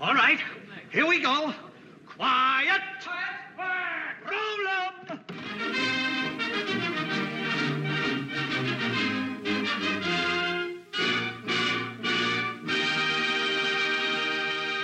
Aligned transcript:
All 0.00 0.14
right, 0.14 0.38
here 0.92 1.06
we 1.08 1.20
go. 1.20 1.52
Quiet. 2.06 2.80
quiet, 3.56 4.14
Roll 4.30 4.68
'em. 4.68 6.28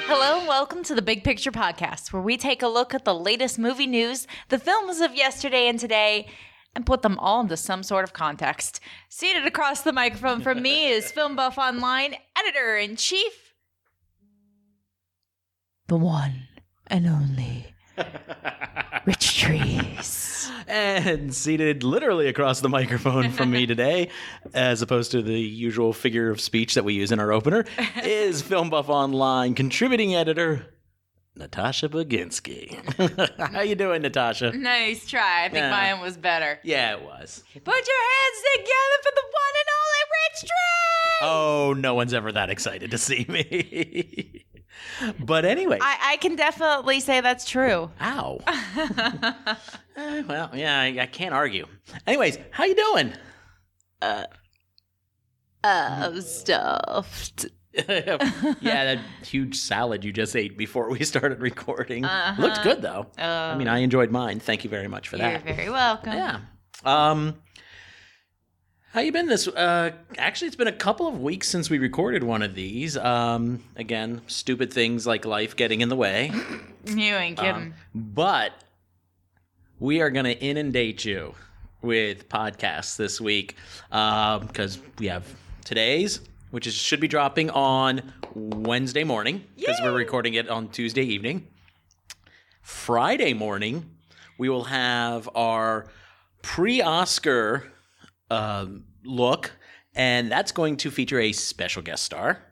Hello 0.07 0.39
and 0.41 0.49
welcome 0.49 0.83
to 0.83 0.97
the 0.97 1.03
Big 1.03 1.23
Picture 1.23 1.53
Podcast, 1.53 2.13
where 2.13 2.21
we 2.21 2.37
take 2.37 2.63
a 2.63 2.67
look 2.67 2.93
at 2.93 3.05
the 3.05 3.15
latest 3.15 3.57
movie 3.57 3.87
news, 3.87 4.27
the 4.49 4.59
films 4.59 5.01
of 5.01 5.15
yesterday 5.15 5.69
and 5.69 5.79
today, 5.79 6.29
and 6.75 6.85
put 6.85 7.03
them 7.03 7.21
all 7.21 7.41
into 7.41 7.57
some 7.57 7.85
sort 7.85 8.03
of 8.03 8.13
context. 8.13 8.81
Seated 9.09 9.47
across 9.47 9.83
the 9.83 9.93
microphone 9.93 10.41
from 10.41 10.61
me 10.61 10.89
is 10.89 11.13
Film 11.13 11.37
Buff 11.37 11.57
Online 11.57 12.17
editor 12.37 12.77
in 12.77 12.97
chief, 12.97 13.44
the 15.99 16.05
one 16.05 16.33
and 16.89 17.07
only 17.07 17.67
Rich 19.07 19.45
Drees. 19.45 20.51
And 20.67 21.33
seated 21.33 21.85
literally 21.85 22.27
across 22.27 22.61
the 22.61 22.69
microphone 22.69 23.31
from 23.31 23.51
me 23.53 23.65
today, 23.75 24.09
as 24.55 24.83
opposed 24.83 25.13
to 25.13 25.23
the 25.23 25.39
usual 25.39 25.93
figure 25.93 26.31
of 26.31 26.41
speech 26.41 26.75
that 26.75 26.85
we 26.85 26.95
use 26.95 27.13
in 27.13 27.21
our 27.21 27.31
opener, 27.33 27.65
is 28.03 28.43
Film 28.51 28.71
Buff 28.71 28.89
Online 28.89 29.55
contributing 29.55 30.17
editor 30.17 30.67
Natasha 31.37 31.89
Bogutzki. 31.89 32.75
How 33.53 33.61
you 33.61 33.77
doing, 33.77 34.03
Natasha? 34.03 34.51
Nice 34.53 35.07
try. 35.07 35.45
I 35.45 35.49
think 35.49 35.63
Yeah. 35.63 35.71
mine 35.71 36.01
was 36.01 36.17
better. 36.17 36.59
Yeah, 36.65 36.95
it 36.97 37.03
was. 37.03 37.45
Put 37.53 37.65
your 37.87 38.03
hands 38.11 38.43
together 38.57 38.99
for 39.03 39.13
the 39.15 39.23
one 39.23 39.55
and 39.61 39.69
only 39.79 40.03
Rich 40.11 40.43
Drees. 40.43 41.23
Oh, 41.23 41.75
no 41.77 41.95
one's 41.95 42.15
ever 42.15 42.33
that 42.33 42.51
excited 42.51 42.91
to 42.91 42.99
see 42.99 43.27
me. 43.29 44.45
but 45.21 45.45
anyway, 45.45 45.79
I, 45.81 46.13
I 46.13 46.17
can 46.19 46.37
definitely 46.37 47.01
say 47.01 47.21
that's 47.21 47.45
true. 47.45 47.91
ow. 48.01 48.41
Eh, 49.97 50.25
well, 50.27 50.51
yeah, 50.53 50.81
I, 50.81 51.03
I 51.03 51.07
can't 51.07 51.33
argue. 51.33 51.67
Anyways, 52.05 52.37
how 52.51 52.65
you 52.65 52.75
doing? 52.75 53.13
Uh, 54.03 54.25
stuffed. 56.21 57.47
yeah, 57.89 58.19
that 58.61 58.99
huge 59.25 59.57
salad 59.57 60.05
you 60.05 60.13
just 60.13 60.37
ate 60.37 60.59
before 60.59 60.91
we 60.91 61.05
started 61.05 61.41
recording 61.41 62.05
looked 62.39 62.63
good 62.63 62.83
though. 62.83 63.07
I 63.19 63.57
mean, 63.57 63.69
I 63.69 63.79
enjoyed 63.79 64.11
mine. 64.11 64.41
Thank 64.41 64.65
you 64.65 64.71
very 64.71 64.89
much 64.89 65.09
for 65.09 65.17
that. 65.17 65.45
You're 65.45 65.55
very 65.55 65.71
welcome. 65.71 66.13
Yeah. 66.13 66.41
Um, 66.85 67.37
how 68.95 69.01
you 69.01 69.11
been 69.11 69.27
this? 69.27 69.49
Uh, 69.49 69.91
actually, 70.19 70.47
it's 70.47 70.57
been 70.57 70.69
a 70.69 70.73
couple 70.73 71.09
of 71.09 71.21
weeks 71.21 71.49
since 71.49 71.69
we 71.69 71.79
recorded 71.79 72.23
one 72.23 72.43
of 72.43 72.55
these. 72.55 72.97
Um, 72.97 73.61
again, 73.75 74.23
stupid 74.29 74.73
things 74.73 75.05
like 75.05 75.25
life 75.25 75.57
getting 75.57 75.81
in 75.81 75.89
the 75.89 75.97
way, 75.97 76.31
You 76.87 77.17
ain't 77.17 77.37
kidding. 77.37 77.55
Um, 77.55 77.75
but 77.93 78.53
we 79.81 80.01
are 80.01 80.11
going 80.11 80.27
to 80.27 80.39
inundate 80.39 81.05
you 81.05 81.35
with 81.83 82.29
podcasts 82.29 82.97
this 82.97 83.21
week 83.21 83.57
because 83.91 84.79
we 85.01 85.07
have 85.07 85.27
today's, 85.65 86.21
which 86.53 86.69
is 86.69 86.75
should 86.75 87.01
be 87.01 87.09
dropping 87.09 87.51
on 87.51 88.13
Wednesday 88.33 89.03
morning 89.03 89.45
because 89.57 89.81
we're 89.83 89.93
recording 89.93 90.35
it 90.35 90.49
on 90.49 90.69
Tuesday 90.69 91.03
evening. 91.03 91.49
Friday 92.63 93.35
morning, 93.35 93.91
we 94.39 94.49
will 94.49 94.65
have 94.65 95.29
our 95.35 95.89
pre-Oscar 96.43 97.73
um, 98.31 98.85
look, 99.05 99.53
and 99.95 100.31
that's 100.31 100.53
going 100.53 100.77
to 100.79 100.91
feature 100.91 101.21
a 101.21 101.33
special 101.33 101.83
guest 101.83 102.05
star, 102.05 102.43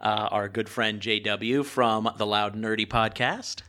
uh, 0.00 0.28
our 0.30 0.48
good 0.48 0.68
friend 0.68 1.00
JW 1.00 1.64
from 1.64 2.08
the 2.16 2.26
Loud 2.26 2.54
Nerdy 2.54 2.86
podcast. 2.86 3.62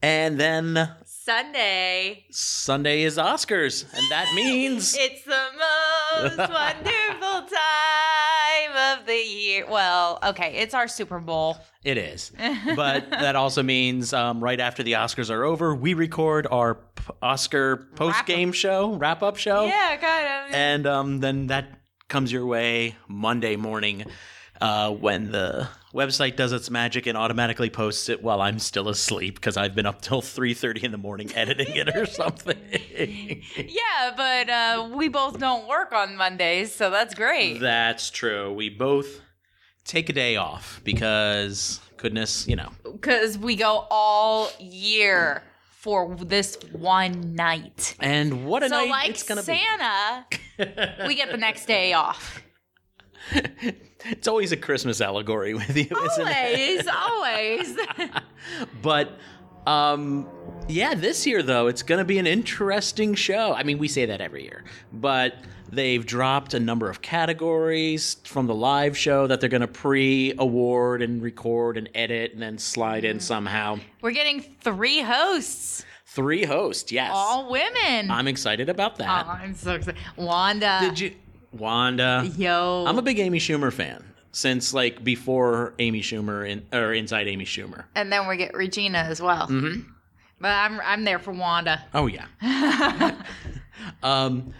And 0.00 0.38
then 0.38 0.94
Sunday. 1.04 2.26
Sunday 2.30 3.02
is 3.02 3.18
Oscars, 3.18 3.82
and 3.82 4.10
that 4.10 4.32
means 4.34 4.96
It's 4.98 5.24
the 5.24 5.46
most 5.58 6.38
wonderful 6.38 7.48
time 7.48 8.37
of 8.78 9.06
the 9.06 9.14
year. 9.14 9.66
Well, 9.68 10.18
okay, 10.22 10.54
it's 10.56 10.74
our 10.74 10.88
Super 10.88 11.18
Bowl. 11.18 11.58
it 11.84 11.98
is. 11.98 12.32
But 12.76 13.10
that 13.10 13.36
also 13.36 13.62
means 13.62 14.12
um, 14.12 14.42
right 14.42 14.60
after 14.60 14.82
the 14.82 14.92
Oscars 14.92 15.30
are 15.30 15.44
over, 15.44 15.74
we 15.74 15.94
record 15.94 16.46
our 16.50 16.74
p- 16.76 17.04
Oscar 17.22 17.88
post 17.96 18.24
game 18.26 18.52
show, 18.52 18.94
wrap 18.94 19.22
up 19.22 19.36
show. 19.36 19.64
Yeah, 19.66 19.96
kind 19.96 20.48
of. 20.48 20.54
And 20.54 20.86
um, 20.86 21.20
then 21.20 21.48
that 21.48 21.66
comes 22.08 22.32
your 22.32 22.46
way 22.46 22.96
Monday 23.08 23.56
morning 23.56 24.04
uh, 24.60 24.90
when 24.90 25.30
the 25.30 25.68
website 25.94 26.36
does 26.36 26.52
its 26.52 26.70
magic 26.70 27.06
and 27.06 27.16
automatically 27.16 27.70
posts 27.70 28.08
it 28.08 28.22
while 28.22 28.40
I'm 28.40 28.58
still 28.58 28.88
asleep 28.88 29.36
because 29.36 29.56
I've 29.56 29.74
been 29.74 29.86
up 29.86 30.00
till 30.02 30.22
3.30 30.22 30.84
in 30.84 30.92
the 30.92 30.98
morning 30.98 31.32
editing 31.34 31.74
it 31.74 31.94
or 31.96 32.06
something. 32.06 32.58
yeah, 33.56 34.12
but 34.16 34.48
uh, 34.50 34.88
we 34.94 35.08
both 35.08 35.38
don't 35.38 35.66
work 35.68 35.92
on 35.92 36.16
Mondays, 36.16 36.74
so 36.74 36.90
that's 36.90 37.14
great. 37.14 37.60
That's 37.60 38.10
true. 38.10 38.52
We 38.52 38.68
both 38.70 39.20
take 39.84 40.08
a 40.08 40.12
day 40.12 40.36
off 40.36 40.80
because, 40.84 41.80
goodness, 41.96 42.46
you 42.46 42.56
know. 42.56 42.70
Because 42.84 43.38
we 43.38 43.56
go 43.56 43.86
all 43.90 44.50
year 44.60 45.42
for 45.78 46.14
this 46.16 46.58
one 46.72 47.34
night. 47.34 47.96
And 48.00 48.46
what 48.46 48.62
a 48.62 48.68
So, 48.68 48.76
night 48.76 48.90
like 48.90 49.10
it's 49.10 49.22
going 49.22 49.40
to 49.40 49.46
be. 49.46 49.58
Santa, 49.58 51.06
we 51.06 51.14
get 51.14 51.30
the 51.30 51.38
next 51.38 51.66
day 51.66 51.92
off. 51.92 52.42
It's 54.04 54.28
always 54.28 54.52
a 54.52 54.56
Christmas 54.56 55.00
allegory 55.00 55.54
with 55.54 55.76
you, 55.76 55.84
isn't 55.84 56.28
it? 56.28 56.86
Always, 56.88 57.76
always. 57.76 57.76
But 58.82 59.18
um 59.66 60.28
yeah, 60.68 60.94
this 60.94 61.26
year 61.26 61.42
though, 61.42 61.66
it's 61.66 61.82
going 61.82 61.98
to 61.98 62.04
be 62.04 62.18
an 62.18 62.26
interesting 62.26 63.14
show. 63.14 63.54
I 63.54 63.62
mean, 63.62 63.78
we 63.78 63.88
say 63.88 64.06
that 64.06 64.20
every 64.20 64.44
year, 64.44 64.64
but 64.92 65.34
they've 65.70 66.04
dropped 66.04 66.54
a 66.54 66.60
number 66.60 66.88
of 66.88 67.02
categories 67.02 68.16
from 68.24 68.46
the 68.46 68.54
live 68.54 68.96
show 68.96 69.26
that 69.26 69.40
they're 69.40 69.48
going 69.50 69.62
to 69.62 69.66
pre-award 69.66 71.02
and 71.02 71.22
record 71.22 71.76
and 71.76 71.88
edit 71.94 72.32
and 72.32 72.42
then 72.42 72.58
slide 72.58 73.04
in 73.04 73.18
somehow. 73.20 73.78
We're 74.00 74.12
getting 74.12 74.40
three 74.60 75.00
hosts, 75.00 75.84
Three 76.06 76.44
hosts, 76.44 76.90
yes. 76.90 77.10
all 77.14 77.50
women. 77.50 78.10
I'm 78.10 78.28
excited 78.28 78.68
about 78.68 78.96
that. 78.96 79.26
Oh, 79.26 79.30
I'm 79.30 79.54
so 79.54 79.74
excited. 79.74 80.00
Wanda. 80.16 80.78
Did 80.80 80.98
you 80.98 81.14
Wanda? 81.52 82.30
Yo. 82.36 82.84
I'm 82.86 82.98
a 82.98 83.02
big 83.02 83.18
Amy 83.18 83.38
Schumer 83.38 83.72
fan 83.72 84.04
since 84.32 84.74
like 84.74 85.02
before 85.02 85.74
Amy 85.78 86.00
Schumer 86.02 86.48
in, 86.48 86.66
or 86.72 86.92
inside 86.92 87.26
Amy 87.28 87.44
Schumer. 87.44 87.84
and 87.94 88.12
then 88.12 88.28
we 88.28 88.36
get 88.36 88.54
Regina 88.54 88.98
as 88.98 89.20
well. 89.20 89.46
Mm-hmm. 89.48 89.88
But 90.40 90.48
I'm 90.52 90.80
I'm 90.80 91.04
there 91.04 91.18
for 91.18 91.32
Wanda. 91.32 91.84
Oh 91.94 92.06
yeah. 92.06 92.26
um, 94.02 94.52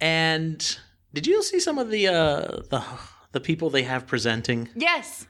and 0.00 0.78
did 1.14 1.26
you 1.26 1.42
see 1.42 1.60
some 1.60 1.78
of 1.78 1.90
the 1.90 2.08
uh 2.08 2.62
the 2.70 2.82
the 3.32 3.40
people 3.40 3.70
they 3.70 3.82
have 3.84 4.06
presenting? 4.06 4.68
Yes. 4.74 5.26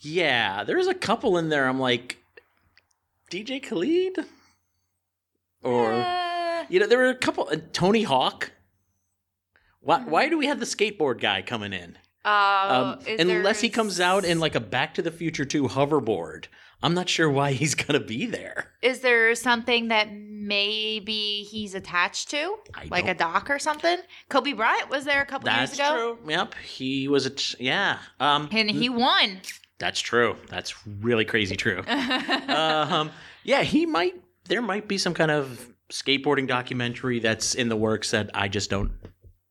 Yeah, 0.00 0.62
there's 0.64 0.86
a 0.86 0.94
couple 0.94 1.36
in 1.38 1.48
there. 1.48 1.68
I'm 1.68 1.80
like, 1.80 2.18
DJ 3.32 3.60
Khaled, 3.62 4.24
or 5.62 5.92
Uh, 5.92 6.64
you 6.68 6.78
know, 6.78 6.86
there 6.86 6.98
were 6.98 7.08
a 7.08 7.14
couple. 7.16 7.48
Uh, 7.50 7.56
Tony 7.72 8.04
Hawk. 8.04 8.52
Why 9.80 10.00
why 10.00 10.28
do 10.28 10.38
we 10.38 10.46
have 10.46 10.60
the 10.60 10.66
skateboard 10.66 11.20
guy 11.20 11.42
coming 11.42 11.72
in? 11.72 11.96
uh, 12.24 12.96
Um, 13.00 13.06
unless 13.18 13.60
he 13.60 13.68
comes 13.70 14.00
out 14.00 14.24
in 14.24 14.38
like 14.40 14.54
a 14.54 14.60
Back 14.60 14.94
to 14.94 15.02
the 15.02 15.10
Future 15.10 15.44
2 15.44 15.64
hoverboard. 15.68 16.46
I'm 16.82 16.94
not 16.94 17.08
sure 17.08 17.28
why 17.30 17.52
he's 17.52 17.74
gonna 17.82 18.00
be 18.00 18.26
there. 18.26 18.72
Is 18.82 19.00
there 19.00 19.34
something 19.34 19.88
that 19.88 20.08
maybe 20.12 21.42
he's 21.50 21.74
attached 21.74 22.30
to, 22.30 22.56
I 22.74 22.86
like 22.90 23.04
a 23.04 23.14
don't- 23.14 23.32
dock 23.32 23.50
or 23.50 23.58
something? 23.58 23.98
Kobe 24.28 24.52
Bryant 24.52 24.90
was 24.90 25.04
there 25.04 25.22
a 25.22 25.26
couple 25.26 25.46
That's 25.46 25.72
years 25.78 25.88
ago, 25.88 26.16
That's 26.16 26.20
true. 26.24 26.30
Yep, 26.30 26.54
he 26.64 27.08
was 27.08 27.26
a 27.26 27.30
t- 27.30 27.56
yeah. 27.64 27.98
Um, 28.20 28.48
and 28.52 28.70
he 28.70 28.88
won. 28.88 29.40
That's 29.78 30.00
true. 30.00 30.36
That's 30.48 30.74
really 30.86 31.24
crazy 31.24 31.56
true. 31.56 31.84
um, 32.48 33.10
yeah, 33.44 33.62
he 33.62 33.86
might. 33.86 34.14
There 34.44 34.62
might 34.62 34.88
be 34.88 34.98
some 34.98 35.14
kind 35.14 35.30
of 35.30 35.68
skateboarding 35.90 36.48
documentary 36.48 37.20
that's 37.20 37.54
in 37.54 37.68
the 37.68 37.76
works 37.76 38.10
that 38.10 38.30
I 38.34 38.48
just 38.48 38.70
don't 38.70 38.90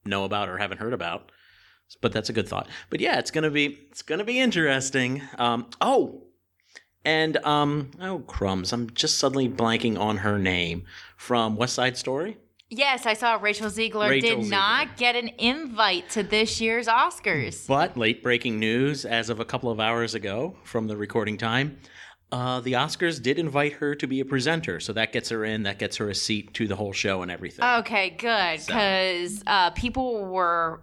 know 0.07 0.24
about 0.24 0.50
or 0.50 0.57
haven't 0.57 0.80
heard 0.80 0.94
about. 0.94 1.31
But 2.01 2.12
that's 2.12 2.30
a 2.30 2.33
good 2.33 2.50
thought. 2.50 2.68
But 2.89 3.00
yeah, 3.00 3.18
it's 3.18 3.31
gonna 3.31 3.50
be 3.50 3.80
it's 3.89 4.01
gonna 4.01 4.25
be 4.25 4.39
interesting. 4.39 5.21
Um, 5.38 5.68
oh, 5.80 6.24
and 7.06 7.38
um, 7.45 7.92
oh 8.01 8.19
crumbs! 8.19 8.74
I'm 8.74 8.89
just 8.89 9.18
suddenly 9.18 9.48
blanking 9.48 9.98
on 9.98 10.18
her 10.18 10.38
name 10.38 10.83
from 11.15 11.56
West 11.56 11.75
Side 11.75 11.95
Story. 11.95 12.38
Yes, 12.69 13.06
I 13.06 13.13
saw 13.13 13.36
Rachel 13.42 13.68
Zegler 13.68 14.09
Rachel 14.09 14.42
did 14.42 14.50
not 14.50 14.98
get 14.98 15.15
an 15.15 15.30
invite 15.38 16.10
to 16.10 16.24
this 16.24 16.60
year's 16.60 16.88
Oscars. 16.88 17.65
But 17.65 17.95
late 17.95 18.21
breaking 18.21 18.60
news 18.60 19.06
as 19.06 19.30
of 19.30 19.39
a 19.39 19.45
couple 19.45 19.71
of 19.71 19.80
hours 19.80 20.13
ago 20.13 20.57
from 20.65 20.88
the 20.88 20.98
recording 20.98 21.38
time. 21.38 21.77
Uh, 22.31 22.59
the 22.59 22.74
Oscars 22.74 23.21
did 23.21 23.39
invite 23.39 23.74
her 23.74 23.95
to 23.95 24.06
be 24.07 24.19
a 24.19 24.25
presenter, 24.25 24.79
so 24.81 24.91
that 24.94 25.13
gets 25.13 25.29
her 25.29 25.45
in. 25.45 25.63
That 25.63 25.79
gets 25.79 25.97
her 25.97 26.09
a 26.09 26.15
seat 26.15 26.53
to 26.56 26.68
the 26.68 26.75
whole 26.75 26.91
show 26.91 27.21
and 27.21 27.31
everything. 27.31 27.63
Okay, 27.63 28.09
good, 28.09 28.59
because 28.65 29.41
uh, 29.47 29.69
people 29.71 30.25
were 30.25 30.81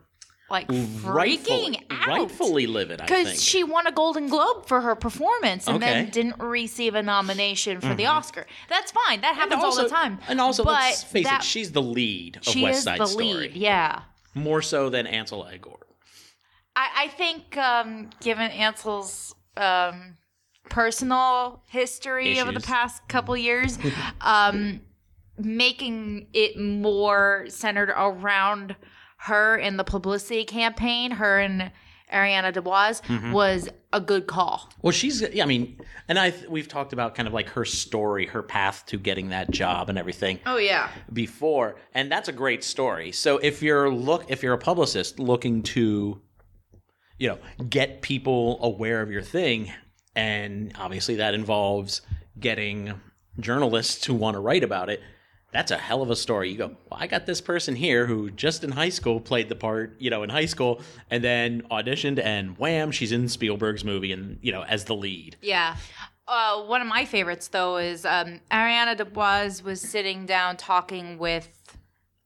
like 0.51 0.69
freaking 0.69 1.05
rightfully, 1.05 1.87
out. 1.91 2.07
rightfully 2.09 2.67
livid. 2.67 2.99
Because 2.99 3.43
she 3.43 3.63
won 3.65 3.87
a 3.87 3.93
Golden 3.93 4.29
Globe 4.29 4.67
for 4.67 4.81
her 4.81 4.95
performance 4.95 5.67
and 5.69 5.83
then 5.83 6.11
didn't 6.11 6.39
receive 6.39 6.95
a 6.95 7.03
nomination 7.03 7.81
for 7.81 7.95
the 7.95 8.07
Oscar. 8.07 8.47
That's 8.71 8.93
fine. 8.93 9.21
That 9.23 9.35
happens 9.35 9.63
all 9.63 9.75
the 9.77 9.89
time. 9.89 10.21
And 10.29 10.41
also, 10.41 10.65
but 10.65 10.73
let's 10.73 11.03
face 11.03 11.25
that- 11.27 11.41
it, 11.41 11.45
she's 11.45 11.73
the 11.73 11.83
lead 11.83 12.37
of 12.39 12.45
she 12.45 12.63
West 12.63 12.79
is 12.79 12.85
Side 12.85 13.01
the 13.01 13.07
Story. 13.07 13.33
lead. 13.35 13.53
Yeah. 13.55 14.03
More 14.35 14.63
so 14.63 14.89
than 14.91 15.07
Ansel 15.07 15.45
Elgort. 15.45 15.83
I, 16.77 17.05
I 17.05 17.09
think, 17.09 17.57
um, 17.57 18.11
given 18.21 18.51
Ansel's 18.51 19.35
um, 19.57 20.17
personal 20.71 21.63
history 21.69 22.41
over 22.41 22.53
the 22.53 22.61
past 22.61 23.07
couple 23.09 23.37
years, 23.37 23.79
um, 24.21 24.81
making 25.39 26.27
it 26.33 26.59
more 26.59 27.45
centered 27.49 27.91
around 27.91 28.77
her 29.19 29.57
in 29.57 29.77
the 29.77 29.85
publicity 29.85 30.45
campaign, 30.45 31.13
her 31.13 31.39
and 31.41 31.71
Ariana 32.13 32.53
DeBose, 32.53 33.03
Mm-hmm. 33.03 33.33
was 33.33 33.69
a 33.93 34.01
good 34.01 34.27
call. 34.27 34.71
Well, 34.83 34.93
she's. 34.93 35.21
Yeah, 35.23 35.45
I 35.45 35.47
mean, 35.47 35.81
and 36.09 36.19
I 36.19 36.35
we've 36.49 36.69
talked 36.69 36.93
about 36.93 37.15
kind 37.15 37.27
of 37.27 37.33
like 37.35 37.49
her 37.51 37.65
story, 37.65 38.27
her 38.27 38.43
path 38.43 38.85
to 38.87 38.99
getting 38.99 39.31
that 39.31 39.51
job, 39.51 39.89
and 39.89 39.99
everything. 39.99 40.39
Oh, 40.47 40.59
yeah. 40.59 40.91
before 41.13 41.77
and 41.95 42.13
that's 42.13 42.29
a 42.29 42.33
great 42.33 42.63
story 42.65 43.11
so 43.13 43.39
if 43.39 43.63
you're 43.63 43.91
look 43.91 44.25
if 44.29 44.43
you're 44.43 44.53
a 44.55 44.59
publicist 44.59 45.19
looking 45.19 45.63
to 45.63 46.21
you 47.19 47.29
know 47.29 47.39
get 47.69 48.03
people 48.03 48.59
aware 48.63 49.01
of 49.01 49.11
your 49.11 49.23
thing 49.23 49.73
and 50.17 50.73
obviously 50.79 51.17
that 51.17 51.35
involves 51.35 52.03
getting 52.39 53.01
journalists 53.41 54.05
who 54.05 54.15
want 54.15 54.35
to 54.35 54.41
write 54.41 54.65
about 54.65 54.89
it 54.89 55.01
that's 55.53 55.71
a 55.71 55.77
hell 55.77 56.03
of 56.03 56.11
a 56.11 56.17
story 56.17 56.51
you 56.51 56.59
go 56.59 56.69
well, 56.91 57.01
i 57.01 57.07
got 57.07 57.27
this 57.27 57.41
person 57.41 57.75
here 57.75 58.07
who 58.07 58.31
just 58.31 58.63
in 58.65 58.71
high 58.71 58.89
school 58.89 59.21
played 59.21 59.49
the 59.49 59.55
part 59.57 59.97
you 59.99 60.11
know 60.11 60.23
in 60.23 60.31
high 60.31 60.47
school 60.47 60.81
and 61.11 61.23
then 61.25 61.63
auditioned 61.71 62.19
and 62.23 62.57
wham 62.59 62.91
she's 62.91 63.13
in 63.13 63.29
spielberg's 63.29 63.85
movie 63.85 64.13
and 64.13 64.39
you 64.41 64.53
know 64.53 64.63
as 64.65 64.85
the 64.85 64.95
lead 64.95 65.37
Yeah. 65.43 65.77
Uh, 66.27 66.63
one 66.63 66.81
of 66.81 66.87
my 66.87 67.05
favorites, 67.05 67.49
though, 67.49 67.77
is 67.77 68.07
um, 68.07 68.41
Ariana 68.51 68.97
DeBose 68.97 69.63
was 69.63 69.83
sitting 69.83 70.25
down 70.25 70.57
talking 70.57 71.19
with 71.19 71.49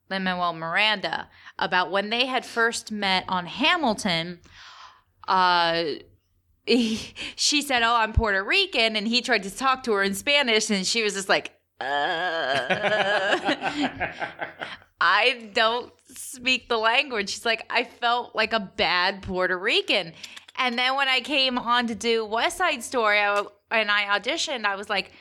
Lin 0.09 0.23
Manuel 0.23 0.53
Miranda 0.53 1.29
about 1.59 1.91
when 1.91 2.09
they 2.11 2.27
had 2.27 2.47
first 2.47 2.93
met 2.93 3.25
on 3.29 3.47
Hamilton. 3.47 4.39
Uh, 5.27 5.85
he- 6.69 7.15
she 7.37 7.63
said, 7.63 7.83
"Oh, 7.83 7.95
I'm 7.95 8.13
Puerto 8.13 8.43
Rican," 8.43 8.97
and 8.97 9.09
he 9.09 9.21
tried 9.23 9.43
to 9.45 9.51
talk 9.51 9.83
to 9.85 9.93
her 9.93 10.03
in 10.03 10.15
Spanish, 10.15 10.71
and 10.71 10.87
she 10.87 11.03
was 11.03 11.15
just 11.15 11.29
like, 11.29 11.53
uh. 11.81 12.67
I 15.01 15.51
don't 15.53 15.93
speak 16.09 16.69
the 16.69 16.77
language. 16.77 17.31
She's 17.31 17.47
like, 17.47 17.65
I 17.71 17.85
felt 17.85 18.35
like 18.35 18.53
a 18.53 18.59
bad 18.61 19.23
Puerto 19.23 19.57
Rican. 19.57 20.13
And 20.57 20.77
then 20.77 20.97
when 20.97 21.09
I 21.09 21.21
came 21.21 21.57
on 21.57 21.87
to 21.87 21.95
do 21.95 22.25
West 22.25 22.57
Side 22.57 22.83
Story 22.83 23.21
I, 23.21 23.45
and 23.71 23.91
I 23.93 24.19
auditioned, 24.19 24.65
I 24.65 24.75
was 24.75 24.91
like, 24.91 25.13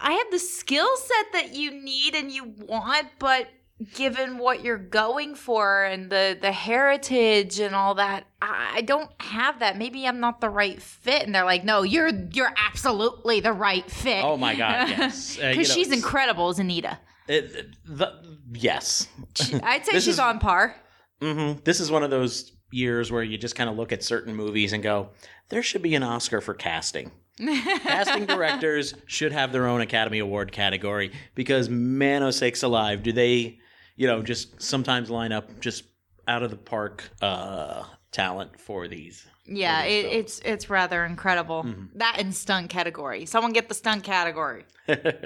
I 0.00 0.12
have 0.12 0.30
the 0.30 0.38
skill 0.38 0.88
set 0.96 1.32
that 1.34 1.54
you 1.54 1.70
need 1.70 2.14
and 2.14 2.32
you 2.32 2.54
want, 2.66 3.08
but 3.18 3.48
given 3.94 4.38
what 4.38 4.62
you're 4.62 4.78
going 4.78 5.34
for 5.34 5.82
and 5.84 6.10
the 6.10 6.36
the 6.40 6.52
heritage 6.52 7.58
and 7.60 7.74
all 7.74 7.94
that, 7.96 8.24
I, 8.40 8.82
don't 8.82 9.10
have 9.20 9.60
that. 9.60 9.78
Maybe 9.78 10.06
I'm 10.06 10.20
not 10.20 10.40
the 10.40 10.50
right 10.50 10.80
fit. 10.82 11.22
And 11.22 11.34
they're 11.34 11.44
like, 11.44 11.64
No, 11.64 11.82
you're 11.82 12.10
you're 12.32 12.52
absolutely 12.68 13.40
the 13.40 13.52
right 13.52 13.88
fit. 13.90 14.24
oh 14.24 14.36
my 14.36 14.54
god 14.54 14.88
yes 14.90 15.38
Uh, 15.38 15.46
you 15.48 15.50
Because 15.56 15.68
know, 15.68 15.74
she's 15.74 15.92
incredible 15.92 16.48
as 16.48 16.58
Anita. 16.58 16.98
it, 17.28 17.68
the, 17.84 18.12
yes 18.52 19.08
She- 19.34 19.54
I'd 19.62 19.84
say 19.86 19.92
she's 19.92 20.08
is- 20.08 20.18
on 20.18 20.38
par. 20.38 20.74
hmm 21.20 21.52
This 21.64 21.80
is 21.80 21.90
one 21.90 22.02
of 22.02 22.10
those 22.10 22.52
years 22.70 23.12
where 23.12 23.22
you 23.22 23.36
just 23.38 23.54
kind 23.54 23.68
of 23.70 23.76
look 23.76 23.92
at 23.92 24.02
certain 24.02 24.34
movies 24.34 24.72
and 24.72 24.82
go, 24.82 25.10
there 25.50 25.62
should 25.62 25.82
be 25.82 25.94
an 25.94 26.02
Oscar 26.02 26.40
for 26.40 26.54
casting. 26.54 27.10
casting 27.38 28.26
directors 28.26 28.94
should 29.06 29.32
have 29.32 29.52
their 29.52 29.66
own 29.66 29.80
Academy 29.80 30.18
Award 30.18 30.52
category 30.52 31.12
because, 31.34 31.68
man, 31.68 32.22
oh 32.22 32.30
sakes 32.30 32.62
alive, 32.62 33.02
do 33.02 33.12
they, 33.12 33.58
you 33.96 34.06
know, 34.06 34.22
just 34.22 34.60
sometimes 34.60 35.10
line 35.10 35.32
up 35.32 35.60
just 35.60 35.84
out 36.28 36.42
of 36.42 36.50
the 36.50 36.56
park 36.56 37.10
uh, 37.20 37.84
talent 38.10 38.58
for 38.58 38.88
these. 38.88 39.26
Yeah, 39.46 39.82
for 39.82 39.88
it, 39.88 40.04
these 40.04 40.14
it's 40.14 40.38
it's 40.40 40.70
rather 40.70 41.04
incredible. 41.04 41.64
Mm-hmm. 41.64 41.98
That 41.98 42.20
in 42.20 42.32
stunt 42.32 42.70
category. 42.70 43.26
Someone 43.26 43.52
get 43.52 43.68
the 43.68 43.74
stunt 43.74 44.04
category. 44.04 44.64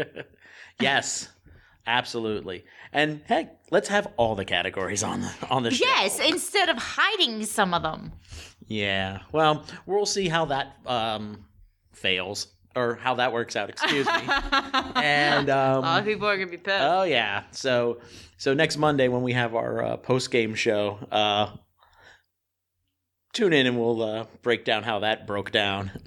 yes, 0.81 1.29
absolutely. 1.87 2.65
And 2.93 3.21
hey, 3.27 3.51
let's 3.71 3.89
have 3.89 4.09
all 4.17 4.35
the 4.35 4.45
categories 4.45 5.03
on 5.03 5.21
the 5.21 5.33
on 5.51 5.63
the 5.63 5.71
show. 5.71 5.85
Yes, 5.85 6.19
instead 6.19 6.69
of 6.69 6.77
hiding 6.79 7.45
some 7.45 7.75
of 7.75 7.83
them. 7.83 8.13
Yeah. 8.67 9.21
Well, 9.33 9.65
we'll 9.87 10.07
see 10.07 10.29
how 10.29 10.47
that 10.47 10.77
um, 10.87 11.45
fails 11.93 12.49
or 12.77 12.97
how 12.97 13.15
that 13.15 13.33
works 13.33 13.57
out. 13.57 13.71
Excuse 13.71 14.07
me. 14.07 14.13
and 14.97 15.49
A 15.49 15.55
lot 15.57 15.79
of 15.79 15.85
um, 15.85 16.05
people 16.05 16.29
are 16.29 16.37
gonna 16.37 16.51
be 16.51 16.59
pissed. 16.59 16.85
oh 16.85 17.03
yeah, 17.05 17.45
so 17.51 17.99
so 18.37 18.55
next 18.55 18.77
Monday 18.77 19.09
when 19.09 19.23
we 19.23 19.33
have 19.33 19.55
our 19.55 19.83
uh, 19.83 19.97
post 19.97 20.31
game 20.31 20.55
show, 20.55 20.99
uh, 21.11 21.57
tune 23.33 23.53
in 23.53 23.67
and 23.67 23.79
we'll 23.79 24.03
uh, 24.03 24.27
break 24.43 24.65
down 24.65 24.83
how 24.83 25.01
that 25.01 25.27
broke 25.27 25.51
down. 25.51 25.91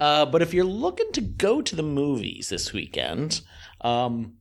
uh, 0.00 0.26
but 0.26 0.42
if 0.42 0.54
you're 0.54 0.64
looking 0.64 1.10
to 1.12 1.20
go 1.20 1.60
to 1.60 1.76
the 1.76 1.82
movies 1.82 2.48
this 2.48 2.72
weekend, 2.72 3.40
um, 3.80 4.34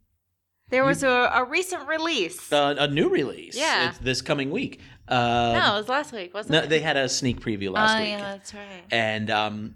there 0.70 0.86
was 0.86 1.04
a, 1.04 1.30
a 1.34 1.44
recent 1.44 1.88
release. 1.88 2.52
uh, 2.52 2.76
a 2.78 2.88
new 2.88 3.10
release. 3.10 3.58
Yeah. 3.58 3.90
It's 3.90 3.98
this 3.98 4.22
coming 4.22 4.52
week. 4.52 4.80
Uh, 5.12 5.60
no, 5.60 5.76
it 5.76 5.80
was 5.80 5.90
last 5.90 6.14
week, 6.14 6.34
wasn't 6.34 6.54
no, 6.54 6.60
it? 6.60 6.70
they 6.70 6.80
had 6.80 6.96
a 6.96 7.10
sneak 7.10 7.42
preview 7.42 7.72
last 7.72 7.98
oh 7.98 8.00
week. 8.00 8.10
yeah, 8.10 8.20
that's 8.20 8.54
right. 8.54 8.84
and 8.92 9.30
um, 9.30 9.76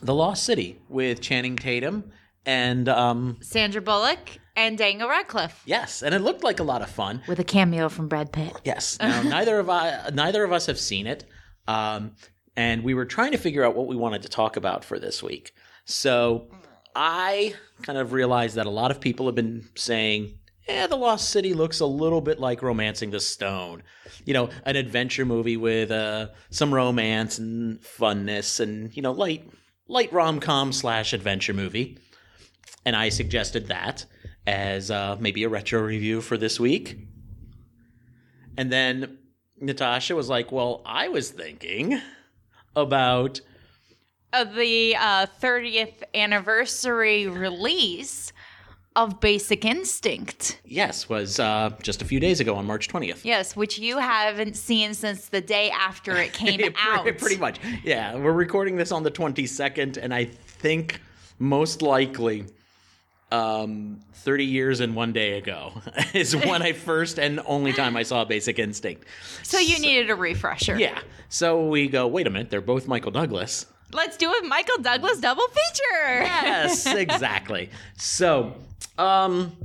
The 0.00 0.14
Lost 0.14 0.44
City 0.44 0.78
with 0.88 1.20
Channing 1.20 1.56
Tatum. 1.56 2.12
And 2.46 2.88
um, 2.88 3.38
Sandra 3.40 3.80
Bullock 3.80 4.38
and 4.54 4.76
Daniel 4.78 5.08
Radcliffe 5.08 5.62
yes, 5.64 6.02
and 6.02 6.14
it 6.14 6.20
looked 6.20 6.44
like 6.44 6.60
a 6.60 6.62
lot 6.62 6.82
of 6.82 6.90
fun. 6.90 7.22
with 7.26 7.38
a 7.40 7.44
cameo 7.44 7.88
from 7.88 8.06
Brad 8.06 8.32
Pitt. 8.32 8.52
Yes. 8.64 8.98
Now 9.02 9.22
neither 9.22 9.58
of 9.58 9.68
I, 9.70 10.10
neither 10.12 10.44
of 10.44 10.52
us 10.52 10.66
have 10.66 10.78
seen 10.78 11.06
it, 11.06 11.24
um, 11.66 12.12
and 12.54 12.84
we 12.84 12.94
were 12.94 13.06
trying 13.06 13.32
to 13.32 13.38
figure 13.38 13.64
out 13.64 13.74
what 13.74 13.86
we 13.86 13.96
wanted 13.96 14.22
to 14.22 14.28
talk 14.28 14.56
about 14.56 14.84
for 14.84 14.98
this 14.98 15.22
week. 15.22 15.52
So 15.86 16.48
I 16.94 17.54
kind 17.82 17.98
of 17.98 18.12
realized 18.12 18.54
that 18.56 18.66
a 18.66 18.70
lot 18.70 18.90
of 18.90 19.00
people 19.00 19.26
have 19.26 19.34
been 19.34 19.68
saying, 19.74 20.38
"Yeah, 20.68 20.86
The 20.86 20.96
Lost 20.96 21.30
City 21.30 21.54
looks 21.54 21.80
a 21.80 21.86
little 21.86 22.20
bit 22.20 22.40
like 22.40 22.62
Romancing 22.62 23.10
the 23.10 23.20
Stone." 23.20 23.82
You 24.24 24.34
know, 24.34 24.50
an 24.64 24.76
adventure 24.76 25.24
movie 25.24 25.56
with 25.56 25.90
uh, 25.90 26.28
some 26.50 26.72
romance 26.72 27.38
and 27.38 27.80
funness, 27.80 28.60
and 28.60 28.94
you 28.96 29.02
know, 29.02 29.12
light 29.12 29.48
light 29.88 30.12
rom 30.12 30.40
com 30.40 30.72
slash 30.72 31.12
adventure 31.12 31.54
movie. 31.54 31.98
And 32.86 32.94
I 32.96 33.08
suggested 33.08 33.68
that 33.68 34.04
as 34.46 34.90
uh, 34.90 35.16
maybe 35.18 35.44
a 35.44 35.48
retro 35.48 35.80
review 35.80 36.20
for 36.20 36.36
this 36.36 36.60
week. 36.60 36.98
And 38.56 38.70
then 38.70 39.18
Natasha 39.60 40.14
was 40.14 40.28
like, 40.28 40.52
Well, 40.52 40.82
I 40.84 41.08
was 41.08 41.30
thinking 41.30 42.00
about. 42.76 43.40
Of 44.32 44.54
the 44.54 44.96
uh, 44.96 45.26
30th 45.40 46.02
anniversary 46.12 47.28
release 47.28 48.32
of 48.96 49.20
Basic 49.20 49.64
Instinct. 49.64 50.60
Yes, 50.64 51.08
was 51.08 51.40
uh, 51.40 51.70
just 51.82 52.00
a 52.02 52.04
few 52.04 52.20
days 52.20 52.40
ago 52.40 52.54
on 52.54 52.64
March 52.66 52.88
20th. 52.88 53.24
Yes, 53.24 53.56
which 53.56 53.78
you 53.78 53.98
haven't 53.98 54.56
seen 54.56 54.94
since 54.94 55.26
the 55.28 55.40
day 55.40 55.70
after 55.70 56.16
it 56.16 56.32
came 56.32 56.60
Pretty- 56.60 56.76
out. 56.80 57.04
Pretty 57.18 57.36
much. 57.36 57.58
Yeah, 57.82 58.14
we're 58.16 58.32
recording 58.32 58.76
this 58.76 58.92
on 58.92 59.02
the 59.02 59.10
22nd, 59.10 59.96
and 59.96 60.14
I 60.14 60.24
think 60.26 61.00
most 61.38 61.82
likely 61.82 62.44
um, 63.32 64.00
30 64.12 64.44
years 64.44 64.78
and 64.80 64.94
one 64.94 65.12
day 65.12 65.38
ago 65.38 65.72
is 66.14 66.36
when 66.36 66.62
I 66.62 66.72
first 66.72 67.18
and 67.18 67.40
only 67.46 67.72
time 67.72 67.96
I 67.96 68.04
saw 68.04 68.24
Basic 68.24 68.58
Instinct. 68.60 69.04
So 69.42 69.58
you 69.58 69.80
needed 69.80 70.10
a 70.10 70.14
refresher. 70.14 70.78
Yeah. 70.78 71.00
So 71.28 71.66
we 71.66 71.88
go, 71.88 72.06
wait 72.06 72.28
a 72.28 72.30
minute, 72.30 72.50
they're 72.50 72.60
both 72.60 72.86
Michael 72.86 73.10
Douglas. 73.10 73.66
Let's 73.92 74.16
do 74.16 74.30
a 74.32 74.42
Michael 74.46 74.78
Douglas 74.78 75.18
double 75.20 75.46
feature. 75.48 76.22
Yes, 76.22 76.86
exactly. 76.86 77.70
So, 77.96 78.54
um, 78.98 79.56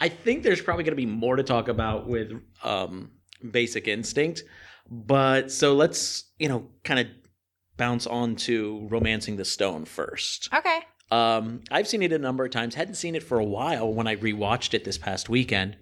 I 0.00 0.08
think 0.08 0.42
there's 0.42 0.60
probably 0.60 0.84
going 0.84 0.92
to 0.92 0.96
be 0.96 1.06
more 1.06 1.36
to 1.36 1.42
talk 1.42 1.68
about 1.68 2.06
with 2.06 2.32
um, 2.62 3.10
Basic 3.50 3.88
Instinct, 3.88 4.44
but 4.90 5.50
so 5.50 5.74
let's 5.74 6.24
you 6.38 6.48
know 6.48 6.68
kind 6.84 7.00
of 7.00 7.06
bounce 7.76 8.06
on 8.06 8.36
to 8.36 8.86
Romancing 8.90 9.36
the 9.36 9.44
Stone 9.44 9.84
first. 9.84 10.48
Okay. 10.52 10.80
Um, 11.10 11.62
I've 11.70 11.88
seen 11.88 12.02
it 12.02 12.12
a 12.12 12.18
number 12.18 12.44
of 12.44 12.50
times. 12.50 12.74
Hadn't 12.74 12.94
seen 12.94 13.14
it 13.14 13.22
for 13.22 13.38
a 13.38 13.44
while 13.44 13.92
when 13.92 14.06
I 14.06 14.16
rewatched 14.16 14.74
it 14.74 14.84
this 14.84 14.98
past 14.98 15.28
weekend. 15.28 15.76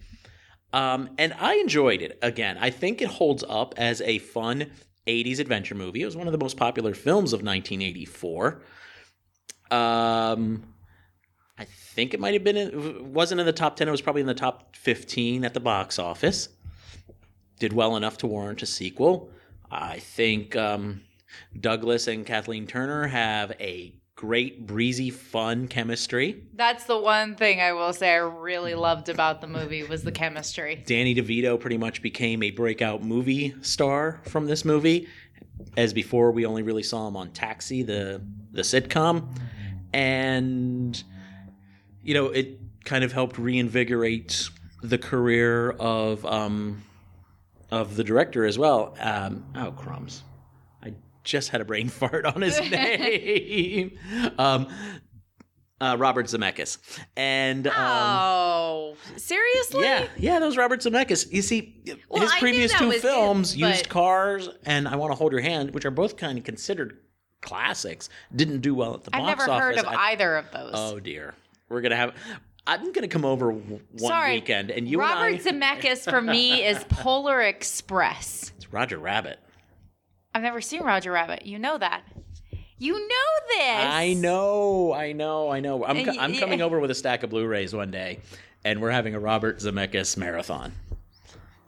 Um, 0.72 1.10
and 1.18 1.32
I 1.40 1.54
enjoyed 1.56 2.02
it 2.02 2.18
again. 2.22 2.58
I 2.60 2.70
think 2.70 3.00
it 3.00 3.08
holds 3.08 3.42
up 3.48 3.74
as 3.76 4.00
a 4.02 4.18
fun 4.18 4.70
80s 5.06 5.38
adventure 5.38 5.74
movie. 5.74 6.02
It 6.02 6.04
was 6.04 6.16
one 6.16 6.28
of 6.28 6.32
the 6.32 6.38
most 6.38 6.56
popular 6.56 6.94
films 6.94 7.32
of 7.32 7.40
1984. 7.40 8.62
Um, 9.70 10.62
I 11.58 11.64
think 11.64 12.12
it 12.12 12.20
might 12.20 12.34
have 12.34 12.44
been, 12.44 12.56
in, 12.56 13.14
wasn't 13.14 13.40
in 13.40 13.46
the 13.46 13.52
top 13.52 13.76
10. 13.76 13.88
It 13.88 13.90
was 13.90 14.02
probably 14.02 14.20
in 14.20 14.26
the 14.26 14.34
top 14.34 14.76
15 14.76 15.44
at 15.44 15.54
the 15.54 15.60
box 15.60 15.98
office. 15.98 16.48
did 17.58 17.72
well 17.72 17.96
enough 17.96 18.18
to 18.18 18.26
warrant 18.26 18.62
a 18.62 18.66
sequel. 18.66 19.30
I 19.70 19.98
think 19.98 20.54
um, 20.54 21.00
Douglas 21.58 22.08
and 22.08 22.26
Kathleen 22.26 22.66
Turner 22.66 23.06
have 23.06 23.52
a 23.58 23.94
great, 24.16 24.66
breezy, 24.66 25.10
fun 25.10 25.68
chemistry. 25.68 26.42
That's 26.54 26.84
the 26.84 26.98
one 26.98 27.36
thing 27.36 27.60
I 27.60 27.72
will 27.72 27.92
say 27.92 28.12
I 28.12 28.16
really 28.16 28.74
loved 28.74 29.08
about 29.08 29.40
the 29.40 29.46
movie 29.46 29.84
was 29.84 30.02
the 30.02 30.12
chemistry. 30.12 30.82
Danny 30.86 31.14
DeVito 31.14 31.60
pretty 31.60 31.76
much 31.78 32.00
became 32.02 32.42
a 32.42 32.50
breakout 32.50 33.02
movie 33.02 33.54
star 33.60 34.20
from 34.24 34.46
this 34.46 34.64
movie. 34.64 35.06
As 35.76 35.92
before, 35.92 36.32
we 36.32 36.46
only 36.46 36.62
really 36.62 36.82
saw 36.82 37.06
him 37.08 37.16
on 37.16 37.30
Taxi, 37.30 37.82
the 37.82 38.22
the 38.52 38.62
sitcom, 38.62 39.28
and 39.92 41.02
you 42.06 42.14
know 42.14 42.26
it 42.26 42.58
kind 42.84 43.02
of 43.04 43.12
helped 43.12 43.36
reinvigorate 43.38 44.48
the 44.82 44.98
career 44.98 45.70
of 45.72 46.24
um, 46.24 46.82
of 47.70 47.96
the 47.96 48.04
director 48.04 48.44
as 48.44 48.58
well. 48.58 48.94
Um, 49.00 49.44
oh 49.56 49.72
crumbs! 49.72 50.22
I 50.82 50.94
just 51.24 51.48
had 51.50 51.60
a 51.60 51.64
brain 51.64 51.88
fart 52.00 52.24
on 52.24 52.40
his 52.42 52.58
name. 52.70 53.98
um, 54.38 54.68
uh, 55.80 55.94
Robert 55.98 56.26
Zemeckis, 56.26 56.78
and 57.16 57.66
um, 57.66 57.74
Oh, 57.76 58.96
seriously? 59.16 59.82
yeah, 59.82 60.06
yeah, 60.16 60.38
that 60.38 60.46
was 60.46 60.56
Robert 60.56 60.80
Zemeckis. 60.80 61.30
You 61.30 61.42
see, 61.42 61.82
Well, 62.08 62.22
his 62.22 62.30
I 62.32 62.38
previous 62.40 62.72
two 62.72 62.92
films, 62.92 63.52
but- 63.54 63.68
Used 63.68 63.88
Cars 63.90 64.48
and 64.64 64.88
I 64.88 64.96
Want 64.96 65.10
to 65.12 65.16
Hold 65.16 65.32
Your 65.32 65.42
Hand, 65.42 65.74
which 65.74 65.84
are 65.84 65.90
both 65.90 66.16
kind 66.16 66.38
of 66.38 66.44
considered 66.44 66.98
classics, 67.42 68.08
didn't 68.34 68.60
do 68.60 68.74
well 68.74 68.94
at 68.94 69.04
the 69.04 69.10
I've 69.14 69.22
box 69.22 69.42
office. 69.42 69.42
I've 69.42 69.48
never 69.48 69.64
heard 69.66 69.78
of 69.78 69.86
I- 69.86 70.12
either 70.12 70.36
of 70.36 70.50
those. 70.50 70.72
oh 70.74 70.98
dear, 70.98 71.34
we're 71.68 71.80
gonna 71.80 71.96
have. 71.96 72.14
I'm 72.66 72.92
gonna 72.92 73.08
come 73.08 73.24
over 73.24 73.52
w- 73.52 73.80
one 73.92 74.10
Sorry, 74.10 74.34
weekend, 74.34 74.70
and 74.70 74.88
you 74.88 74.98
Robert 74.98 75.46
and 75.46 75.64
I. 75.64 75.76
Zemeckis 75.78 76.08
for 76.08 76.20
me 76.20 76.64
is 76.66 76.82
Polar 76.88 77.42
Express. 77.42 78.52
It's 78.56 78.72
Roger 78.72 78.98
Rabbit. 78.98 79.38
I've 80.34 80.42
never 80.42 80.60
seen 80.60 80.82
Roger 80.82 81.12
Rabbit. 81.12 81.46
You 81.46 81.58
know 81.58 81.78
that. 81.78 82.02
You 82.78 82.92
know 82.92 83.56
this. 83.56 83.86
I 83.86 84.14
know, 84.18 84.92
I 84.92 85.12
know, 85.12 85.50
I 85.50 85.60
know. 85.60 85.82
I'm, 85.86 86.04
co- 86.04 86.18
I'm 86.20 86.34
coming 86.36 86.60
over 86.60 86.78
with 86.78 86.90
a 86.90 86.94
stack 86.94 87.22
of 87.22 87.30
Blu-rays 87.30 87.72
one 87.74 87.90
day, 87.90 88.18
and 88.66 88.82
we're 88.82 88.90
having 88.90 89.14
a 89.14 89.18
Robert 89.18 89.60
Zemeckis 89.60 90.18
marathon, 90.18 90.72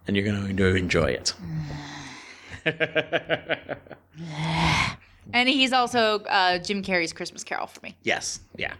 and 0.07 0.14
you're 0.14 0.26
going 0.26 0.55
to 0.55 0.75
enjoy 0.75 1.17
it. 1.17 1.35
And 5.35 5.47
he's 5.47 5.75
also 5.75 6.21
uh, 6.21 6.59
Jim 6.59 6.83
Carrey's 6.83 7.12
Christmas 7.12 7.45
Carol 7.45 7.67
for 7.67 7.81
me. 7.83 7.95
Yes, 8.02 8.40
yeah. 8.57 8.73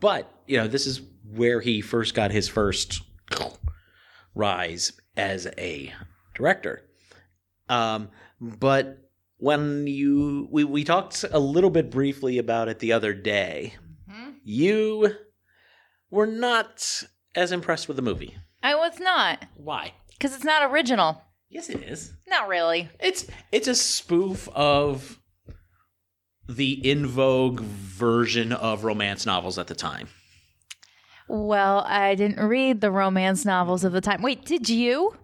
But, 0.00 0.32
you 0.46 0.56
know, 0.56 0.68
this 0.68 0.86
is 0.86 1.00
where 1.32 1.60
he 1.60 1.80
first 1.80 2.14
got 2.14 2.30
his 2.30 2.48
first 2.48 3.02
rise 4.34 4.92
as 5.16 5.46
a 5.58 5.92
director. 6.34 6.82
Um, 7.68 8.08
but 8.40 9.10
when 9.36 9.86
you 9.86 10.48
we, 10.50 10.64
we 10.64 10.84
talked 10.84 11.24
a 11.30 11.38
little 11.38 11.70
bit 11.70 11.90
briefly 11.90 12.38
about 12.38 12.68
it 12.68 12.78
the 12.78 12.92
other 12.92 13.14
day, 13.14 13.74
you 14.42 15.14
were 16.10 16.26
not 16.26 17.04
as 17.34 17.52
impressed 17.52 17.86
with 17.88 17.96
the 17.96 18.02
movie. 18.02 18.36
I 18.62 18.74
was 18.74 18.98
not 18.98 19.44
Why? 19.54 19.92
because 20.10 20.34
it's 20.34 20.44
not 20.44 20.70
original. 20.70 21.22
Yes, 21.48 21.68
it 21.68 21.82
is. 21.82 22.12
Not 22.28 22.48
really. 22.48 22.88
It's 23.00 23.26
it's 23.52 23.68
a 23.68 23.74
spoof 23.74 24.48
of 24.48 25.19
the 26.56 26.72
in 26.88 27.06
vogue 27.06 27.60
version 27.60 28.52
of 28.52 28.84
romance 28.84 29.24
novels 29.26 29.58
at 29.58 29.66
the 29.68 29.74
time. 29.74 30.08
Well, 31.28 31.84
I 31.86 32.16
didn't 32.16 32.44
read 32.44 32.80
the 32.80 32.90
romance 32.90 33.44
novels 33.44 33.84
of 33.84 33.92
the 33.92 34.00
time. 34.00 34.20
Wait, 34.20 34.44
did 34.44 34.68
you? 34.68 35.14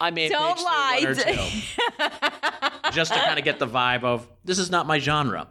I 0.00 0.10
may 0.10 0.24
have 0.24 0.32
Don't 0.32 0.56
paged 0.56 0.64
one 0.64 1.06
or 1.06 1.14
lie. 1.14 1.62
two, 2.84 2.90
just 2.92 3.12
to 3.12 3.18
kind 3.18 3.38
of 3.38 3.44
get 3.44 3.58
the 3.58 3.66
vibe 3.66 4.02
of 4.04 4.26
this 4.44 4.58
is 4.58 4.70
not 4.70 4.86
my 4.86 4.98
genre. 4.98 5.48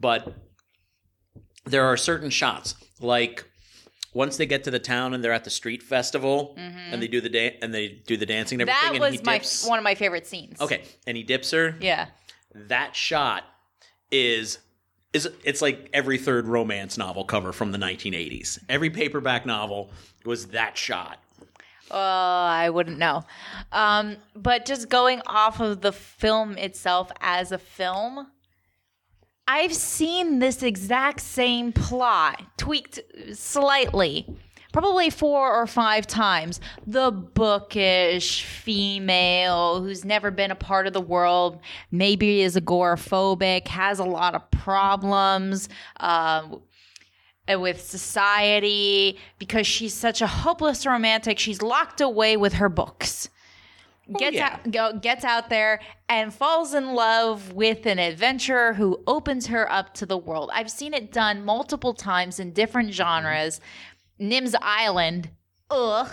But 0.00 0.34
there 1.66 1.84
are 1.84 1.96
certain 1.96 2.30
shots, 2.30 2.74
like 3.00 3.44
once 4.12 4.36
they 4.38 4.46
get 4.46 4.64
to 4.64 4.70
the 4.72 4.80
town 4.80 5.14
and 5.14 5.22
they're 5.22 5.32
at 5.32 5.44
the 5.44 5.50
street 5.50 5.82
festival 5.84 6.54
and 6.56 7.00
they 7.00 7.06
do 7.06 7.20
the 7.20 7.28
dan- 7.28 7.52
and 7.62 7.72
they 7.72 7.88
do 8.06 8.16
the 8.16 8.26
dancing 8.26 8.60
and 8.60 8.68
everything. 8.68 8.94
Mm-hmm. 8.94 9.00
that 9.00 9.06
and 9.06 9.14
he 9.14 9.18
was 9.18 9.24
my 9.26 9.38
dips- 9.38 9.66
one 9.68 9.78
of 9.78 9.84
my 9.84 9.94
favorite 9.94 10.26
scenes. 10.26 10.60
Okay, 10.60 10.82
and 11.06 11.16
he 11.16 11.22
dips 11.22 11.50
her. 11.52 11.76
Yeah. 11.80 12.06
That 12.54 12.96
shot 12.96 13.44
is 14.10 14.58
is 15.12 15.28
it's 15.44 15.60
like 15.60 15.88
every 15.92 16.18
third 16.18 16.46
romance 16.46 16.96
novel 16.96 17.24
cover 17.24 17.52
from 17.52 17.72
the 17.72 17.78
1980s. 17.78 18.58
Every 18.68 18.90
paperback 18.90 19.44
novel 19.44 19.90
was 20.24 20.48
that 20.48 20.76
shot. 20.76 21.18
Uh, 21.90 21.94
I 21.96 22.70
wouldn't 22.70 22.98
know. 22.98 23.24
Um, 23.72 24.16
but 24.36 24.64
just 24.64 24.88
going 24.88 25.20
off 25.26 25.60
of 25.60 25.80
the 25.80 25.92
film 25.92 26.56
itself 26.56 27.10
as 27.20 27.50
a 27.50 27.58
film, 27.58 28.28
I've 29.48 29.74
seen 29.74 30.38
this 30.38 30.62
exact 30.62 31.20
same 31.20 31.72
plot 31.72 32.40
tweaked 32.56 33.00
slightly, 33.32 34.24
probably 34.72 35.10
four 35.10 35.52
or 35.52 35.66
five 35.66 36.06
times. 36.06 36.60
The 36.86 37.10
bookish 37.10 38.44
female 38.44 39.82
who's 39.82 40.04
never 40.04 40.30
been 40.30 40.50
a 40.50 40.56
part 40.56 40.86
of 40.86 40.92
the 40.92 41.00
world, 41.00 41.60
maybe 41.90 42.42
is 42.42 42.56
agoraphobic, 42.56 43.68
has 43.68 43.98
a 43.98 44.04
lot 44.04 44.34
of 44.34 44.50
problems. 44.50 45.68
Uh, 45.98 46.56
with 47.56 47.80
society 47.80 49.18
because 49.40 49.66
she's 49.66 49.92
such 49.94 50.22
a 50.22 50.26
hopeless 50.26 50.86
romantic. 50.86 51.36
She's 51.36 51.62
locked 51.62 52.00
away 52.00 52.36
with 52.36 52.52
her 52.54 52.68
books. 52.68 53.28
Gets 54.18 54.36
yeah. 54.36 54.46
out, 54.46 54.70
go, 54.72 54.98
gets 54.98 55.24
out 55.24 55.50
there 55.50 55.80
and 56.08 56.34
falls 56.34 56.74
in 56.74 56.94
love 56.94 57.52
with 57.52 57.86
an 57.86 58.00
adventurer 58.00 58.72
who 58.72 59.00
opens 59.06 59.46
her 59.46 59.70
up 59.70 59.94
to 59.94 60.06
the 60.06 60.18
world. 60.18 60.50
I've 60.52 60.70
seen 60.70 60.94
it 60.94 61.12
done 61.12 61.44
multiple 61.44 61.94
times 61.94 62.40
in 62.40 62.52
different 62.52 62.92
genres. 62.92 63.60
Nim's 64.20 64.54
Island, 64.60 65.30
ugh, 65.70 66.08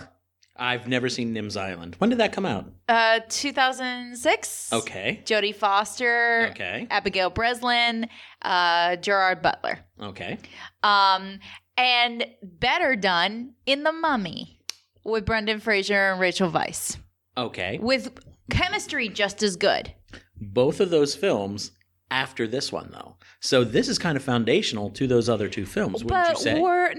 I've 0.59 0.87
never 0.87 1.07
seen 1.07 1.33
Nim's 1.33 1.55
Island. 1.55 1.95
When 1.99 2.09
did 2.09 2.17
that 2.19 2.33
come 2.33 2.45
out? 2.45 2.65
uh, 2.89 3.19
2006. 3.29 4.73
Okay. 4.73 5.21
Jodie 5.25 5.53
Foster, 5.53 6.47
Okay. 6.51 6.87
Abigail 6.89 7.29
Breslin, 7.29 8.07
uh, 8.41 8.95
Gerard 8.95 9.41
Butler. 9.43 9.79
Okay. 10.01 10.39
Um, 10.81 11.39
and 11.77 12.25
better 12.41 12.95
done 12.95 13.53
in 13.67 13.83
The 13.83 13.91
Mummy 13.91 14.59
with 15.03 15.25
Brendan 15.25 15.59
Fraser 15.59 16.11
and 16.11 16.19
Rachel 16.19 16.49
Weisz 16.51 16.97
Okay. 17.37 17.77
with 17.79 18.17
chemistry 18.49 19.09
just 19.09 19.43
as 19.43 19.57
good. 19.57 19.93
Both 20.41 20.79
of 20.79 20.89
those 20.89 21.13
films 21.15 21.71
after 22.11 22.47
this 22.47 22.71
one 22.71 22.89
though. 22.91 23.15
So 23.39 23.63
this 23.63 23.87
is 23.87 23.97
kind 23.99 24.15
of 24.17 24.23
foundational 24.23 24.89
to 24.91 25.07
those 25.07 25.27
other 25.29 25.49
two 25.49 25.65
films, 25.65 26.03
wouldn't 26.03 26.27
you 26.27 26.33
But 26.33 26.39
say? 26.41 26.59
were 26.59 26.93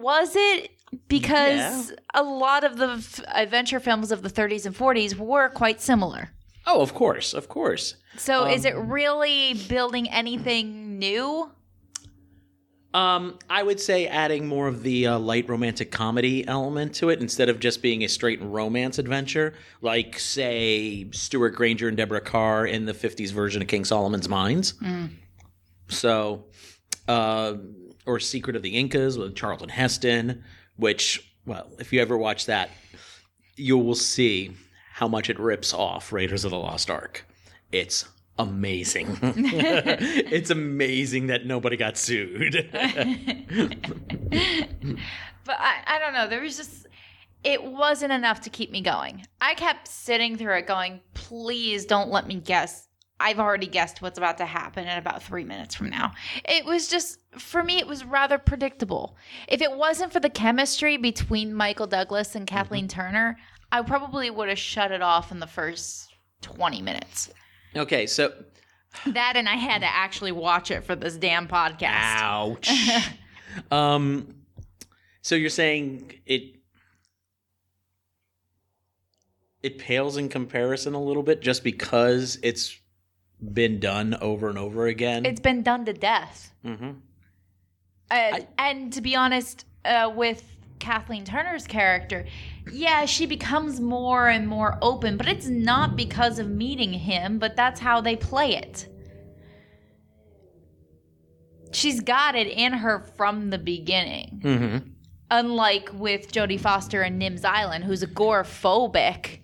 was 0.00 0.34
it 0.36 0.70
because 1.08 1.92
a 2.14 2.22
lot 2.22 2.64
of 2.64 2.76
the 2.78 2.88
f- 2.92 3.20
adventure 3.34 3.80
films 3.80 4.10
of 4.10 4.22
the 4.22 4.30
30s 4.30 4.64
and 4.66 4.74
40s 4.76 5.16
were 5.16 5.48
quite 5.50 5.80
similar. 5.80 6.30
oh, 6.66 6.80
of 6.82 6.92
course, 6.94 7.32
of 7.34 7.48
course. 7.48 7.94
So 8.16 8.46
is 8.46 8.64
it 8.64 8.74
Um, 8.74 8.90
really 8.90 9.54
building 9.68 10.10
anything 10.10 10.98
new? 10.98 11.50
Um, 12.94 13.38
I 13.50 13.62
would 13.62 13.80
say 13.80 14.06
adding 14.06 14.46
more 14.46 14.66
of 14.66 14.82
the 14.82 15.08
uh, 15.08 15.18
light 15.18 15.46
romantic 15.48 15.90
comedy 15.90 16.46
element 16.48 16.94
to 16.96 17.10
it 17.10 17.20
instead 17.20 17.50
of 17.50 17.60
just 17.60 17.82
being 17.82 18.02
a 18.02 18.08
straight 18.08 18.40
romance 18.40 18.98
adventure, 18.98 19.54
like 19.82 20.18
say 20.18 21.06
Stewart 21.10 21.54
Granger 21.54 21.88
and 21.88 21.96
Deborah 21.98 22.22
Kerr 22.22 22.64
in 22.66 22.86
the 22.86 22.94
'50s 22.94 23.30
version 23.30 23.60
of 23.60 23.68
King 23.68 23.84
Solomon's 23.84 24.28
Mines. 24.28 24.74
So, 25.88 26.44
uh, 27.06 27.54
or 28.06 28.18
Secret 28.20 28.56
of 28.56 28.62
the 28.62 28.70
Incas 28.70 29.18
with 29.18 29.36
Charlton 29.36 29.68
Heston, 29.68 30.42
which, 30.76 31.30
well, 31.44 31.70
if 31.78 31.92
you 31.92 32.00
ever 32.00 32.16
watch 32.16 32.46
that, 32.46 32.70
you 33.56 33.76
will 33.76 33.94
see 33.94 34.52
how 34.92 35.08
much 35.08 35.28
it 35.28 35.38
rips 35.38 35.74
off 35.74 36.10
Raiders 36.12 36.44
of 36.44 36.52
the 36.52 36.58
Lost 36.58 36.90
Ark. 36.90 37.26
It's 37.70 38.06
amazing. 38.38 39.18
it's 39.22 40.50
amazing 40.50 41.28
that 41.28 41.46
nobody 41.46 41.76
got 41.76 41.96
sued. 41.96 42.68
But 45.48 45.56
I, 45.60 45.78
I 45.86 45.98
don't 45.98 46.12
know. 46.12 46.28
There 46.28 46.42
was 46.42 46.58
just, 46.58 46.86
it 47.42 47.64
wasn't 47.64 48.12
enough 48.12 48.42
to 48.42 48.50
keep 48.50 48.70
me 48.70 48.82
going. 48.82 49.26
I 49.40 49.54
kept 49.54 49.88
sitting 49.88 50.36
through 50.36 50.58
it 50.58 50.66
going, 50.66 51.00
please 51.14 51.86
don't 51.86 52.10
let 52.10 52.26
me 52.26 52.34
guess. 52.34 52.86
I've 53.18 53.40
already 53.40 53.66
guessed 53.66 54.02
what's 54.02 54.18
about 54.18 54.36
to 54.38 54.44
happen 54.44 54.86
in 54.86 54.98
about 54.98 55.22
three 55.22 55.44
minutes 55.44 55.74
from 55.74 55.88
now. 55.88 56.12
It 56.44 56.66
was 56.66 56.86
just, 56.86 57.20
for 57.38 57.62
me, 57.62 57.78
it 57.78 57.86
was 57.86 58.04
rather 58.04 58.36
predictable. 58.36 59.16
If 59.48 59.62
it 59.62 59.72
wasn't 59.72 60.12
for 60.12 60.20
the 60.20 60.28
chemistry 60.28 60.98
between 60.98 61.54
Michael 61.54 61.86
Douglas 61.86 62.34
and 62.34 62.46
Kathleen 62.46 62.86
mm-hmm. 62.86 63.00
Turner, 63.00 63.38
I 63.72 63.80
probably 63.80 64.28
would 64.28 64.50
have 64.50 64.58
shut 64.58 64.92
it 64.92 65.00
off 65.00 65.32
in 65.32 65.40
the 65.40 65.46
first 65.46 66.12
20 66.42 66.82
minutes. 66.82 67.30
Okay, 67.76 68.06
so 68.06 68.32
That 69.06 69.34
and 69.36 69.48
I 69.48 69.54
had 69.56 69.80
to 69.80 69.86
actually 69.86 70.32
watch 70.32 70.70
it 70.70 70.84
for 70.84 70.96
this 70.96 71.16
damn 71.16 71.46
podcast. 71.48 71.88
ouch. 71.90 72.70
um, 73.70 74.34
so 75.22 75.34
you're 75.34 75.50
saying 75.50 76.12
it 76.26 76.56
it 79.62 79.78
pales 79.78 80.16
in 80.16 80.28
comparison 80.28 80.94
a 80.94 81.02
little 81.02 81.22
bit 81.22 81.40
just 81.40 81.64
because 81.64 82.38
it's 82.42 82.78
been 83.52 83.80
done 83.80 84.16
over 84.20 84.48
and 84.48 84.58
over 84.58 84.86
again. 84.86 85.24
It's 85.26 85.40
been 85.40 85.62
done 85.62 85.84
to 85.86 85.92
death. 85.92 86.52
hmm 86.64 86.90
Uh, 88.10 88.40
and 88.56 88.92
to 88.92 89.00
be 89.00 89.14
honest, 89.16 89.64
uh, 89.84 90.10
with 90.14 90.42
Kathleen 90.78 91.24
Turner's 91.24 91.66
character, 91.66 92.26
yeah, 92.72 93.04
she 93.04 93.26
becomes 93.26 93.80
more 93.80 94.28
and 94.28 94.46
more 94.46 94.78
open, 94.82 95.16
but 95.16 95.28
it's 95.28 95.46
not 95.46 95.96
because 95.96 96.38
of 96.38 96.48
meeting 96.48 96.92
him, 96.92 97.38
but 97.38 97.56
that's 97.56 97.80
how 97.80 98.00
they 98.00 98.16
play 98.16 98.56
it. 98.56 98.88
She's 101.72 102.00
got 102.00 102.34
it 102.34 102.46
in 102.46 102.72
her 102.72 103.00
from 103.16 103.50
the 103.50 103.58
beginning. 103.58 104.40
hmm 104.42 104.76
Unlike 105.30 105.90
with 105.92 106.32
Jodie 106.32 106.58
Foster 106.58 107.02
and 107.02 107.18
Nim's 107.18 107.44
Island, 107.44 107.84
who's 107.84 108.02
agoraphobic, 108.02 109.40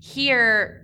here 0.00 0.82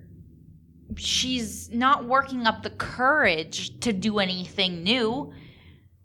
she's 0.96 1.68
not 1.70 2.06
working 2.06 2.46
up 2.46 2.62
the 2.62 2.70
courage 2.70 3.80
to 3.80 3.92
do 3.92 4.20
anything 4.20 4.84
new. 4.84 5.32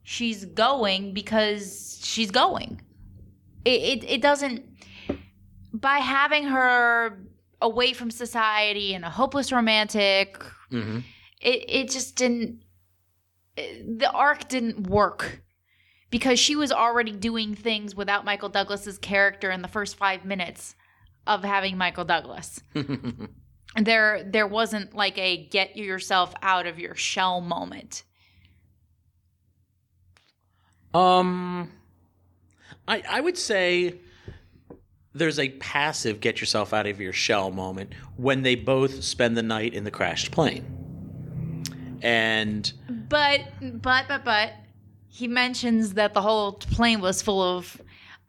She's 0.02 0.46
going 0.46 1.14
because 1.14 2.00
she's 2.04 2.32
going. 2.32 2.82
It, 3.66 4.04
it, 4.04 4.04
it 4.10 4.22
doesn't, 4.22 4.66
by 5.74 5.98
having 5.98 6.46
her 6.46 7.26
away 7.62 7.94
from 7.94 8.12
society 8.12 8.94
and 8.94 9.06
a 9.06 9.10
hopeless 9.10 9.52
romantic, 9.52 10.44
hmm 10.70 11.00
it, 11.44 11.66
it 11.68 11.90
just 11.90 12.16
didn't, 12.16 12.64
the 13.58 14.10
arc 14.14 14.48
didn't 14.48 14.88
work 14.88 15.42
because 16.10 16.40
she 16.40 16.56
was 16.56 16.72
already 16.72 17.12
doing 17.12 17.54
things 17.54 17.96
without 17.96 18.24
Michael 18.24 18.50
Douglas's 18.50 18.98
character 18.98 19.52
in 19.52 19.62
the 19.62 19.68
first 19.68 19.98
five 19.98 20.24
minutes 20.24 20.76
of 21.28 21.44
having 21.44 21.78
Michael 21.78 22.06
Douglas. 22.06 22.62
There, 23.76 24.24
there 24.24 24.46
wasn't 24.46 24.94
like 24.94 25.18
a 25.18 25.48
get 25.48 25.76
yourself 25.76 26.36
out 26.44 26.68
of 26.68 26.78
your 26.78 26.94
shell 26.94 27.42
moment. 27.42 28.04
Um, 30.94 31.72
I 32.88 33.04
I 33.10 33.22
would 33.22 33.38
say 33.38 33.96
there's 35.14 35.40
a 35.40 35.50
passive 35.50 36.20
get 36.20 36.40
yourself 36.40 36.74
out 36.74 36.88
of 36.88 37.00
your 37.00 37.14
shell 37.14 37.52
moment 37.52 37.94
when 38.18 38.42
they 38.42 38.56
both 38.56 39.04
spend 39.04 39.38
the 39.38 39.44
night 39.44 39.74
in 39.74 39.84
the 39.84 39.92
crashed 39.92 40.32
plane, 40.32 40.66
and 42.02 42.72
But, 43.10 43.42
but, 43.62 44.08
but, 44.08 44.26
but, 44.26 44.54
he 45.08 45.28
mentions 45.28 45.94
that 45.94 46.14
the 46.14 46.22
whole 46.22 46.54
plane 46.54 47.00
was 47.00 47.22
full 47.22 47.42
of 47.58 47.80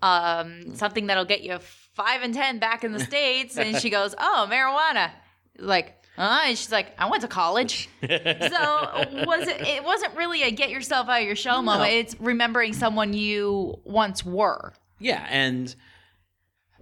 um, 0.02 0.74
something 0.76 1.06
that'll 1.06 1.24
get 1.24 1.42
you 1.42 1.58
five 1.58 2.22
and 2.22 2.34
ten 2.34 2.58
back 2.58 2.84
in 2.84 2.92
the 2.92 3.00
states, 3.00 3.56
and 3.56 3.76
she 3.80 3.88
goes, 3.98 4.14
"Oh, 4.18 4.46
marijuana." 4.50 5.10
Like, 5.58 6.03
huh? 6.16 6.42
And 6.46 6.58
she's 6.58 6.72
like, 6.72 6.94
"I 6.98 7.08
went 7.10 7.22
to 7.22 7.28
college." 7.28 7.88
so 8.02 8.08
was 8.08 9.48
it? 9.48 9.60
It 9.60 9.84
wasn't 9.84 10.16
really 10.16 10.42
a 10.42 10.50
get 10.50 10.70
yourself 10.70 11.08
out 11.08 11.20
of 11.20 11.26
your 11.26 11.36
shell 11.36 11.62
moment. 11.62 11.92
It's 11.92 12.16
remembering 12.20 12.72
someone 12.72 13.12
you 13.12 13.80
once 13.84 14.24
were. 14.24 14.72
yeah, 14.98 15.26
and 15.30 15.74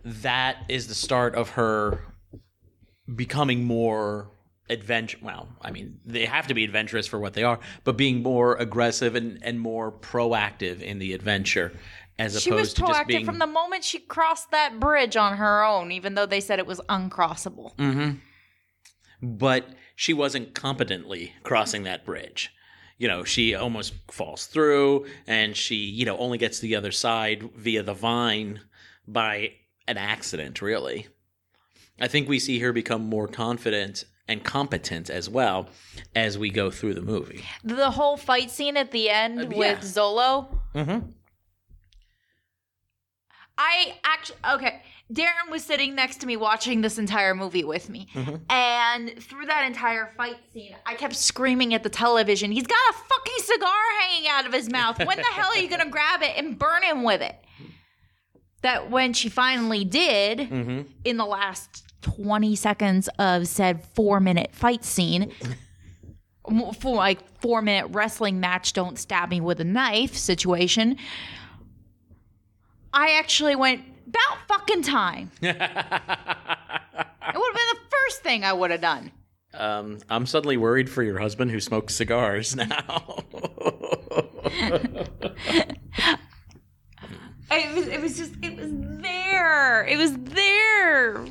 that 0.04 0.64
is 0.68 0.88
the 0.88 0.94
start 0.94 1.34
of 1.34 1.50
her 1.50 2.00
becoming 3.14 3.64
more 3.64 4.30
adventure. 4.68 5.18
Well, 5.22 5.48
I 5.60 5.70
mean, 5.70 6.00
they 6.04 6.24
have 6.24 6.46
to 6.48 6.54
be 6.54 6.64
adventurous 6.64 7.06
for 7.06 7.18
what 7.18 7.34
they 7.34 7.44
are, 7.44 7.58
but 7.84 7.96
being 7.96 8.22
more 8.22 8.56
aggressive 8.56 9.14
and 9.14 9.38
and 9.42 9.60
more 9.60 9.92
proactive 9.92 10.80
in 10.80 10.98
the 10.98 11.12
adventure. 11.12 11.72
As 12.18 12.40
She 12.40 12.50
opposed 12.50 12.76
to 12.76 12.82
just 12.86 13.06
being 13.06 13.24
from 13.24 13.38
the 13.38 13.46
moment 13.46 13.84
she 13.84 13.98
crossed 13.98 14.50
that 14.50 14.78
bridge 14.78 15.16
on 15.16 15.38
her 15.38 15.64
own, 15.64 15.90
even 15.92 16.14
though 16.14 16.26
they 16.26 16.40
said 16.40 16.58
it 16.58 16.66
was 16.66 16.80
uncrossable. 16.88 17.74
Mm-hmm. 17.76 18.18
But 19.22 19.66
she 19.94 20.12
wasn't 20.12 20.54
competently 20.54 21.32
crossing 21.44 21.84
that 21.84 22.04
bridge. 22.04 22.52
You 22.98 23.08
know, 23.08 23.24
she 23.24 23.54
almost 23.54 23.94
falls 24.10 24.46
through 24.46 25.06
and 25.26 25.56
she, 25.56 25.76
you 25.76 26.04
know, 26.04 26.16
only 26.18 26.38
gets 26.38 26.56
to 26.58 26.62
the 26.62 26.76
other 26.76 26.92
side 26.92 27.50
via 27.56 27.82
the 27.82 27.94
vine 27.94 28.60
by 29.06 29.52
an 29.88 29.96
accident, 29.98 30.60
really. 30.60 31.08
I 32.00 32.08
think 32.08 32.28
we 32.28 32.38
see 32.38 32.58
her 32.60 32.72
become 32.72 33.02
more 33.02 33.28
confident 33.28 34.04
and 34.28 34.42
competent 34.44 35.10
as 35.10 35.28
well 35.28 35.68
as 36.14 36.38
we 36.38 36.50
go 36.50 36.70
through 36.70 36.94
the 36.94 37.02
movie. 37.02 37.44
The 37.64 37.90
whole 37.90 38.16
fight 38.16 38.50
scene 38.50 38.76
at 38.76 38.90
the 38.92 39.10
end 39.10 39.40
Uh, 39.40 39.56
with. 39.56 39.80
Zolo. 39.80 40.48
Mm-hmm. 40.74 41.10
I 43.58 43.94
actually 44.04 44.38
okay. 44.54 44.82
Darren 45.12 45.50
was 45.50 45.62
sitting 45.64 45.94
next 45.94 46.18
to 46.22 46.26
me 46.26 46.36
watching 46.36 46.80
this 46.80 46.96
entire 46.98 47.34
movie 47.34 47.64
with 47.64 47.90
me, 47.90 48.06
Mm-hmm. 48.14 48.36
and 48.50 49.22
through 49.22 49.46
that 49.46 49.64
entire 49.66 50.10
fight 50.16 50.36
scene, 50.52 50.74
I 50.86 50.94
kept 50.94 51.14
screaming 51.16 51.74
at 51.74 51.82
the 51.82 51.88
television. 51.90 52.50
He's 52.50 52.66
got 52.66 52.78
a 52.90 52.92
fucking 52.94 53.34
cigar 53.38 53.82
hanging 54.00 54.28
out 54.30 54.46
of 54.46 54.52
his 54.52 54.70
mouth. 54.70 54.98
When 54.98 55.18
the 55.18 55.24
hell 55.24 55.50
are 55.50 55.58
you 55.58 55.68
gonna 55.68 55.90
grab 55.90 56.22
it 56.22 56.32
and 56.36 56.58
burn 56.58 56.82
him 56.82 57.02
with 57.02 57.20
it? 57.20 57.36
That 58.62 58.90
when 58.90 59.12
she 59.12 59.28
finally 59.28 59.84
did, 59.84 60.38
Mm-hmm. 60.38 60.80
in 61.04 61.16
the 61.16 61.26
last 61.26 61.84
20 62.02 62.56
seconds 62.56 63.08
of 63.18 63.46
said 63.48 63.84
four 63.94 64.18
minute 64.20 64.50
fight 64.54 64.84
scene 64.84 65.30
for 66.80 66.94
like 66.96 67.20
four 67.40 67.60
minute 67.62 67.88
wrestling 67.92 68.40
match 68.40 68.72
don't 68.72 68.98
stab 68.98 69.30
me 69.30 69.40
with 69.40 69.60
a 69.60 69.64
knife 69.64 70.16
situation 70.16 70.96
i 72.92 73.12
actually 73.12 73.54
went 73.54 73.82
about 74.06 74.38
fucking 74.48 74.82
time 74.82 75.30
it 75.42 75.46
would 75.48 75.56
have 75.56 77.30
been 77.32 77.70
the 77.72 77.78
first 77.90 78.22
thing 78.22 78.44
i 78.44 78.52
would 78.52 78.70
have 78.70 78.80
done 78.80 79.10
um, 79.54 79.98
I'm 80.08 80.24
suddenly 80.24 80.56
worried 80.56 80.88
for 80.88 81.02
your 81.02 81.18
husband 81.18 81.50
who 81.50 81.60
smokes 81.60 81.94
cigars 81.94 82.56
now. 82.56 82.68
it 87.50 87.74
was, 87.74 87.86
it 87.86 88.00
was 88.00 88.16
just 88.16 88.32
it 88.42 88.56
was 88.56 88.70
there 89.02 89.84
it 89.84 89.98
was 89.98 90.16
there 90.16 91.26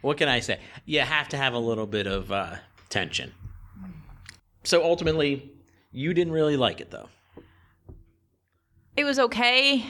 what 0.00 0.16
can 0.16 0.28
I 0.28 0.40
say? 0.40 0.60
You 0.86 1.00
have 1.00 1.28
to 1.28 1.36
have 1.36 1.52
a 1.52 1.58
little 1.58 1.86
bit 1.86 2.06
of 2.06 2.32
uh, 2.32 2.56
tension. 2.88 3.34
So 4.64 4.82
ultimately, 4.82 5.52
you 5.92 6.14
didn't 6.14 6.32
really 6.32 6.56
like 6.56 6.80
it, 6.80 6.90
though. 6.90 7.08
it 8.96 9.04
was 9.04 9.18
okay 9.18 9.84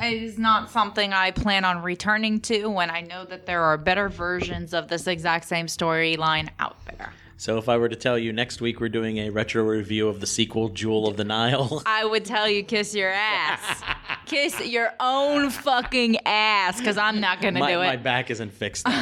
it 0.00 0.22
is 0.22 0.38
not 0.38 0.70
something 0.70 1.12
I 1.12 1.30
plan 1.30 1.64
on 1.64 1.82
returning 1.82 2.40
to 2.42 2.66
when 2.68 2.90
I 2.90 3.00
know 3.00 3.24
that 3.24 3.46
there 3.46 3.62
are 3.62 3.76
better 3.76 4.08
versions 4.08 4.74
of 4.74 4.88
this 4.88 5.06
exact 5.06 5.46
same 5.46 5.66
storyline 5.66 6.48
out 6.58 6.76
there. 6.86 7.12
So 7.40 7.56
if 7.56 7.68
I 7.68 7.76
were 7.76 7.88
to 7.88 7.94
tell 7.94 8.18
you 8.18 8.32
next 8.32 8.60
week 8.60 8.80
we're 8.80 8.88
doing 8.88 9.18
a 9.18 9.30
retro 9.30 9.62
review 9.62 10.08
of 10.08 10.18
the 10.20 10.26
sequel, 10.26 10.70
Jewel 10.70 11.06
of 11.06 11.16
the 11.16 11.22
Nile, 11.24 11.82
I 11.86 12.04
would 12.04 12.24
tell 12.24 12.48
you 12.48 12.64
kiss 12.64 12.96
your 12.96 13.10
ass. 13.10 13.80
kiss 14.26 14.58
your 14.66 14.90
own 14.98 15.50
fucking 15.50 16.16
ass 16.26 16.78
because 16.78 16.98
I'm 16.98 17.20
not 17.20 17.40
going 17.40 17.54
to 17.54 17.60
do 17.60 17.80
it. 17.80 17.86
my 17.86 17.96
back 17.96 18.30
isn't 18.30 18.52
fixed. 18.52 18.86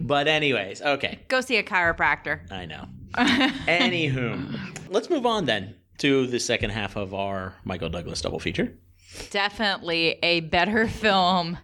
But 0.00 0.28
anyways, 0.28 0.80
okay, 0.80 1.18
Go 1.28 1.40
see 1.42 1.56
a 1.56 1.62
chiropractor. 1.62 2.50
I 2.50 2.64
know. 2.66 2.86
Anywho, 3.16 4.88
let's 4.88 5.10
move 5.10 5.26
on 5.26 5.44
then 5.44 5.74
to 5.98 6.26
the 6.26 6.38
second 6.40 6.70
half 6.70 6.96
of 6.96 7.12
our 7.12 7.54
Michael 7.64 7.88
Douglas 7.90 8.20
double 8.22 8.38
feature. 8.38 8.72
Definitely 9.30 10.18
a 10.22 10.40
better 10.40 10.86
film 11.04 11.58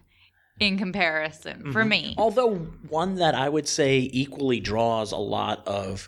in 0.59 0.77
comparison 0.77 1.59
Mm-hmm. 1.59 1.71
for 1.71 1.83
me. 1.85 2.13
Although 2.17 2.55
one 2.89 3.15
that 3.15 3.35
I 3.35 3.49
would 3.49 3.67
say 3.67 4.09
equally 4.13 4.59
draws 4.59 5.11
a 5.11 5.17
lot 5.17 5.67
of 5.67 6.07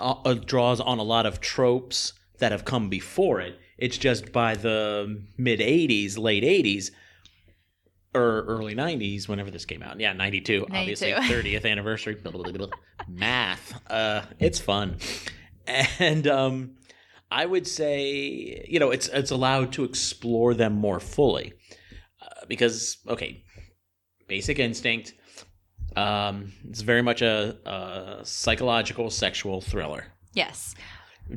uh, 0.00 0.14
uh, 0.24 0.34
draws 0.34 0.80
on 0.80 0.98
a 0.98 1.02
lot 1.02 1.24
of 1.26 1.40
tropes 1.40 2.12
that 2.38 2.52
have 2.52 2.64
come 2.64 2.88
before 2.88 3.40
it. 3.40 3.58
It's 3.78 3.96
just 3.98 4.32
by 4.32 4.54
the 4.54 5.22
mid 5.36 5.60
'80s, 5.60 6.18
late 6.18 6.42
'80s, 6.44 6.90
or 8.14 8.44
early 8.46 8.74
'90s, 8.74 9.28
whenever 9.28 9.50
this 9.50 9.64
came 9.64 9.82
out. 9.82 9.98
Yeah, 9.98 10.12
'92, 10.12 10.66
obviously 10.70 11.12
92. 11.12 11.34
30th 11.58 11.70
anniversary. 11.70 12.16
Math. 13.08 13.80
Uh, 13.90 14.22
it's 14.38 14.58
fun, 14.60 14.98
and 15.98 16.26
um, 16.28 16.76
I 17.42 17.46
would 17.46 17.66
say 17.66 18.64
you 18.68 18.78
know 18.78 18.90
it's 18.90 19.08
it's 19.08 19.30
allowed 19.32 19.72
to 19.72 19.84
explore 19.84 20.54
them 20.54 20.74
more 20.74 21.00
fully 21.00 21.52
uh, 22.22 22.46
because 22.48 22.98
okay, 23.08 23.42
Basic 24.28 24.58
Instinct. 24.58 25.14
Um, 25.96 26.52
it's 26.68 26.80
very 26.82 27.02
much 27.02 27.22
a, 27.22 27.56
a 27.66 28.24
psychological 28.24 29.10
sexual 29.10 29.60
thriller. 29.60 30.06
Yes. 30.32 30.74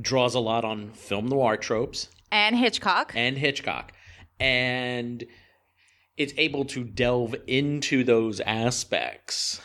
Draws 0.02 0.36
a 0.36 0.40
lot 0.40 0.66
on 0.66 0.92
film 0.94 1.28
noir 1.28 1.58
tropes 1.58 2.10
And 2.32 2.56
Hitchcock. 2.56 3.14
and 3.16 3.38
Hitchcock, 3.38 3.92
and 4.40 5.24
it's 6.18 6.34
able 6.38 6.66
to 6.66 6.84
delve 6.84 7.36
into 7.46 8.04
those 8.04 8.40
aspects 8.42 9.62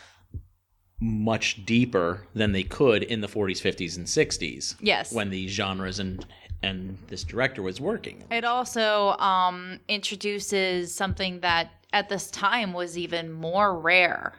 much 1.03 1.67
deeper 1.67 2.25
than 2.33 2.53
they 2.53 2.63
could 2.63 3.03
in 3.03 3.21
the 3.21 3.27
40s, 3.27 3.61
50s, 3.61 3.97
and 3.97 4.07
60s 4.07 4.77
yes. 4.81 5.13
when 5.13 5.31
these 5.31 5.51
genres 5.51 5.99
and 5.99 6.25
and 6.65 6.97
this 7.09 7.25
director 7.25 7.61
was 7.61 7.81
working. 7.81 8.23
It 8.31 8.45
also 8.45 9.17
um, 9.19 9.81
introduces 9.89 10.95
something 10.95 11.41
that 11.41 11.73
at 11.93 12.09
this 12.09 12.31
time 12.31 12.73
was 12.73 12.97
even 12.97 13.33
more 13.33 13.77
rare 13.77 14.35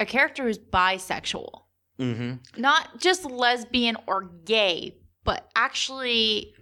a 0.00 0.06
character 0.06 0.44
who's 0.44 0.58
bisexual, 0.58 1.62
hmm 1.98 2.34
not 2.56 3.00
just 3.00 3.24
lesbian 3.24 3.96
or 4.06 4.30
gay, 4.44 4.96
but 5.24 5.48
actually 5.56 6.54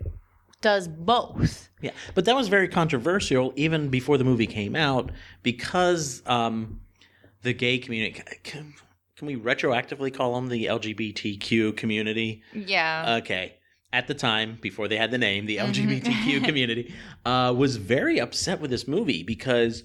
does 0.61 0.89
both. 0.89 1.69
Yeah, 1.83 1.91
but 2.15 2.25
that 2.25 2.35
was 2.35 2.49
very 2.49 2.69
controversial 2.69 3.53
even 3.57 3.89
before 3.89 4.17
the 4.17 4.25
movie 4.25 4.47
came 4.47 4.75
out 4.75 5.13
because 5.43 6.23
um, 6.27 6.81
the 7.47 7.55
gay 7.55 7.79
community. 7.79 8.21
Can, 8.43 8.75
can 9.17 9.27
we 9.27 9.37
retroactively 9.37 10.13
call 10.13 10.35
them 10.35 10.49
the 10.49 10.67
LGBTQ 10.67 11.77
community? 11.77 12.43
Yeah. 12.53 13.19
Okay. 13.23 13.55
At 13.93 14.09
the 14.09 14.15
time, 14.15 14.59
before 14.61 14.89
they 14.89 14.97
had 14.97 15.11
the 15.11 15.17
name, 15.19 15.47
the 15.47 15.57
LGBTQ 15.59 16.45
community 16.45 16.93
uh, 17.25 17.55
was 17.57 17.77
very 17.77 18.21
upset 18.21 18.61
with 18.61 18.71
this 18.71 18.87
movie 18.87 19.23
because, 19.23 19.85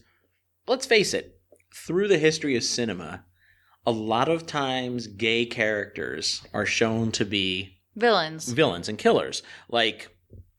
let's 0.68 0.86
face 0.86 1.14
it, 1.14 1.40
through 1.74 2.08
the 2.10 2.18
history 2.18 2.58
of 2.58 2.64
cinema, 2.64 3.24
a 3.86 3.92
lot 3.92 4.28
of 4.28 4.46
times 4.46 5.08
gay 5.08 5.46
characters 5.46 6.42
are 6.54 6.66
shown 6.66 7.12
to 7.14 7.24
be 7.24 7.78
Villains. 7.96 8.52
villains 8.52 8.90
and 8.90 8.98
killers. 8.98 9.44
Like 9.70 10.10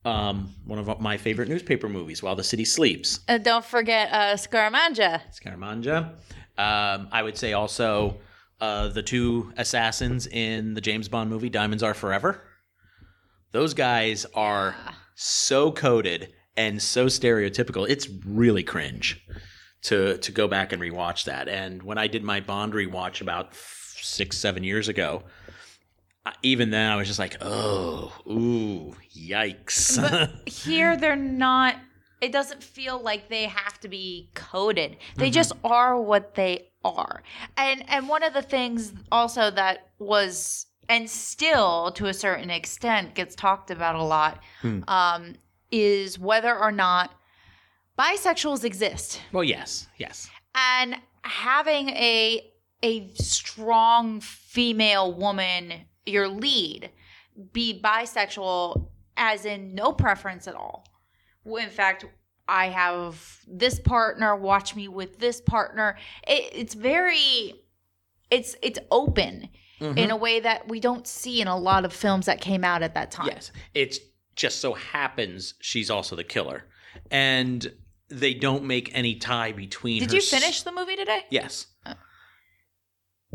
um, 0.04 0.54
one 0.64 0.78
of 0.78 1.00
my 1.00 1.16
favorite 1.16 1.48
newspaper 1.48 1.88
movies, 1.88 2.22
While 2.22 2.36
the 2.36 2.44
City 2.44 2.64
Sleeps. 2.64 3.20
Uh, 3.28 3.38
don't 3.38 3.64
forget 3.64 4.10
uh, 4.12 4.34
Scaramanga. 4.36 5.20
Scaramanga. 5.32 6.14
Um, 6.58 7.08
I 7.10 7.22
would 7.22 7.36
say 7.38 7.52
also 7.54 8.18
uh, 8.60 8.88
the 8.88 9.02
two 9.02 9.52
assassins 9.56 10.26
in 10.26 10.74
the 10.74 10.80
James 10.80 11.08
Bond 11.08 11.30
movie 11.30 11.48
Diamonds 11.50 11.82
Are 11.82 11.94
Forever. 11.94 12.42
Those 13.52 13.74
guys 13.74 14.24
are 14.34 14.74
so 15.14 15.72
coded 15.72 16.32
and 16.56 16.80
so 16.82 17.06
stereotypical. 17.06 17.88
It's 17.88 18.08
really 18.26 18.62
cringe 18.62 19.24
to 19.82 20.16
to 20.18 20.32
go 20.32 20.46
back 20.48 20.72
and 20.72 20.80
rewatch 20.80 21.24
that. 21.24 21.48
And 21.48 21.82
when 21.82 21.98
I 21.98 22.06
did 22.06 22.22
my 22.22 22.40
Bond 22.40 22.72
rewatch 22.72 23.20
about 23.20 23.54
six 23.54 24.38
seven 24.38 24.62
years 24.64 24.88
ago, 24.88 25.22
I- 26.24 26.34
even 26.42 26.70
then 26.70 26.90
I 26.90 26.96
was 26.96 27.08
just 27.08 27.18
like, 27.18 27.36
oh, 27.40 28.12
ooh, 28.26 28.94
yikes. 29.16 29.98
Here 30.48 30.96
they're 30.96 31.16
not 31.16 31.76
it 32.22 32.32
doesn't 32.32 32.62
feel 32.62 32.98
like 33.02 33.28
they 33.28 33.44
have 33.46 33.78
to 33.80 33.88
be 33.88 34.30
coded. 34.35 34.96
They 35.16 35.26
Mm-hmm. 35.26 35.32
just 35.35 35.52
are 35.64 36.00
what 36.00 36.35
they 36.37 36.68
are. 36.85 37.22
And 37.56 37.85
and 37.88 38.08
one 38.08 38.22
of 38.22 38.32
the 38.32 38.42
things 38.42 38.92
also 39.11 39.50
that 39.50 39.88
was 39.98 40.66
and 40.88 41.08
still 41.11 41.92
to 41.92 42.06
a 42.06 42.14
certain 42.14 42.50
extent 42.50 43.14
gets 43.14 43.35
talked 43.35 43.70
about 43.70 43.94
a 43.96 44.02
lot 44.02 44.40
Hmm. 44.62 44.80
um, 44.88 45.35
is 45.70 46.18
whether 46.18 46.56
or 46.58 46.72
not 46.72 47.12
bisexuals 47.98 48.64
exist. 48.64 49.20
well, 49.32 49.44
yes, 49.44 49.88
yes. 49.98 50.28
and 50.54 50.96
having 51.22 51.88
a 51.90 52.48
a 52.85 53.08
strong 53.14 54.20
female 54.20 55.12
woman 55.14 55.72
your 56.04 56.26
lead 56.28 56.90
be 57.52 57.80
bisexual 57.80 58.88
as 59.16 59.44
in 59.44 59.72
no 59.74 59.92
preference 59.92 60.48
at 60.48 60.54
all 60.56 60.85
in 61.46 61.68
fact 61.70 62.05
i 62.48 62.66
have 62.68 63.38
this 63.46 63.78
partner 63.81 64.35
watch 64.37 64.74
me 64.76 64.88
with 64.88 65.18
this 65.18 65.40
partner 65.40 65.96
it, 66.26 66.50
it's 66.52 66.74
very 66.74 67.55
it's 68.31 68.57
it's 68.62 68.78
open 68.90 69.48
Mm-hmm. 69.81 69.98
in 69.98 70.11
a 70.12 70.16
way 70.16 70.38
that 70.38 70.68
we 70.68 70.78
don't 70.78 71.09
see 71.09 71.40
in 71.40 71.48
a 71.48 71.57
lot 71.59 71.85
of 71.85 71.92
films 71.92 72.26
that 72.26 72.40
came 72.40 72.62
out 72.62 72.85
at 72.85 72.94
that 72.94 73.11
time 73.11 73.26
Yes. 73.26 73.50
It 73.74 73.98
just 74.37 74.61
so 74.61 74.74
happens 74.74 75.55
she's 75.61 75.90
also 75.90 76.14
the 76.14 76.22
killer. 76.22 76.66
And 77.11 77.68
they 78.09 78.33
don't 78.33 78.62
make 78.62 78.94
any 78.94 79.16
tie 79.16 79.50
between 79.50 79.98
did 79.98 80.12
you 80.12 80.18
s- 80.18 80.31
finish 80.31 80.62
the 80.62 80.70
movie 80.70 80.94
today 80.94 81.24
Yes. 81.31 81.66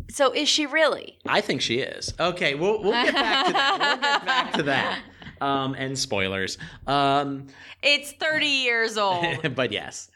so 0.10 0.32
is 0.32 0.48
she 0.48 0.66
really 0.66 1.18
I 1.26 1.42
think 1.42 1.62
she 1.62 1.80
is. 1.80 2.14
Okay, 2.18 2.56
we'll 2.56 2.82
we'll 2.82 2.92
get 2.94 3.14
back 3.14 3.46
to 3.48 3.52
that. 3.54 3.80
We'll 3.80 3.98
get 3.98 4.26
back 4.26 4.54
to 4.54 4.64
that. 4.64 5.02
Um 5.42 5.74
and 5.76 5.98
spoilers. 5.98 6.58
Um 6.86 7.48
it's 7.82 8.12
30 8.14 8.46
years 8.46 8.98
old 8.98 9.26
but 9.56 9.72
yes. 9.72 10.10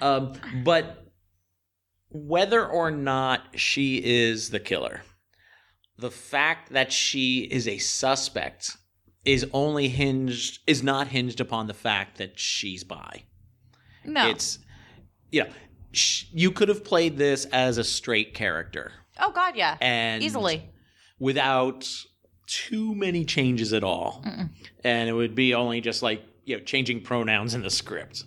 Um 0.00 0.32
but 0.64 1.06
whether 2.10 2.66
or 2.66 2.90
not 2.90 3.58
she 3.58 4.02
is 4.04 4.50
the 4.50 4.60
killer, 4.60 5.02
the 5.96 6.10
fact 6.10 6.70
that 6.72 6.92
she 6.92 7.40
is 7.40 7.68
a 7.68 7.78
suspect 7.78 8.76
is 9.24 9.46
only 9.52 9.88
hinged 9.88 10.60
is 10.66 10.82
not 10.82 11.08
hinged 11.08 11.40
upon 11.40 11.66
the 11.66 11.74
fact 11.74 12.18
that 12.18 12.38
she's 12.38 12.84
bi. 12.84 13.22
no 14.04 14.30
It's 14.30 14.58
you 15.30 15.44
know, 15.44 15.50
sh- 15.92 16.24
you 16.32 16.50
could 16.50 16.68
have 16.68 16.84
played 16.84 17.16
this 17.16 17.44
as 17.46 17.78
a 17.78 17.84
straight 17.84 18.34
character 18.34 18.92
oh 19.20 19.30
god 19.30 19.54
yeah 19.56 19.76
and 19.80 20.22
easily 20.22 20.70
without 21.18 21.86
too 22.50 22.94
many 22.94 23.24
changes 23.24 23.72
at 23.72 23.84
all. 23.84 24.24
And 24.82 25.08
it 25.08 25.12
would 25.12 25.34
be 25.34 25.54
only 25.54 25.80
just 25.80 26.02
like, 26.02 26.22
you 26.44 26.56
know, 26.56 26.62
changing 26.64 27.02
pronouns 27.02 27.54
in 27.54 27.62
the 27.62 27.70
script. 27.70 28.24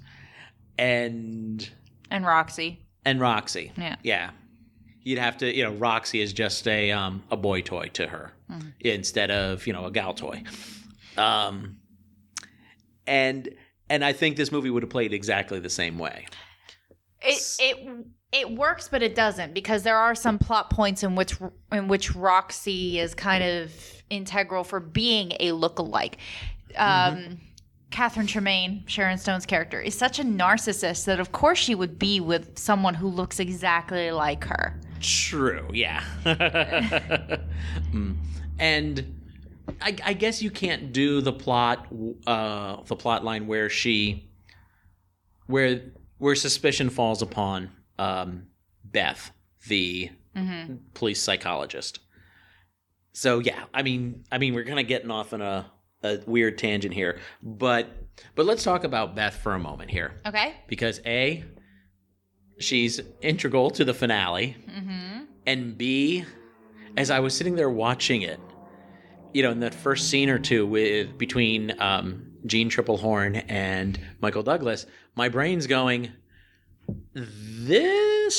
And 0.77 1.69
and 2.09 2.25
roxy 2.25 2.79
and 3.05 3.19
Roxy. 3.19 3.71
Yeah. 3.77 3.97
Yeah. 4.01 4.29
You'd 5.01 5.19
have 5.19 5.38
to, 5.39 5.53
you 5.53 5.65
know, 5.65 5.73
Roxy 5.73 6.21
is 6.21 6.31
just 6.31 6.67
a 6.67 6.91
um 6.91 7.23
a 7.31 7.38
boy 7.38 7.62
toy 7.62 7.89
to 7.93 8.07
her 8.07 8.31
instead 8.79 9.29
of, 9.29 9.67
you 9.67 9.73
know, 9.73 9.86
a 9.86 9.91
gal 9.91 10.13
toy. 10.13 10.41
Um 11.17 11.77
and 13.05 13.49
and 13.89 14.05
I 14.05 14.13
think 14.13 14.38
this 14.38 14.51
movie 14.51 14.69
would 14.69 14.83
have 14.83 14.89
played 14.89 15.13
exactly 15.13 15.59
the 15.59 15.69
same 15.69 15.99
way. 15.99 16.27
It 17.21 17.43
it 17.59 18.05
it 18.31 18.51
works, 18.51 18.88
but 18.88 19.03
it 19.03 19.15
doesn't 19.15 19.53
because 19.53 19.83
there 19.83 19.97
are 19.97 20.15
some 20.15 20.39
plot 20.39 20.69
points 20.69 21.03
in 21.03 21.15
which 21.15 21.36
in 21.73 21.89
which 21.89 22.15
Roxy 22.15 22.99
is 22.99 23.13
kind 23.13 23.43
of 23.43 23.71
integral 24.09 24.63
for 24.63 24.79
being 24.79 25.33
a 25.39 25.51
lookalike. 25.51 26.15
Um, 26.75 27.39
Catherine 27.91 28.25
Tramell, 28.25 28.87
Sharon 28.89 29.17
Stone's 29.19 29.45
character, 29.45 29.79
is 29.79 29.95
such 29.95 30.17
a 30.17 30.23
narcissist 30.23 31.05
that 31.05 31.19
of 31.19 31.31
course 31.31 31.59
she 31.59 31.75
would 31.75 31.99
be 31.99 32.19
with 32.19 32.57
someone 32.57 32.95
who 32.95 33.07
looks 33.07 33.39
exactly 33.39 34.11
like 34.11 34.43
her. 34.45 34.79
True, 34.99 35.67
yeah. 35.71 36.03
Mm. 37.91 38.17
And 38.59 39.21
I, 39.81 39.95
I 40.03 40.13
guess 40.13 40.41
you 40.41 40.51
can't 40.51 40.91
do 40.91 41.21
the 41.21 41.33
plot, 41.33 41.87
uh, 42.27 42.77
the 42.85 42.95
plot 42.95 43.23
line 43.23 43.47
where 43.47 43.69
she, 43.69 44.29
where 45.47 45.81
where 46.17 46.35
suspicion 46.35 46.89
falls 46.89 47.21
upon 47.21 47.69
um, 47.99 48.47
Beth, 48.83 49.31
the 49.67 50.09
police 50.93 51.21
psychologist. 51.21 51.99
So 53.13 53.39
yeah, 53.39 53.63
I 53.73 53.84
mean, 53.84 54.23
I 54.32 54.38
mean, 54.38 54.54
we're 54.54 54.65
kind 54.65 54.80
of 54.80 54.88
getting 54.88 55.12
off 55.12 55.34
on 55.34 55.41
a, 55.41 55.71
a 56.04 56.19
weird 56.26 56.58
tangent 56.58 56.93
here, 56.93 57.19
but 57.41 57.88
but 58.36 58.45
let's 58.45 58.63
talk 58.63 58.84
about 58.84 59.15
Beth 59.15 59.36
for 59.36 59.54
a 59.54 59.60
moment 59.60 59.89
here. 59.91 60.19
Okay. 60.26 60.54
because 60.67 60.99
a 61.06 61.43
she's 62.60 62.99
integral 63.21 63.69
to 63.71 63.86
the 63.86 63.93
finale. 63.93 64.56
And 65.45 65.78
b 65.78 66.26
as 66.95 67.10
i 67.10 67.19
was 67.19 67.36
sitting 67.36 67.56
there 67.56 67.69
watching 67.69 68.21
it 68.21 68.39
you 69.34 69.41
know 69.41 69.52
in 69.52 69.60
that 69.60 69.73
first 69.73 70.10
scene 70.10 70.30
or 70.30 70.38
two 70.39 70.65
with 70.65 71.17
between 71.17 71.73
um, 71.82 72.32
Jeanne 72.45 72.69
Tripplehorn 72.69 73.43
and 73.49 73.99
michael 74.21 74.43
douglas 74.43 74.86
my 75.15 75.28
brain's 75.30 75.67
going 75.67 76.12
this 77.13 78.36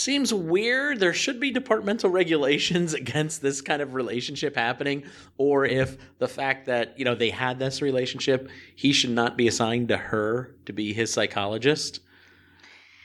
seems 0.00 0.32
weird 0.32 0.98
there 0.98 1.12
should 1.14 1.38
be 1.38 1.50
departmental 1.50 2.10
regulations 2.22 2.94
against 2.94 3.42
this 3.42 3.60
kind 3.60 3.82
of 3.82 3.94
relationship 3.94 4.56
happening 4.56 5.04
or 5.36 5.64
if 5.64 5.96
the 6.18 6.28
fact 6.28 6.66
that 6.66 6.98
you 6.98 7.04
know 7.04 7.14
they 7.14 7.30
had 7.30 7.58
this 7.58 7.82
relationship 7.82 8.48
he 8.74 8.92
should 8.92 9.10
not 9.10 9.36
be 9.36 9.46
assigned 9.46 9.88
to 9.88 9.96
her 9.96 10.54
to 10.66 10.72
be 10.72 10.92
his 10.92 11.12
psychologist 11.12 12.00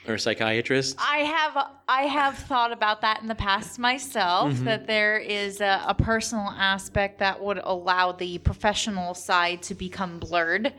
or 0.07 0.17
psychiatrist 0.19 0.95
I 0.99 1.17
have 1.19 1.57
I 1.87 2.03
have 2.03 2.37
thought 2.37 2.71
about 2.71 3.01
that 3.01 3.21
in 3.21 3.27
the 3.27 3.35
past 3.35 3.79
myself 3.79 4.53
Mm-hmm. 4.53 4.65
that 4.65 4.85
there 4.87 5.17
is 5.17 5.61
a, 5.61 5.83
a 5.87 5.93
personal 5.95 6.49
aspect 6.57 7.19
that 7.19 7.41
would 7.41 7.59
allow 7.63 8.11
the 8.11 8.37
professional 8.39 9.13
side 9.15 9.61
to 9.63 9.73
become 9.75 10.19
blurred. 10.19 10.73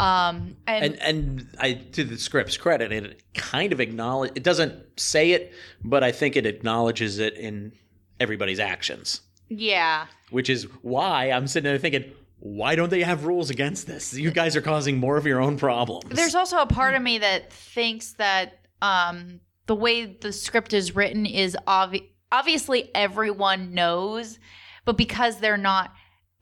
Um, 0.00 0.56
and, 0.66 0.84
and 0.84 1.02
and 1.02 1.48
I 1.58 1.74
to 1.92 2.04
the 2.04 2.18
script's 2.18 2.56
credit, 2.56 2.92
it 2.92 3.22
kind 3.34 3.72
of 3.72 3.80
acknowledge 3.80 4.32
it 4.34 4.42
doesn't 4.42 5.00
say 5.00 5.32
it, 5.32 5.52
but 5.84 6.02
I 6.04 6.12
think 6.12 6.36
it 6.36 6.46
acknowledges 6.46 7.18
it 7.18 7.34
in 7.34 7.72
everybody's 8.20 8.60
actions, 8.60 9.20
yeah, 9.48 10.06
which 10.30 10.48
is 10.50 10.64
why 10.82 11.30
I'm 11.30 11.46
sitting 11.46 11.70
there 11.70 11.78
thinking, 11.78 12.12
why 12.40 12.74
don't 12.74 12.90
they 12.90 13.02
have 13.02 13.24
rules 13.24 13.50
against 13.50 13.86
this? 13.86 14.14
You 14.14 14.30
guys 14.30 14.56
are 14.56 14.62
causing 14.62 14.98
more 14.98 15.16
of 15.16 15.26
your 15.26 15.40
own 15.40 15.56
problems. 15.56 16.14
there's 16.14 16.34
also 16.34 16.58
a 16.58 16.66
part 16.66 16.94
of 16.94 17.02
me 17.02 17.18
that 17.18 17.52
thinks 17.52 18.12
that 18.14 18.66
um, 18.82 19.40
the 19.66 19.74
way 19.74 20.06
the 20.06 20.32
script 20.32 20.72
is 20.72 20.94
written 20.94 21.26
is 21.26 21.56
obvi- 21.66 22.08
obviously 22.30 22.90
everyone 22.94 23.74
knows, 23.74 24.38
but 24.84 24.96
because 24.96 25.40
they're 25.40 25.56
not 25.56 25.92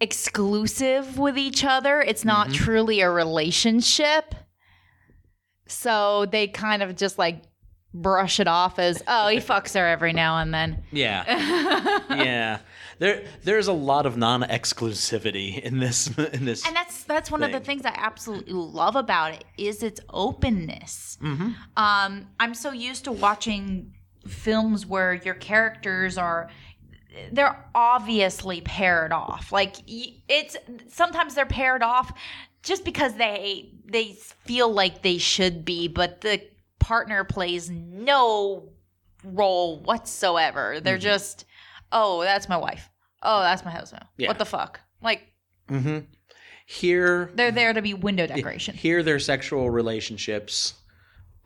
exclusive 0.00 1.18
with 1.18 1.38
each 1.38 1.64
other, 1.64 2.00
it's 2.00 2.24
not 2.24 2.52
truly 2.52 3.00
a 3.00 3.10
relationship. 3.10 4.34
So 5.66 6.26
they 6.26 6.46
kind 6.48 6.82
of 6.82 6.96
just 6.96 7.18
like 7.18 7.42
brush 7.94 8.40
it 8.40 8.46
off 8.46 8.78
as 8.78 9.02
oh 9.08 9.28
he 9.28 9.38
fucks 9.38 9.74
her 9.74 9.86
every 9.86 10.12
now 10.12 10.38
and 10.38 10.52
then. 10.52 10.84
Yeah. 10.92 11.24
yeah. 12.10 12.58
There 12.98 13.24
there's 13.42 13.66
a 13.68 13.72
lot 13.72 14.06
of 14.06 14.16
non-exclusivity 14.16 15.60
in 15.60 15.78
this 15.78 16.06
in 16.18 16.44
this 16.44 16.66
And 16.66 16.76
that's 16.76 17.02
that's 17.04 17.30
one 17.30 17.42
of 17.42 17.52
the 17.52 17.60
things 17.60 17.84
I 17.84 17.94
absolutely 17.96 18.52
love 18.52 18.96
about 18.96 19.32
it 19.32 19.44
is 19.58 19.82
its 19.82 20.00
openness. 20.10 21.18
Mm-hmm. 21.22 21.50
Um, 21.76 22.28
I'm 22.38 22.54
so 22.54 22.70
used 22.70 23.04
to 23.04 23.12
watching 23.12 23.92
films 24.26 24.86
where 24.86 25.14
your 25.14 25.34
characters 25.34 26.18
are 26.18 26.50
they're 27.32 27.64
obviously 27.74 28.60
paired 28.60 29.12
off. 29.12 29.52
Like 29.52 29.76
it's 29.86 30.56
sometimes 30.88 31.34
they're 31.34 31.46
paired 31.46 31.82
off 31.82 32.12
just 32.62 32.84
because 32.84 33.14
they 33.14 33.70
they 33.84 34.12
feel 34.44 34.72
like 34.72 35.02
they 35.02 35.18
should 35.18 35.64
be, 35.64 35.88
but 35.88 36.20
the 36.22 36.40
partner 36.78 37.24
plays 37.24 37.70
no 37.70 38.68
role 39.24 39.80
whatsoever. 39.80 40.78
They're 40.80 40.98
just, 40.98 41.44
oh, 41.90 42.22
that's 42.22 42.48
my 42.48 42.56
wife. 42.56 42.88
Oh, 43.22 43.40
that's 43.40 43.64
my 43.64 43.70
husband. 43.70 44.04
Yeah. 44.16 44.28
What 44.28 44.38
the 44.38 44.44
fuck? 44.44 44.80
Like 45.02 45.32
hmm 45.68 46.00
Here 46.66 47.30
they're 47.34 47.50
there 47.52 47.72
to 47.72 47.82
be 47.82 47.94
window 47.94 48.26
decoration. 48.26 48.74
here 48.76 49.02
their 49.02 49.18
sexual 49.18 49.68
relationships 49.70 50.74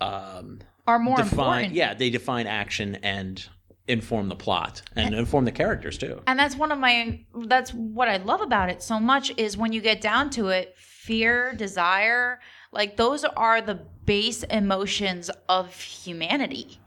um 0.00 0.60
Are 0.86 0.98
more 0.98 1.16
define 1.16 1.30
important. 1.64 1.74
yeah, 1.74 1.94
they 1.94 2.10
define 2.10 2.46
action 2.46 2.96
and 3.02 3.46
inform 3.90 4.28
the 4.28 4.36
plot 4.36 4.82
and 4.96 5.14
inform 5.14 5.44
the 5.44 5.52
characters 5.52 5.98
too. 5.98 6.22
And 6.26 6.38
that's 6.38 6.56
one 6.56 6.72
of 6.72 6.78
my 6.78 7.20
that's 7.46 7.72
what 7.72 8.08
I 8.08 8.16
love 8.18 8.40
about 8.40 8.70
it 8.70 8.82
so 8.82 8.98
much 9.00 9.32
is 9.36 9.56
when 9.56 9.72
you 9.72 9.80
get 9.80 10.00
down 10.00 10.30
to 10.30 10.48
it, 10.48 10.74
fear, 10.78 11.52
desire, 11.54 12.40
like 12.72 12.96
those 12.96 13.24
are 13.24 13.60
the 13.60 13.80
base 14.04 14.42
emotions 14.44 15.30
of 15.48 15.74
humanity. 15.80 16.78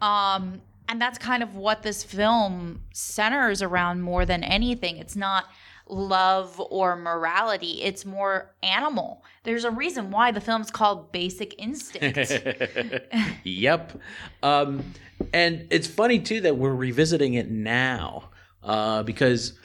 Um 0.00 0.62
and 0.88 1.00
that's 1.00 1.18
kind 1.18 1.42
of 1.42 1.54
what 1.54 1.82
this 1.82 2.02
film 2.04 2.82
centers 2.92 3.62
around 3.62 4.02
more 4.02 4.26
than 4.26 4.42
anything. 4.44 4.96
It's 4.98 5.16
not 5.16 5.46
love 5.88 6.60
or 6.70 6.96
morality, 6.96 7.82
it's 7.82 8.04
more 8.04 8.54
animal. 8.62 9.24
There's 9.44 9.64
a 9.64 9.70
reason 9.70 10.10
why 10.10 10.30
the 10.30 10.40
film's 10.40 10.70
called 10.70 11.12
Basic 11.12 11.54
Instinct. 11.58 12.32
yep. 13.44 14.00
Um, 14.42 14.84
and 15.32 15.66
it's 15.70 15.86
funny 15.86 16.18
too 16.18 16.40
that 16.42 16.56
we're 16.56 16.74
revisiting 16.74 17.34
it 17.34 17.50
now 17.50 18.30
uh, 18.62 19.02
because 19.02 19.58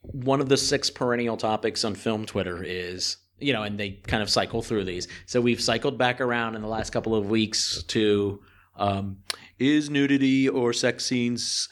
one 0.00 0.40
of 0.40 0.48
the 0.48 0.56
six 0.56 0.90
perennial 0.90 1.36
topics 1.36 1.84
on 1.84 1.94
film 1.94 2.26
Twitter 2.26 2.62
is 2.62 3.16
you 3.42 3.52
know, 3.52 3.64
and 3.64 3.78
they 3.78 3.90
kind 4.06 4.22
of 4.22 4.30
cycle 4.30 4.62
through 4.62 4.84
these. 4.84 5.08
So 5.26 5.40
we've 5.40 5.60
cycled 5.60 5.98
back 5.98 6.20
around 6.20 6.54
in 6.54 6.62
the 6.62 6.68
last 6.68 6.90
couple 6.90 7.14
of 7.14 7.28
weeks 7.28 7.82
to 7.88 8.40
um, 8.76 9.18
is 9.58 9.90
nudity 9.90 10.48
or 10.48 10.72
sex 10.72 11.04
scenes 11.04 11.68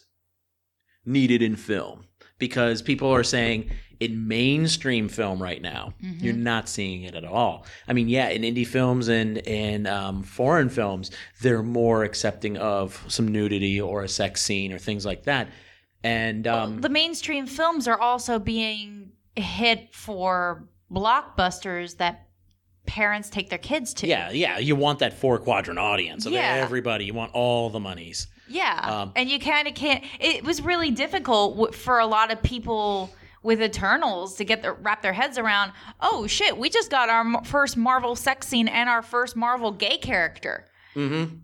needed 1.05 1.43
in 1.43 1.57
film? 1.57 2.05
Because 2.40 2.83
people 2.83 3.14
are 3.14 3.22
saying 3.22 3.70
in 4.00 4.26
mainstream 4.26 5.09
film 5.09 5.40
right 5.42 5.61
now, 5.62 5.92
you're 6.00 6.33
not 6.35 6.68
seeing 6.68 7.03
it 7.03 7.14
at 7.14 7.24
all. 7.24 7.66
I 7.87 7.92
mean, 7.92 8.09
yeah, 8.09 8.31
in 8.31 8.42
indie 8.42 8.66
films 8.66 9.09
and 9.09 9.37
in 9.38 9.87
um, 9.87 10.22
foreign 10.22 10.70
films, 10.70 11.11
they're 11.42 11.62
more 11.62 12.03
accepting 12.03 12.57
of 12.57 13.05
some 13.09 13.29
nudity 13.29 13.79
or 13.81 14.03
a 14.03 14.09
sex 14.09 14.40
scene 14.42 14.72
or 14.72 14.79
things 14.79 15.05
like 15.07 15.24
that. 15.24 15.48
And 16.03 16.46
um, 16.46 16.81
the 16.81 16.88
mainstream 16.88 17.46
films 17.46 17.87
are 17.87 18.00
also 18.00 18.38
being 18.38 19.12
hit 19.37 19.94
for 19.94 20.66
blockbusters 20.90 21.96
that 21.98 22.26
parents 22.87 23.29
take 23.29 23.50
their 23.50 23.59
kids 23.59 23.92
to. 23.94 24.07
yeah, 24.07 24.31
yeah, 24.31 24.59
you 24.59 24.74
want 24.74 24.98
that 25.00 25.12
four 25.12 25.38
quadrant 25.38 25.79
audience 25.79 26.26
of 26.26 26.33
Yeah. 26.33 26.55
everybody. 26.57 27.05
You 27.05 27.14
want 27.14 27.33
all 27.35 27.70
the 27.70 27.79
monies. 27.81 28.26
Yeah. 28.51 28.81
Um, 28.83 29.13
and 29.15 29.31
you 29.31 29.39
kind 29.39 29.69
of 29.69 29.75
can't. 29.75 30.05
It 30.19 30.45
was 30.45 30.61
really 30.61 30.91
difficult 30.91 31.75
for 31.75 32.01
a 32.01 32.07
lot 32.07 32.33
of 32.33 32.43
people 32.43 33.15
with 33.43 33.63
Eternals 33.63 34.35
to 34.37 34.45
get 34.45 34.63
their 34.63 34.75
wrap 34.75 35.03
their 35.03 35.13
heads 35.13 35.39
around. 35.39 35.73
Oh 36.01 36.27
shit, 36.27 36.59
we 36.59 36.69
just 36.69 36.91
got 36.91 37.09
our 37.09 37.45
first 37.45 37.77
Marvel 37.77 38.17
sex 38.17 38.49
scene 38.49 38.69
and 38.69 38.89
our 38.89 39.03
first 39.03 39.37
Marvel 39.37 39.71
gay 39.71 39.99
character. 39.99 40.67
Mm-hmm. 40.95 41.37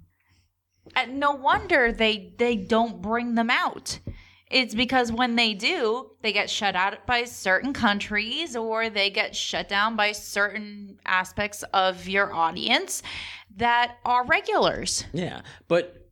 And 0.95 1.21
no 1.21 1.33
wonder 1.33 1.93
they 1.93 2.35
they 2.39 2.57
don't 2.57 3.01
bring 3.01 3.35
them 3.37 3.51
out. 3.51 4.01
It's 4.49 4.75
because 4.75 5.11
when 5.11 5.35
they 5.35 5.55
do, 5.55 6.11
they 6.23 6.33
get 6.33 6.49
shut 6.49 6.77
out 6.77 7.05
by 7.07 7.25
certain 7.25 7.73
countries 7.73 8.55
or 8.55 8.89
they 8.89 9.11
get 9.11 9.35
shut 9.35 9.69
down 9.69 9.97
by 9.97 10.13
certain 10.13 10.99
aspects 11.05 11.65
of 11.73 12.09
your 12.09 12.33
audience 12.33 13.03
that 13.57 13.97
are 14.05 14.25
regulars. 14.25 15.05
Yeah, 15.13 15.41
but 15.67 16.06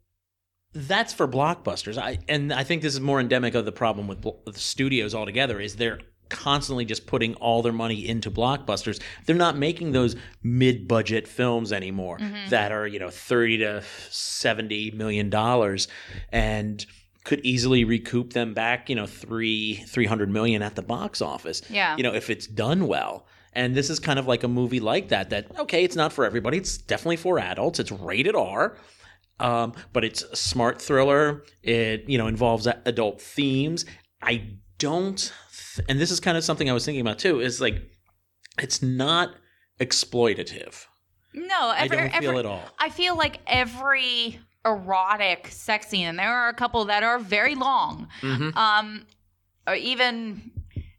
that's 0.75 1.13
for 1.13 1.29
blockbusters. 1.29 1.97
I 1.99 2.19
and 2.29 2.53
I 2.53 2.65
think 2.65 2.83
this 2.83 2.95
is 2.95 3.01
more 3.01 3.21
endemic 3.21 3.55
of 3.55 3.65
the 3.65 3.73
problem 3.73 4.09
with, 4.09 4.21
bl- 4.21 4.31
with 4.45 4.59
studios 4.59 5.15
altogether 5.15 5.61
is 5.61 5.77
they're 5.77 6.01
constantly 6.29 6.85
just 6.85 7.07
putting 7.07 7.35
all 7.37 7.63
their 7.63 7.73
money 7.73 8.09
into 8.09 8.31
blockbusters. 8.31 9.01
They're 9.25 9.37
not 9.37 9.57
making 9.57 9.93
those 9.93 10.17
mid-budget 10.43 11.29
films 11.29 11.73
anymore 11.73 12.19
mm-hmm. 12.19 12.49
that 12.51 12.73
are, 12.73 12.87
you 12.87 12.99
know, 12.99 13.11
30 13.11 13.59
to 13.59 13.83
70 14.11 14.93
million 14.93 15.31
dollars 15.31 15.87
and 16.33 16.85
could 17.25 17.41
easily 17.45 17.85
recoup 17.85 18.33
them 18.33 18.53
back, 18.53 18.91
you 18.91 18.97
know, 18.97 19.07
3 19.07 19.77
300 19.87 20.29
million 20.29 20.61
at 20.63 20.75
the 20.75 20.83
box 20.83 21.23
office. 21.23 21.63
Yeah. 21.71 21.97
You 21.97 22.03
know, 22.03 22.15
if 22.15 22.31
it's 22.31 22.47
done 22.47 22.87
well. 22.87 23.27
And 23.57 23.77
this 23.77 23.89
is 23.89 24.01
kind 24.01 24.19
of 24.19 24.27
like 24.27 24.43
a 24.43 24.49
movie 24.49 24.81
like 24.81 25.09
that 25.11 25.31
that 25.31 25.57
okay, 25.61 25.85
it's 25.85 25.95
not 25.95 26.13
for 26.13 26.25
everybody. 26.25 26.59
It's 26.59 26.77
definitely 26.77 27.17
for 27.17 27.39
adults. 27.39 27.79
It's 27.79 27.93
rated 27.93 28.35
R 28.35 28.77
um, 29.41 29.73
but 29.93 30.05
it's 30.05 30.23
a 30.23 30.37
smart 30.37 30.81
thriller. 30.81 31.45
It 31.63 32.09
you 32.09 32.19
know 32.19 32.27
involves 32.27 32.67
adult 32.67 33.21
themes. 33.21 33.85
I 34.23 34.49
don't, 34.79 35.17
th- 35.77 35.87
and 35.89 36.01
this 36.01 36.11
is 36.11 36.21
kind 36.21 36.37
of 36.37 36.45
something 36.45 36.69
I 36.71 36.73
was 36.73 36.85
thinking 36.85 37.01
about 37.01 37.19
too. 37.19 37.41
Is 37.41 37.61
like 37.61 37.77
it's 38.59 38.83
not 38.83 39.31
exploitative. 39.81 40.87
No, 41.35 41.59
I 41.61 41.89
don't 41.89 42.11
feel 42.13 42.31
every- 42.31 42.39
at 42.39 42.47
all. 42.47 42.63
I 42.79 42.89
feel 42.91 43.17
like 43.17 43.41
every 43.47 44.41
erotic 44.65 45.49
sex 45.49 45.89
scene, 45.89 46.07
and 46.07 46.19
there 46.19 46.33
are 46.33 46.49
a 46.49 46.55
couple 46.55 46.85
that 46.87 47.03
are 47.03 47.19
very 47.19 47.55
long. 47.55 48.09
Mm-hmm. 48.23 48.57
Um, 48.57 49.07
or 49.67 49.75
even 49.75 50.53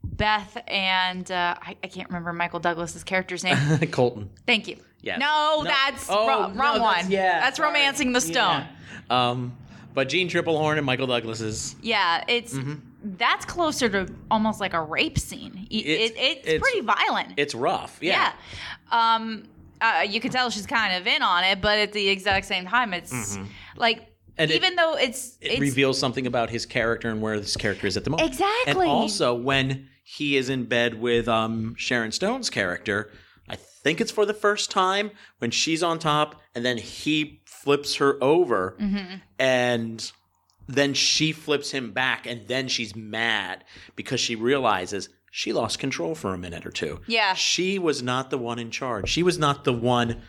Beth 0.03 0.57
and 0.67 1.29
uh, 1.31 1.55
I, 1.61 1.77
I 1.83 1.87
can't 1.87 2.09
remember 2.09 2.33
Michael 2.33 2.59
Douglas's 2.59 3.03
character's 3.03 3.43
name. 3.43 3.57
Colton. 3.91 4.29
Thank 4.45 4.67
you. 4.67 4.77
Yes. 5.01 5.19
No, 5.19 5.61
No. 5.63 5.63
that's 5.65 6.07
Oh, 6.09 6.27
wrong, 6.27 6.55
no, 6.55 6.61
wrong 6.63 6.79
that's- 6.79 7.03
one. 7.03 7.11
yeah, 7.11 7.39
that's 7.41 7.57
sorry. 7.57 7.69
romancing 7.69 8.11
the 8.13 8.21
stone. 8.21 8.65
Yeah. 9.09 9.29
Um, 9.29 9.55
but 9.93 10.09
Jeanne 10.09 10.27
Tripplehorn 10.29 10.77
and 10.77 10.85
Michael 10.85 11.07
Douglas's. 11.07 11.75
Yeah, 11.81 12.23
it's 12.27 12.57
that's 13.03 13.45
closer 13.45 13.87
to 13.89 14.07
almost 14.31 14.59
like 14.59 14.73
a 14.73 14.81
rape 14.81 15.19
scene. 15.19 15.51
Mm-hmm. 15.53 15.75
It's- 15.75 16.09
it, 16.11 16.15
it's, 16.17 16.47
it's- 16.47 16.61
pretty 16.61 16.81
violent. 16.81 17.33
It's 17.37 17.53
rough. 17.55 17.97
yeah. 18.01 18.33
Yeah. 18.91 19.15
Um, 19.15 19.43
uh, 19.81 20.05
you 20.09 20.19
can 20.19 20.31
tell 20.31 20.49
she's 20.49 20.65
kind 20.65 20.95
of 20.95 21.05
in 21.05 21.21
on 21.21 21.43
it, 21.43 21.61
but 21.61 21.77
at 21.77 21.93
the 21.93 22.07
exact 22.09 22.45
same 22.47 22.65
time, 22.65 22.93
it's 22.93 23.37
like 23.75 23.97
Mm-hmm. 23.97 24.09
And 24.37 24.51
it- 24.51 24.55
even 24.55 24.75
though 24.75 24.95
it's 24.95 25.37
It 25.39 25.51
it's 25.53 25.61
reveals 25.61 25.97
something 25.97 26.27
about 26.27 26.49
his 26.49 26.65
character 26.65 27.09
and 27.09 27.21
where 27.21 27.39
this 27.39 27.55
character 27.55 27.87
is 27.87 27.95
at 27.95 28.03
the 28.03 28.09
moment. 28.09 28.27
Exactly. 28.29 28.81
And 28.83 28.91
also 28.91 29.33
when 29.33 29.87
he 30.03 30.35
is 30.35 30.49
in 30.49 30.65
bed 30.65 30.99
with 30.99 31.29
um, 31.29 31.73
Sharon 31.77 32.11
Stone's 32.11 32.49
character, 32.49 33.11
think 33.85 34.01
it's 34.01 34.11
for 34.11 34.25
the 34.25 34.33
first 34.33 34.69
time 34.71 35.11
when 35.37 35.51
she's 35.51 35.81
on 35.83 35.99
top 35.99 36.41
and 36.55 36.65
then 36.65 36.77
he 36.77 37.41
flips 37.45 37.95
her 37.95 38.17
over 38.21 38.75
Mm-hmm. 38.79 39.15
and 39.39 40.11
then 40.67 40.93
she 40.95 41.31
flips 41.31 41.69
him 41.71 41.91
back 41.91 42.25
and 42.25 42.47
then 42.47 42.67
she's 42.67 42.95
mad 42.95 43.63
because 43.95 44.19
she 44.19 44.35
realizes 44.35 45.09
she 45.31 45.53
lost 45.53 45.77
control 45.79 46.15
for 46.15 46.33
a 46.33 46.37
minute 46.37 46.65
or 46.65 46.71
two. 46.71 46.99
Yeah. 47.05 47.35
She 47.35 47.77
was 47.77 48.01
not 48.01 48.31
the 48.31 48.37
one 48.39 48.57
in 48.57 48.71
charge. 48.71 49.07
She 49.09 49.21
was 49.21 49.37
not 49.37 49.63
the 49.65 49.73
one 49.73 50.21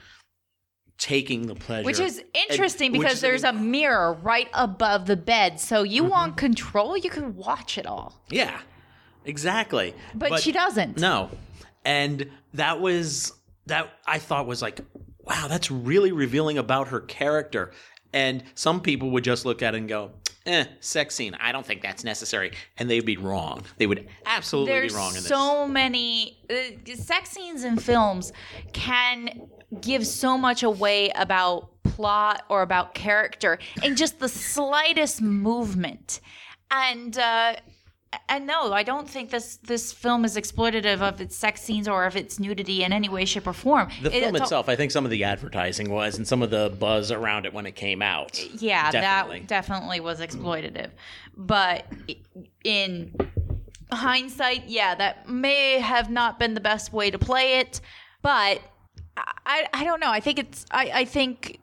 taking 0.98 1.46
the 1.46 1.54
pleasure. 1.54 1.86
Which 1.86 2.00
is 2.00 2.22
interesting 2.50 2.92
which 2.92 3.00
because 3.00 3.14
is 3.16 3.20
there's 3.22 3.44
a 3.44 3.52
mirror 3.52 4.12
right 4.22 4.48
above 4.52 5.06
the 5.06 5.16
bed. 5.16 5.60
So 5.60 5.82
you 5.82 6.02
Mm-hmm. 6.02 6.10
want 6.10 6.36
control, 6.36 6.96
you 6.96 7.08
can 7.10 7.36
watch 7.36 7.78
it 7.78 7.86
all. 7.86 8.20
Yeah, 8.30 8.58
exactly. 9.24 9.94
But, 10.14 10.40
she 10.42 10.52
doesn't. 10.52 10.98
No, 10.98 11.30
and 11.84 12.28
that 12.54 12.80
was 12.80 13.32
that 13.66 13.88
I 14.06 14.18
thought 14.18 14.46
was 14.46 14.62
like, 14.62 14.80
wow, 15.18 15.46
that's 15.48 15.70
really 15.70 16.12
revealing 16.12 16.58
about 16.58 16.88
her 16.88 17.00
character. 17.00 17.72
And 18.12 18.44
some 18.54 18.80
people 18.80 19.10
would 19.10 19.24
just 19.24 19.44
look 19.44 19.62
at 19.62 19.74
it 19.74 19.78
and 19.78 19.88
go, 19.88 20.12
eh, 20.46 20.64
sex 20.80 21.14
scene. 21.14 21.34
I 21.34 21.52
don't 21.52 21.66
think 21.66 21.82
that's 21.82 22.04
necessary, 22.04 22.52
and 22.78 22.88
they'd 22.88 23.04
be 23.04 23.16
wrong. 23.16 23.64
They 23.78 23.86
would 23.86 24.08
absolutely 24.24 24.72
There's 24.72 24.92
be 24.92 24.96
wrong 24.96 25.10
in 25.10 25.14
this. 25.16 25.26
so 25.26 25.66
many 25.66 26.38
uh, 26.48 26.94
sex 26.94 27.30
scenes 27.30 27.64
in 27.64 27.76
films 27.76 28.32
can 28.72 29.48
give 29.80 30.06
so 30.06 30.38
much 30.38 30.62
away 30.62 31.10
about 31.10 31.70
plot 31.82 32.44
or 32.48 32.62
about 32.62 32.94
character 32.94 33.58
in 33.82 33.96
just 33.96 34.18
the 34.20 34.28
slightest 34.28 35.20
movement. 35.20 36.20
And 36.70 37.18
uh, 37.18 37.56
and 38.28 38.46
no, 38.46 38.72
I 38.72 38.82
don't 38.82 39.08
think 39.08 39.30
this 39.30 39.56
this 39.56 39.92
film 39.92 40.24
is 40.24 40.36
exploitative 40.36 41.00
of 41.00 41.20
its 41.20 41.36
sex 41.36 41.60
scenes 41.60 41.86
or 41.88 42.06
of 42.06 42.16
its 42.16 42.38
nudity 42.38 42.82
in 42.84 42.92
any 42.92 43.08
way, 43.08 43.24
shape, 43.24 43.46
or 43.46 43.52
form. 43.52 43.90
The 44.02 44.16
It- 44.16 44.22
film 44.22 44.36
itself, 44.36 44.68
I 44.68 44.76
think 44.76 44.90
some 44.92 45.04
of 45.04 45.10
the 45.10 45.24
advertising 45.24 45.90
was, 45.90 46.16
and 46.16 46.26
some 46.26 46.42
of 46.42 46.50
the 46.50 46.74
buzz 46.78 47.10
around 47.10 47.46
it 47.46 47.52
when 47.52 47.66
it 47.66 47.72
came 47.76 48.02
out. 48.02 48.40
yeah, 48.60 48.90
Definitely. 48.90 49.40
that 49.40 49.48
definitely 49.48 50.00
was 50.00 50.20
exploitative. 50.20 50.90
But 51.36 51.84
in 52.64 53.14
hindsight, 53.92 54.64
yeah, 54.68 54.94
that 54.94 55.28
may 55.28 55.80
have 55.80 56.10
not 56.10 56.38
been 56.38 56.54
the 56.54 56.60
best 56.60 56.92
way 56.92 57.10
to 57.10 57.18
play 57.18 57.58
it. 57.60 57.80
But 58.22 58.60
I, 59.16 59.66
I 59.72 59.84
don't 59.84 60.00
know. 60.00 60.10
I 60.10 60.20
think 60.20 60.38
it's. 60.38 60.64
I, 60.70 60.90
I 60.94 61.04
think. 61.04 61.60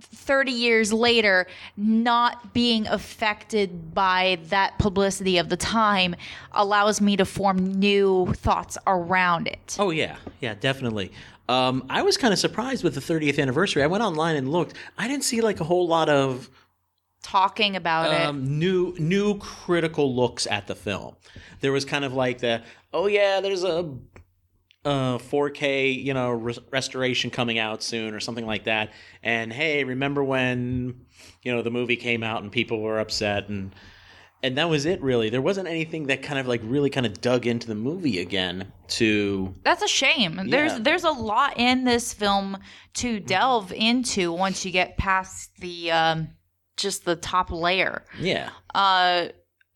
30 0.00 0.52
years 0.52 0.92
later, 0.92 1.46
not 1.76 2.52
being 2.54 2.86
affected 2.86 3.94
by 3.94 4.38
that 4.44 4.78
publicity 4.78 5.38
of 5.38 5.48
the 5.48 5.56
time 5.56 6.14
allows 6.52 7.00
me 7.00 7.16
to 7.16 7.24
form 7.24 7.56
new 7.78 8.32
thoughts 8.34 8.78
around 8.86 9.46
it. 9.46 9.76
Oh 9.78 9.90
yeah, 9.90 10.16
yeah, 10.40 10.54
definitely. 10.54 11.12
Um, 11.48 11.84
I 11.88 12.02
was 12.02 12.16
kind 12.18 12.32
of 12.32 12.38
surprised 12.38 12.84
with 12.84 12.94
the 12.94 13.00
30th 13.00 13.38
anniversary. 13.40 13.82
I 13.82 13.86
went 13.86 14.04
online 14.04 14.36
and 14.36 14.52
looked. 14.52 14.74
I 14.98 15.08
didn't 15.08 15.24
see 15.24 15.40
like 15.40 15.60
a 15.60 15.64
whole 15.64 15.88
lot 15.88 16.08
of 16.08 16.50
Talking 17.20 17.74
about 17.74 18.12
it. 18.12 18.22
um, 18.22 18.58
new 18.58 18.94
new 18.98 19.38
critical 19.38 20.14
looks 20.14 20.46
at 20.46 20.66
the 20.66 20.74
film. 20.74 21.16
There 21.60 21.72
was 21.72 21.84
kind 21.84 22.04
of 22.04 22.14
like 22.14 22.38
the 22.38 22.62
oh 22.92 23.06
yeah, 23.06 23.40
there's 23.40 23.64
a, 23.64 23.92
a 24.84 25.18
4K 25.18 26.02
you 26.02 26.14
know 26.14 26.30
res- 26.30 26.60
restoration 26.70 27.30
coming 27.30 27.58
out 27.58 27.82
soon 27.82 28.14
or 28.14 28.20
something 28.20 28.46
like 28.46 28.64
that. 28.64 28.92
And 29.22 29.52
hey, 29.52 29.84
remember 29.84 30.22
when 30.22 31.06
you 31.42 31.54
know 31.54 31.62
the 31.62 31.70
movie 31.70 31.96
came 31.96 32.22
out 32.22 32.42
and 32.42 32.52
people 32.52 32.80
were 32.80 32.98
upset 32.98 33.48
and 33.48 33.74
and 34.42 34.56
that 34.56 34.68
was 34.68 34.86
it 34.86 35.02
really. 35.02 35.30
There 35.30 35.42
wasn't 35.42 35.66
anything 35.66 36.06
that 36.06 36.22
kind 36.22 36.38
of 36.38 36.46
like 36.46 36.60
really 36.62 36.90
kind 36.90 37.06
of 37.06 37.20
dug 37.20 37.46
into 37.46 37.66
the 37.66 37.74
movie 37.74 38.20
again 38.20 38.72
to 38.88 39.54
That's 39.64 39.82
a 39.82 39.88
shame. 39.88 40.40
There's 40.48 40.78
there's 40.80 41.04
a 41.04 41.10
lot 41.10 41.58
in 41.58 41.84
this 41.84 42.12
film 42.14 42.58
to 42.94 43.18
delve 43.18 43.72
into 43.72 44.32
once 44.32 44.64
you 44.64 44.70
get 44.70 44.96
past 44.96 45.50
the 45.58 45.90
um, 45.90 46.28
just 46.76 47.04
the 47.04 47.16
top 47.16 47.50
layer. 47.50 48.04
yeah. 48.20 48.50
Uh, 48.74 49.26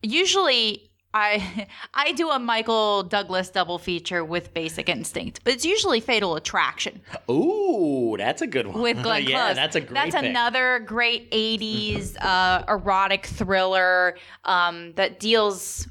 usually 0.01 0.91
I 1.13 1.67
I 1.93 2.11
do 2.13 2.29
a 2.29 2.39
Michael 2.39 3.03
Douglas 3.03 3.49
double 3.49 3.77
feature 3.77 4.23
with 4.25 4.53
Basic 4.53 4.89
Instinct, 4.89 5.41
but 5.43 5.53
it's 5.53 5.65
usually 5.65 5.99
Fatal 5.99 6.35
Attraction 6.35 7.01
Ooh, 7.29 8.15
that's 8.17 8.41
a 8.41 8.47
good 8.47 8.67
one. 8.67 8.81
with 8.81 9.01
Glenn 9.03 9.21
Close. 9.25 9.31
yeah, 9.31 9.53
that's 9.53 9.75
a 9.75 9.81
great 9.81 9.93
That's 9.93 10.15
pick. 10.15 10.25
another 10.25 10.79
great 10.79 11.29
'80s 11.31 12.15
uh, 12.21 12.63
erotic 12.67 13.25
thriller 13.27 14.17
um, 14.45 14.93
that 14.93 15.19
deals. 15.19 15.87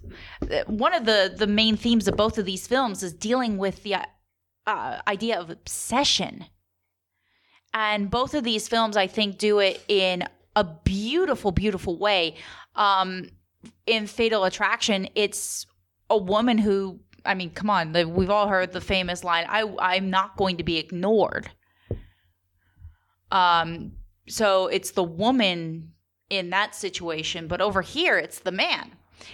One 0.67 0.95
of 0.95 1.05
the 1.07 1.33
the 1.37 1.47
main 1.47 1.77
themes 1.77 2.09
of 2.09 2.17
both 2.17 2.39
of 2.39 2.45
these 2.45 2.67
films 2.67 3.03
is 3.03 3.13
dealing 3.13 3.59
with 3.59 3.83
the 3.85 3.97
uh, 4.67 5.01
idea 5.07 5.39
of 5.41 5.51
obsession, 5.51 6.47
and 7.75 8.11
both 8.11 8.35
of 8.35 8.45
these 8.45 8.69
films, 8.69 8.97
I 8.97 9.07
think, 9.07 9.39
do 9.39 9.59
it 9.61 9.83
in 9.89 10.25
a 10.55 10.65
beautiful, 10.65 11.51
beautiful 11.53 11.97
way. 11.99 12.35
Um, 12.77 13.29
in 13.87 14.07
Fatal 14.07 14.45
Attraction, 14.45 15.09
it's 15.15 15.67
a 16.11 16.17
woman 16.17 16.59
who. 16.59 17.01
I 17.25 17.35
mean, 17.35 17.51
come 17.51 17.71
on, 17.71 17.93
we've 18.15 18.31
all 18.31 18.49
heard 18.49 18.73
the 18.73 18.81
famous 18.81 19.23
line, 19.23 19.47
I, 19.49 19.73
I'm 19.79 20.11
not 20.11 20.37
going 20.37 20.57
to 20.57 20.65
be 20.65 20.79
ignored. 20.79 21.49
Um, 23.31 23.93
so 24.29 24.67
it's 24.67 24.91
the 24.91 25.05
woman 25.05 25.93
in 26.31 26.51
that 26.51 26.75
situation, 26.75 27.47
but 27.47 27.61
over 27.61 27.81
here 27.83 28.19
it's 28.19 28.41
the 28.41 28.53
man. 28.53 28.93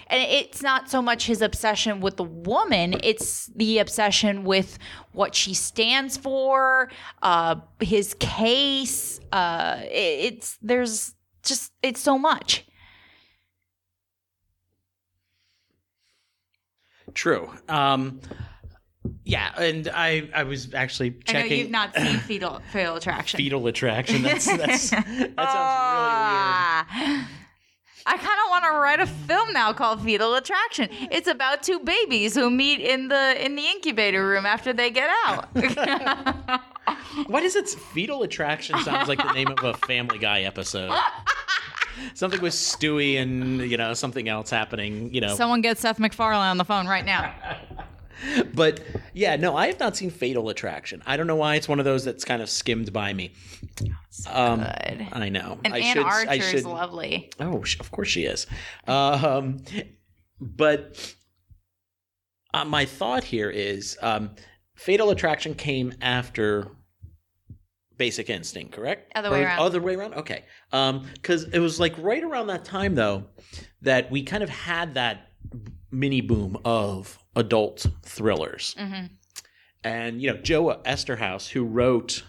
And 0.08 0.22
it's 0.22 0.62
not 0.62 0.90
so 0.90 1.00
much 1.00 1.26
his 1.26 1.40
obsession 1.40 2.00
with 2.00 2.18
the 2.18 2.24
woman, 2.24 2.94
it's 3.02 3.46
the 3.56 3.78
obsession 3.78 4.44
with 4.44 4.78
what 5.12 5.34
she 5.34 5.54
stands 5.54 6.18
for, 6.18 6.90
uh, 7.22 7.56
his 7.80 8.14
case. 8.20 9.18
Uh, 9.32 9.78
it- 9.84 10.34
it's 10.34 10.58
there's 10.60 11.14
just 11.42 11.72
it's 11.82 12.00
so 12.00 12.18
much. 12.18 12.66
True. 17.14 17.50
Um, 17.68 18.20
yeah, 19.24 19.52
and 19.58 19.88
I 19.92 20.28
I 20.34 20.42
was 20.44 20.74
actually 20.74 21.12
checking. 21.24 21.36
I 21.36 21.48
know 21.48 21.54
you've 21.54 21.70
not 21.70 21.94
seen 21.96 22.18
Fetal 22.26 22.60
Fatal 22.72 22.96
Attraction. 22.96 23.38
fetal 23.38 23.66
attraction. 23.66 24.22
That's 24.22 24.44
that's 24.56 24.90
that 24.90 25.06
sounds 25.06 25.34
Ah. 25.38 27.28
I 28.10 28.16
kind 28.16 28.22
of 28.26 28.48
want 28.50 28.64
to 28.64 28.70
write 28.70 29.00
a 29.00 29.06
film 29.06 29.52
now 29.52 29.72
called 29.74 30.02
Fetal 30.02 30.34
Attraction. 30.34 30.88
It's 31.10 31.28
about 31.28 31.62
two 31.62 31.78
babies 31.80 32.34
who 32.34 32.48
meet 32.48 32.80
in 32.80 33.08
the 33.08 33.44
in 33.44 33.54
the 33.54 33.66
incubator 33.66 34.26
room 34.26 34.46
after 34.46 34.72
they 34.72 34.90
get 34.90 35.10
out. 35.26 35.48
really 35.54 35.74
weird. 35.74 36.60
What 37.26 37.42
is 37.42 37.54
it? 37.56 37.68
Fetal 37.68 38.22
attraction 38.22 38.78
sounds 38.80 39.08
like 39.08 39.18
the 39.18 39.32
name 39.32 39.48
of 39.48 39.62
a 39.62 39.74
Family 39.86 40.18
Guy 40.18 40.42
episode. 40.42 40.90
Something 42.14 42.40
with 42.40 42.54
Stewie 42.54 43.20
and 43.20 43.60
you 43.70 43.76
know 43.76 43.94
something 43.94 44.28
else 44.28 44.50
happening. 44.50 45.12
You 45.14 45.20
know, 45.20 45.34
Someone 45.34 45.60
get 45.60 45.78
Seth 45.78 45.98
MacFarlane 45.98 46.48
on 46.48 46.56
the 46.58 46.64
phone 46.64 46.86
right 46.86 47.04
now. 47.04 47.34
but 48.54 48.80
yeah, 49.14 49.36
no, 49.36 49.56
I 49.56 49.68
have 49.68 49.78
not 49.78 49.96
seen 49.96 50.10
Fatal 50.10 50.48
Attraction. 50.48 51.02
I 51.06 51.16
don't 51.16 51.26
know 51.26 51.36
why 51.36 51.56
it's 51.56 51.68
one 51.68 51.78
of 51.78 51.84
those 51.84 52.04
that's 52.04 52.24
kind 52.24 52.42
of 52.42 52.50
skimmed 52.50 52.92
by 52.92 53.12
me. 53.12 53.32
Um, 54.30 54.60
Good. 54.60 55.06
I 55.12 55.28
know. 55.28 55.58
And 55.64 55.74
I 55.74 55.78
Anne 55.78 55.96
should. 55.96 56.06
I 56.06 56.36
Archer's 56.36 56.50
should. 56.50 56.64
lovely. 56.64 57.30
Oh, 57.40 57.62
of 57.80 57.90
course 57.90 58.08
she 58.08 58.24
is. 58.24 58.46
Um, 58.86 59.58
but 60.40 61.14
uh, 62.54 62.64
my 62.64 62.84
thought 62.84 63.24
here 63.24 63.50
is 63.50 63.96
um, 64.02 64.30
Fatal 64.74 65.10
Attraction 65.10 65.54
came 65.54 65.92
after 66.00 66.68
Basic 67.98 68.30
Instinct, 68.30 68.72
correct? 68.72 69.12
Other 69.14 69.30
way 69.30 69.42
Or 69.42 69.46
around. 69.46 69.58
Other 69.58 69.80
way 69.80 69.94
around? 69.96 70.14
Okay. 70.14 70.44
Because 70.70 71.44
it 71.44 71.58
was 71.58 71.78
like 71.78 71.94
right 71.98 72.22
around 72.22 72.46
that 72.46 72.64
time, 72.64 72.94
though, 72.94 73.24
that 73.82 74.10
we 74.10 74.22
kind 74.22 74.42
of 74.42 74.48
had 74.48 74.94
that 74.94 75.28
mini 75.90 76.20
boom 76.20 76.56
of 76.64 77.18
adult 77.36 77.86
thrillers. 78.04 78.74
Mm-hmm. 78.78 79.06
And, 79.84 80.22
you 80.22 80.32
know, 80.32 80.38
Joe 80.38 80.80
Eszterhas, 80.84 81.48
who 81.48 81.64
wrote 81.64 82.22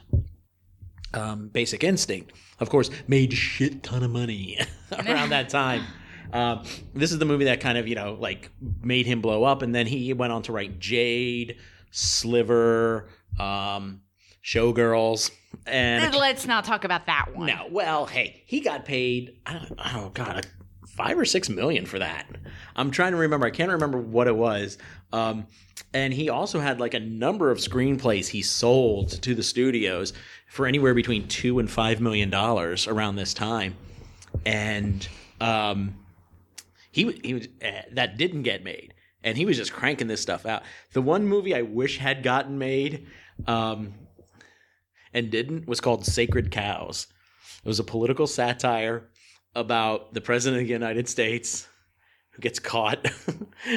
um, 1.13 1.49
Basic 1.49 1.83
Instinct, 1.83 2.33
of 2.59 2.69
course, 2.69 2.89
made 3.07 3.33
a 3.33 3.35
shit 3.35 3.83
ton 3.83 4.03
of 4.03 4.11
money 4.11 4.59
around 4.91 5.29
that 5.29 5.49
time. 5.49 5.83
Um, 6.31 6.61
this 6.93 7.11
is 7.11 7.17
the 7.17 7.25
movie 7.25 7.45
that 7.45 7.59
kind 7.59 7.75
of, 7.75 7.87
you 7.87 7.95
know, 7.95 8.15
like 8.19 8.51
made 8.83 9.07
him 9.07 9.19
blow 9.19 9.43
up. 9.43 9.63
And 9.63 9.73
then 9.73 9.87
he 9.87 10.13
went 10.13 10.31
on 10.31 10.43
to 10.43 10.51
write 10.51 10.79
Jade, 10.79 11.57
Sliver, 11.89 13.09
um, 13.39 14.01
Showgirls. 14.45 15.31
And 15.65 16.13
Let's 16.15 16.47
not 16.47 16.63
talk 16.65 16.83
about 16.83 17.05
that 17.07 17.35
one. 17.35 17.47
no, 17.47 17.67
well, 17.69 18.05
hey, 18.05 18.43
he 18.45 18.59
got 18.59 18.85
paid. 18.85 19.37
I 19.45 19.53
don't, 19.53 19.79
oh 19.93 20.09
god, 20.13 20.47
five 20.87 21.17
or 21.17 21.25
six 21.25 21.49
million 21.49 21.85
for 21.85 21.99
that. 21.99 22.27
I'm 22.75 22.91
trying 22.91 23.11
to 23.11 23.17
remember. 23.17 23.45
I 23.45 23.51
can't 23.51 23.71
remember 23.71 23.97
what 23.99 24.27
it 24.27 24.35
was. 24.35 24.77
Um, 25.13 25.47
and 25.93 26.13
he 26.13 26.29
also 26.29 26.59
had 26.59 26.79
like 26.79 26.93
a 26.93 26.99
number 26.99 27.51
of 27.51 27.57
screenplays 27.57 28.27
he 28.27 28.41
sold 28.41 29.09
to 29.23 29.33
the 29.33 29.43
studios 29.43 30.13
for 30.47 30.65
anywhere 30.65 30.93
between 30.93 31.27
two 31.27 31.59
and 31.59 31.69
five 31.69 31.99
million 32.01 32.29
dollars 32.29 32.87
around 32.87 33.15
this 33.15 33.33
time. 33.33 33.75
And 34.45 35.07
um, 35.41 35.95
he 36.91 37.11
he 37.23 37.33
was 37.35 37.47
uh, 37.63 37.81
that 37.93 38.17
didn't 38.17 38.43
get 38.43 38.63
made, 38.63 38.93
and 39.23 39.37
he 39.37 39.45
was 39.45 39.57
just 39.57 39.73
cranking 39.73 40.07
this 40.07 40.21
stuff 40.21 40.45
out. 40.45 40.63
The 40.93 41.01
one 41.01 41.25
movie 41.25 41.55
I 41.55 41.61
wish 41.63 41.97
had 41.97 42.23
gotten 42.23 42.57
made. 42.57 43.07
Um, 43.47 43.93
and 45.13 45.31
didn't 45.31 45.67
was 45.67 45.81
called 45.81 46.05
Sacred 46.05 46.51
Cows. 46.51 47.07
It 47.63 47.67
was 47.67 47.79
a 47.79 47.83
political 47.83 48.27
satire 48.27 49.09
about 49.55 50.13
the 50.13 50.21
president 50.21 50.61
of 50.61 50.67
the 50.67 50.73
United 50.73 51.09
States 51.09 51.67
who 52.31 52.41
gets 52.41 52.59
caught 52.59 53.07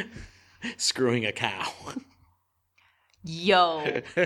screwing 0.76 1.26
a 1.26 1.32
cow. 1.32 1.72
Yo. 3.24 3.78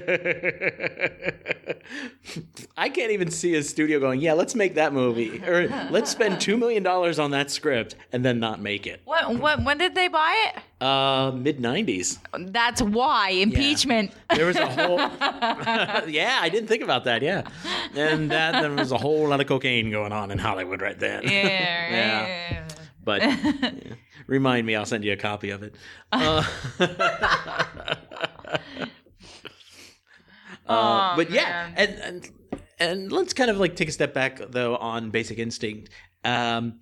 I 2.78 2.88
can't 2.88 3.11
even 3.11 3.30
see 3.30 3.54
a 3.54 3.62
studio 3.62 4.01
going, 4.01 4.20
yeah, 4.20 4.32
let's 4.32 4.55
make 4.55 4.76
that 4.76 4.94
movie. 4.94 5.42
Or 5.47 5.68
let's 5.90 6.11
spend 6.11 6.36
$2 6.38 6.59
million 6.59 6.86
on 6.86 7.30
that 7.32 7.51
script 7.51 7.94
and 8.12 8.24
then 8.24 8.40
not 8.40 8.61
make 8.61 8.86
it. 8.86 9.03
What, 9.05 9.38
what, 9.38 9.62
when 9.64 9.76
did 9.76 9.94
they 9.94 10.09
buy 10.09 10.34
it? 10.49 10.62
Uh, 10.82 11.30
Mid 11.32 11.59
90s. 11.59 12.18
That's 12.51 12.80
why 12.80 13.30
impeachment. 13.30 14.12
There 14.34 14.47
was 14.47 14.57
a 14.57 14.66
whole. 14.66 14.99
yeah, 16.09 16.38
I 16.40 16.49
didn't 16.49 16.68
think 16.68 16.82
about 16.82 17.05
that. 17.05 17.20
Yeah. 17.20 17.47
And 17.94 18.30
that, 18.30 18.62
there 18.62 18.72
was 18.72 18.92
a 18.92 18.99
whole 18.99 19.28
lot 19.28 19.42
of 19.42 19.47
cocaine 19.47 19.90
going 19.90 20.12
on 20.12 20.30
in 20.30 20.38
Hollywood 20.38 20.80
right 20.80 20.99
then. 20.99 21.22
Yeah. 21.24 21.30
Yeah. 21.30 22.68
But 23.05 23.20
yeah. 23.22 23.78
remind 24.26 24.66
me, 24.66 24.74
I'll 24.74 24.86
send 24.86 25.05
you 25.05 25.12
a 25.12 25.16
copy 25.16 25.51
of 25.51 25.62
it. 25.62 25.74
Uh, 26.12 26.42
uh, 28.47 28.59
Oh, 30.68 31.12
but 31.16 31.30
yeah, 31.30 31.70
and, 31.76 31.94
and 32.01 32.30
and 32.78 33.12
let's 33.12 33.32
kind 33.32 33.51
of 33.51 33.59
like 33.59 33.76
take 33.76 33.88
a 33.88 33.92
step 33.92 34.12
back 34.12 34.40
though 34.51 34.76
on 34.76 35.11
Basic 35.11 35.38
Instinct. 35.38 35.90
Um, 36.24 36.80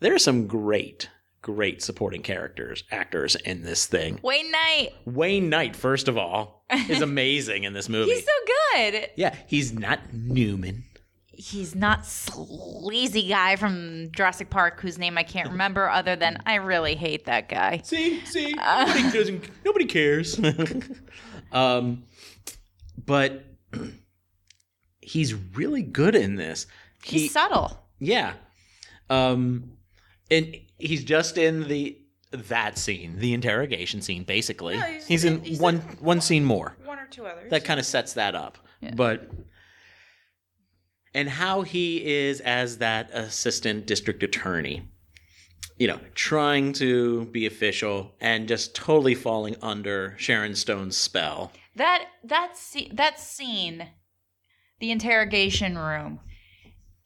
there 0.00 0.14
are 0.14 0.18
some 0.18 0.46
great, 0.46 1.08
great 1.40 1.82
supporting 1.82 2.22
characters, 2.22 2.82
actors 2.90 3.36
in 3.36 3.62
this 3.62 3.86
thing. 3.86 4.18
Wayne 4.22 4.50
Knight. 4.50 4.90
Wayne 5.06 5.48
Knight, 5.48 5.76
first 5.76 6.08
of 6.08 6.18
all, 6.18 6.64
is 6.88 7.00
amazing 7.02 7.64
in 7.64 7.72
this 7.72 7.88
movie. 7.88 8.12
He's 8.12 8.24
so 8.24 8.32
good. 8.74 9.08
yeah, 9.16 9.34
he's 9.46 9.72
not 9.72 10.00
Newman. 10.12 10.84
He's 11.36 11.74
not 11.74 12.06
sleazy 12.06 13.28
guy 13.28 13.56
from 13.56 14.10
Jurassic 14.12 14.50
Park 14.50 14.80
whose 14.80 14.98
name 14.98 15.18
I 15.18 15.22
can't 15.22 15.50
remember 15.50 15.88
other 15.88 16.16
than 16.16 16.38
I 16.46 16.56
really 16.56 16.94
hate 16.94 17.24
that 17.26 17.48
guy. 17.48 17.80
See, 17.84 18.24
see, 18.24 18.52
nobody 18.52 19.10
doesn't, 19.10 19.44
nobody 19.64 19.84
cares. 19.86 20.38
um, 21.52 22.04
but 23.04 23.44
he's 25.00 25.34
really 25.34 25.82
good 25.82 26.14
in 26.14 26.36
this. 26.36 26.66
He's 27.02 27.32
subtle. 27.32 27.78
yeah, 27.98 28.34
um, 29.10 29.72
and 30.30 30.56
he's 30.78 31.04
just 31.04 31.36
in 31.36 31.68
the 31.68 31.98
that 32.30 32.78
scene, 32.78 33.18
the 33.18 33.32
interrogation 33.34 34.00
scene, 34.02 34.24
basically. 34.24 34.74
Yeah, 34.74 34.86
he's- 34.88 35.06
he's, 35.06 35.24
in 35.24 35.42
he's 35.44 35.60
one 35.60 35.78
one 36.00 36.20
scene 36.20 36.44
more. 36.44 36.76
One 36.84 36.98
or 36.98 37.06
two 37.06 37.26
others. 37.26 37.50
That 37.50 37.64
kind 37.64 37.78
of 37.78 37.86
sets 37.86 38.14
that 38.14 38.34
up, 38.34 38.58
but. 38.94 39.28
And 41.14 41.28
how 41.28 41.62
he 41.62 42.04
is 42.04 42.40
as 42.40 42.78
that 42.78 43.10
assistant 43.12 43.86
district 43.86 44.22
attorney 44.22 44.82
you 45.76 45.88
know, 45.88 45.98
trying 46.14 46.72
to 46.72 47.24
be 47.26 47.46
official 47.46 48.14
and 48.20 48.46
just 48.46 48.74
totally 48.74 49.14
falling 49.14 49.56
under 49.60 50.14
Sharon 50.18 50.54
Stone's 50.54 50.96
spell. 50.96 51.50
That 51.76 52.06
that 52.22 52.54
that 52.92 53.18
scene, 53.18 53.88
the 54.78 54.92
interrogation 54.92 55.76
room, 55.76 56.20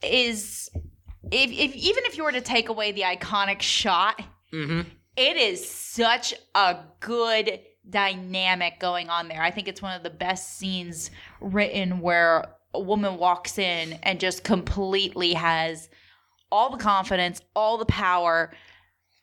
is 0.03 0.69
if, 1.33 1.51
if 1.51 1.75
even 1.75 2.05
if 2.05 2.19
you 2.19 2.25
were 2.25 2.33
to 2.33 2.43
take 2.43 2.69
away 2.69 2.93
the 2.93 3.03
iconic 3.03 3.63
shot, 3.63 4.21
Mm-hmm. 4.53 4.89
it 5.17 5.37
is 5.37 5.69
such 5.69 6.33
a 6.55 6.77
good 7.01 7.61
dynamic 7.89 8.81
going 8.81 9.11
on 9.11 9.29
there. 9.29 9.43
I 9.43 9.51
think 9.51 9.69
it's 9.69 9.83
one 9.83 9.95
of 9.95 10.03
the 10.03 10.11
best 10.11 10.57
scenes 10.59 11.11
written 11.41 12.01
where 12.01 12.45
a 12.75 12.81
woman 12.81 13.17
walks 13.19 13.59
in 13.59 13.95
and 14.03 14.21
just 14.21 14.45
completely 14.45 15.35
has 15.35 15.89
all 16.51 16.71
the 16.71 16.77
confidence, 16.83 17.41
all 17.55 17.79
the 17.79 17.85
power, 17.87 18.53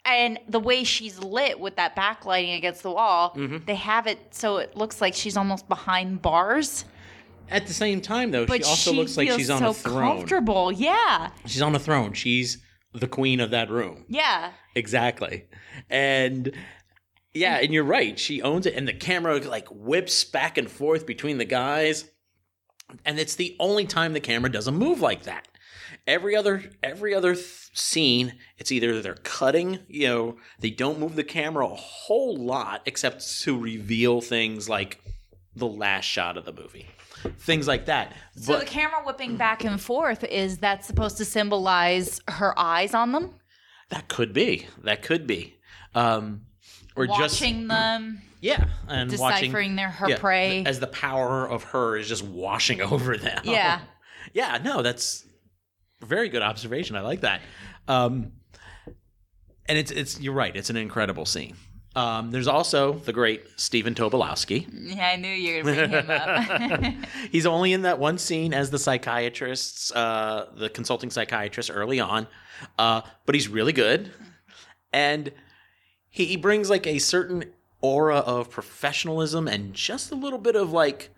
and 0.05 0.39
the 0.47 0.59
way 0.59 0.83
she's 0.83 1.17
lit 1.19 1.59
with 1.59 1.75
that 1.77 1.95
backlighting 1.95 2.55
against 2.57 2.83
the 2.83 2.91
wall. 2.91 3.33
Mm-hmm. 3.35 3.65
They 3.65 3.75
have 3.75 4.07
it 4.07 4.19
so 4.35 4.57
it 4.57 4.75
looks 4.77 5.01
like 5.01 5.13
she's 5.15 5.35
almost 5.37 5.67
behind 5.67 6.21
bars, 6.21 6.85
At 7.49 7.65
the 7.67 7.73
same 7.73 8.01
time, 8.01 8.31
though, 8.31 8.45
but 8.45 8.63
she 8.63 8.69
also 8.69 8.91
she 8.91 8.97
looks 8.97 9.17
like 9.17 9.31
she's 9.31 9.49
on 9.49 9.59
so 9.59 9.69
a 9.69 9.73
throne. 9.73 10.17
comfortable. 10.17 10.71
Yeah, 10.71 11.29
She's 11.45 11.61
on 11.61 11.75
a 11.75 11.79
throne. 11.79 12.13
She's 12.13 12.59
the 12.93 13.07
queen 13.07 13.39
of 13.39 13.51
that 13.51 13.69
room. 13.69 14.05
yeah. 14.07 14.51
Exactly. 14.75 15.45
And 15.89 16.51
yeah, 17.33 17.57
and 17.57 17.73
you're 17.73 17.83
right. 17.83 18.17
She 18.19 18.41
owns 18.41 18.65
it, 18.65 18.73
and 18.75 18.87
the 18.87 18.93
camera 18.93 19.39
like 19.39 19.67
whips 19.71 20.23
back 20.25 20.57
and 20.57 20.69
forth 20.69 21.05
between 21.05 21.37
the 21.37 21.45
guys. 21.45 22.05
And 23.05 23.19
it's 23.19 23.35
the 23.35 23.55
only 23.59 23.85
time 23.85 24.13
the 24.13 24.19
camera 24.19 24.51
doesn't 24.51 24.75
move 24.75 25.01
like 25.01 25.23
that. 25.23 25.47
Every 26.07 26.35
other 26.35 26.63
every 26.83 27.15
other 27.15 27.33
th- 27.33 27.69
scene, 27.73 28.33
it's 28.57 28.71
either 28.71 29.01
they're 29.01 29.15
cutting, 29.15 29.79
you 29.87 30.07
know, 30.07 30.37
they 30.59 30.69
don't 30.69 30.99
move 30.99 31.15
the 31.15 31.23
camera 31.23 31.65
a 31.65 31.75
whole 31.75 32.37
lot 32.37 32.81
except 32.85 33.41
to 33.41 33.57
reveal 33.57 34.21
things 34.21 34.69
like 34.69 35.01
the 35.55 35.67
last 35.67 36.05
shot 36.05 36.37
of 36.37 36.45
the 36.45 36.53
movie. 36.53 36.87
Things 37.39 37.67
like 37.67 37.85
that. 37.85 38.13
So 38.35 38.53
But 38.53 38.59
the 38.61 38.65
camera 38.65 39.01
whipping 39.03 39.35
back 39.35 39.63
and 39.63 39.81
forth 39.81 40.23
is 40.23 40.59
that 40.59 40.85
supposed 40.85 41.17
to 41.17 41.25
symbolize 41.25 42.21
her 42.27 42.57
eyes 42.59 42.93
on 42.93 43.11
them, 43.11 43.35
that 43.89 44.07
could 44.07 44.33
be. 44.33 44.67
That 44.83 45.01
could 45.01 45.25
be. 45.25 45.57
Um 45.95 46.41
or 46.95 47.07
just 47.07 47.41
watching 47.41 47.67
them, 47.67 48.21
Yeah, 48.45 48.65
and 48.87 49.09
deciphering 49.09 49.51
watching 49.53 49.75
their 49.75 49.89
her 49.89 50.09
yeah, 50.09 50.17
prey. 50.19 50.63
as 50.65 50.79
the 50.79 50.87
power 50.87 51.49
of 51.49 51.63
her 51.63 51.97
is 51.97 52.07
just 52.07 52.23
washing 52.23 52.79
over 52.91 53.17
them. 53.17 53.41
Yeah. 53.43 53.81
yeah. 54.33 54.59
No, 54.63 54.83
that's 54.83 55.25
a 56.03 56.05
very 56.05 56.29
good 56.29 56.43
observation. 56.43 56.95
I 56.95 57.01
like 57.01 57.21
that. 57.21 57.41
Um, 57.87 58.33
and 59.67 59.79
it's 59.79 59.89
it's 59.89 60.19
you're 60.19 60.33
right. 60.33 60.55
It's 60.55 60.69
an 60.69 60.77
incredible 60.77 61.25
scene. 61.25 61.55
Um, 61.95 62.29
there's 62.29 62.47
also 62.47 62.93
the 62.93 63.13
great 63.13 63.41
Stephen 63.55 63.95
Tobolowsky. 63.95 64.67
yeah, 64.71 65.11
I 65.13 65.15
knew 65.15 65.29
you 65.29 65.63
were 65.63 65.73
gonna 65.73 65.87
bring 65.87 65.91
him 65.91 66.09
up. 66.11 67.09
He's 67.31 67.47
only 67.47 67.73
in 67.73 67.81
that 67.83 67.97
one 67.97 68.19
scene 68.19 68.53
as 68.53 68.69
the 68.69 68.77
psychiatrist, 68.77 69.95
uh, 69.95 70.47
the 70.55 70.69
consulting 70.69 71.09
psychiatrist 71.09 71.71
early 71.73 71.99
on, 71.99 72.27
uh, 72.77 73.01
but 73.25 73.33
he's 73.33 73.47
really 73.47 73.71
good, 73.71 74.11
and 74.91 75.31
he, 76.09 76.25
he 76.25 76.35
brings 76.35 76.69
like 76.69 76.85
a 76.85 76.99
certain 76.99 77.45
aura 77.85 78.17
of 78.17 78.49
professionalism 78.49 79.47
and 79.47 79.73
just 79.73 80.11
a 80.11 80.15
little 80.15 80.39
bit 80.39 80.55
of 80.55 80.71
like 80.71 81.11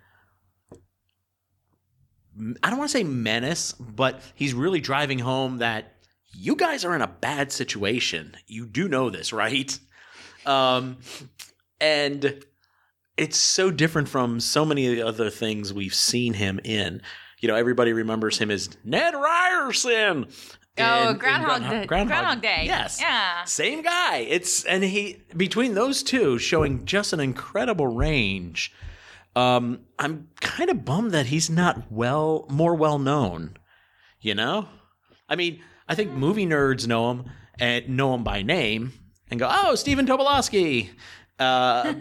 I 2.62 2.70
don't 2.70 2.78
want 2.78 2.92
to 2.92 2.98
say 2.98 3.04
menace, 3.04 3.72
but 3.74 4.22
he's 4.36 4.54
really 4.54 4.80
driving 4.80 5.20
home 5.20 5.58
that 5.58 5.96
you 6.34 6.56
guys 6.56 6.86
are 6.86 6.96
in 6.96 7.02
a 7.02 7.08
bad 7.08 7.52
situation. 7.52 8.36
You 8.46 8.68
do 8.68 8.88
know 8.88 9.10
this, 9.10 9.34
right? 9.34 9.78
Um, 10.46 10.98
and 11.82 12.44
it's 13.18 13.38
so 13.38 13.72
different 13.72 14.08
from 14.08 14.40
so 14.40 14.66
many 14.66 14.88
of 14.88 14.96
the 14.96 15.02
other 15.08 15.32
things 15.32 15.74
we've 15.74 15.96
seen 15.96 16.34
him 16.34 16.60
in. 16.64 17.02
You 17.40 17.48
know, 17.48 17.56
everybody 17.56 17.92
remembers 17.92 18.38
him 18.38 18.52
as 18.52 18.70
Ned 18.84 19.16
Ryerson. 19.16 20.28
Oh, 20.80 21.04
in- 21.04 21.08
in 21.10 21.18
Groundhog, 21.18 21.46
Groundhog- 21.48 21.72
Day. 21.82 21.86
Groundhog- 21.86 22.08
Groundhog 22.08 22.42
Day. 22.42 22.64
Yes. 22.66 23.00
Yeah. 23.02 23.44
Same 23.46 23.82
guy. 23.82 24.18
It's 24.18 24.64
and 24.66 24.84
he 24.84 25.22
between 25.36 25.74
those 25.74 26.04
two 26.04 26.38
showing 26.38 26.86
just 26.86 27.14
an 27.14 27.20
incredible 27.20 27.88
range. 27.88 28.74
Um, 29.36 29.82
I'm 30.00 30.30
kind 30.42 30.70
of 30.70 30.84
bummed 30.84 31.12
that 31.12 31.28
he's 31.28 31.50
not 31.50 31.92
well 31.92 32.46
more 32.50 32.74
well 32.76 32.98
known. 33.00 33.58
You 34.20 34.34
know, 34.36 34.68
I 35.30 35.36
mean, 35.36 35.62
I 35.88 35.94
think 35.96 36.12
movie 36.12 36.46
nerds 36.48 36.88
know 36.88 37.12
him 37.12 37.26
and 37.60 37.88
know 37.90 38.16
him 38.16 38.24
by 38.24 38.42
name 38.42 38.94
and 39.30 39.40
go, 39.40 39.48
"Oh, 39.52 39.76
Stephen 39.76 40.08
Tobolowsky." 40.08 40.90
Uh, 41.40 41.94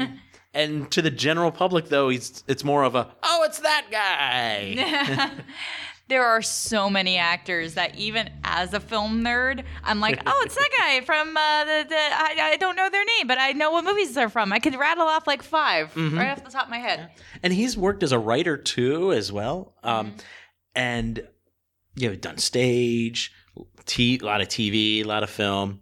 and 0.54 0.90
to 0.92 1.02
the 1.02 1.10
general 1.10 1.50
public, 1.52 1.90
though, 1.90 2.08
he's 2.08 2.42
it's 2.48 2.64
more 2.64 2.84
of 2.84 2.94
a, 2.94 3.12
"Oh, 3.22 3.42
it's 3.44 3.58
that 3.58 3.86
guy." 3.90 5.32
There 6.08 6.24
are 6.24 6.40
so 6.40 6.88
many 6.88 7.16
actors 7.16 7.74
that 7.74 7.96
even 7.96 8.30
as 8.44 8.72
a 8.72 8.78
film 8.78 9.24
nerd, 9.24 9.64
I'm 9.82 9.98
like, 10.00 10.22
oh, 10.24 10.42
it's 10.46 10.54
that 10.54 10.70
guy 10.78 11.00
from 11.00 11.36
uh, 11.36 11.64
the, 11.64 11.84
the 11.88 11.96
I, 11.96 12.50
I 12.52 12.56
don't 12.58 12.76
know 12.76 12.88
their 12.88 13.04
name, 13.18 13.26
but 13.26 13.38
I 13.38 13.50
know 13.52 13.72
what 13.72 13.84
movies 13.84 14.14
they're 14.14 14.28
from. 14.28 14.52
I 14.52 14.60
could 14.60 14.76
rattle 14.78 15.06
off 15.06 15.26
like 15.26 15.42
5 15.42 15.94
Mm-hmm. 15.94 16.16
right 16.18 16.30
off 16.30 16.44
the 16.44 16.50
top 16.50 16.64
of 16.64 16.70
my 16.70 16.78
head. 16.78 17.10
and 17.42 17.52
he's 17.52 17.76
worked 17.76 18.02
as 18.04 18.12
a 18.12 18.18
writer 18.18 18.56
too 18.56 19.12
as 19.12 19.32
well 19.32 19.74
um 19.82 20.14
and 20.74 21.26
you 21.96 22.08
know 22.08 22.14
done 22.14 22.38
stage 22.38 23.32
t- 23.86 24.18
a 24.22 24.24
lot 24.24 24.40
of 24.40 24.48
tv 24.48 25.00
a 25.00 25.04
lot 25.04 25.22
of 25.22 25.30
film 25.30 25.80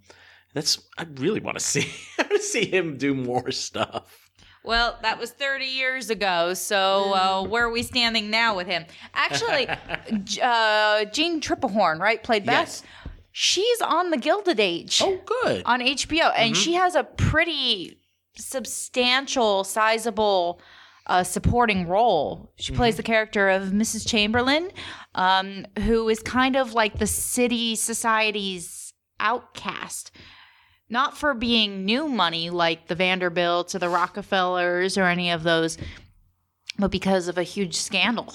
that's 0.55 0.79
i 0.99 1.05
really 1.17 1.41
want 1.41 1.59
to 1.59 1.65
see 1.73 1.87
i 2.19 2.23
want 2.23 2.33
to 2.33 2.39
see 2.41 2.65
him 2.65 2.97
do 2.97 3.15
more 3.15 3.51
stuff 3.51 4.24
Well, 4.65 4.99
that 5.03 5.19
was 5.19 5.31
30 5.31 5.67
years 5.67 6.09
ago. 6.11 6.55
So 6.55 7.13
uh, 7.15 7.43
where 7.47 7.67
are 7.67 7.71
we 7.71 7.83
standing 7.83 8.31
now 8.31 8.57
with 8.57 8.67
him? 8.67 8.87
Actually, 9.13 9.69
uh, 10.43 11.05
Jeanne 11.07 11.41
Tripplehorn, 11.41 11.99
right, 12.01 12.23
played 12.23 12.47
Beth. 12.47 12.67
Yes. 12.69 12.83
She's 13.37 13.81
on 13.83 14.11
the 14.11 14.17
Gilded 14.17 14.59
Age. 14.61 15.01
oh 15.03 15.19
good 15.27 15.63
on 15.67 15.81
HBO, 15.81 16.33
and 16.37 16.55
Mm-hmm. 16.55 16.63
she 16.63 16.75
has 16.75 16.95
a 16.95 17.05
pretty 17.05 17.99
substantial, 18.37 19.65
sizable 19.65 20.61
uh, 21.07 21.23
supporting 21.23 21.87
role. 21.89 22.53
She 22.57 22.73
Mm-hmm. 22.73 22.77
plays 22.79 22.97
the 22.97 23.03
character 23.03 23.49
of 23.51 23.65
Mrs. 23.71 24.09
Chamberlain, 24.09 24.71
um, 25.15 25.67
who 25.81 26.09
is 26.09 26.21
kind 26.21 26.57
of 26.57 26.73
like 26.75 26.99
the 26.99 27.07
city 27.07 27.75
society's 27.77 28.95
outcast. 29.21 30.11
Not 30.91 31.17
for 31.17 31.35
being 31.35 31.85
new 31.85 32.09
money 32.09 32.51
like 32.51 32.89
the 32.89 32.95
Vanderbilts 32.95 33.75
or 33.75 33.79
the 33.79 33.89
Rockefellers 33.89 34.99
or 34.99 35.05
any 35.05 35.31
of 35.31 35.43
those, 35.43 35.79
but 36.79 36.91
because 36.91 37.27
of 37.29 37.39
a 37.39 37.43
huge 37.43 37.75
scandal. 37.77 38.35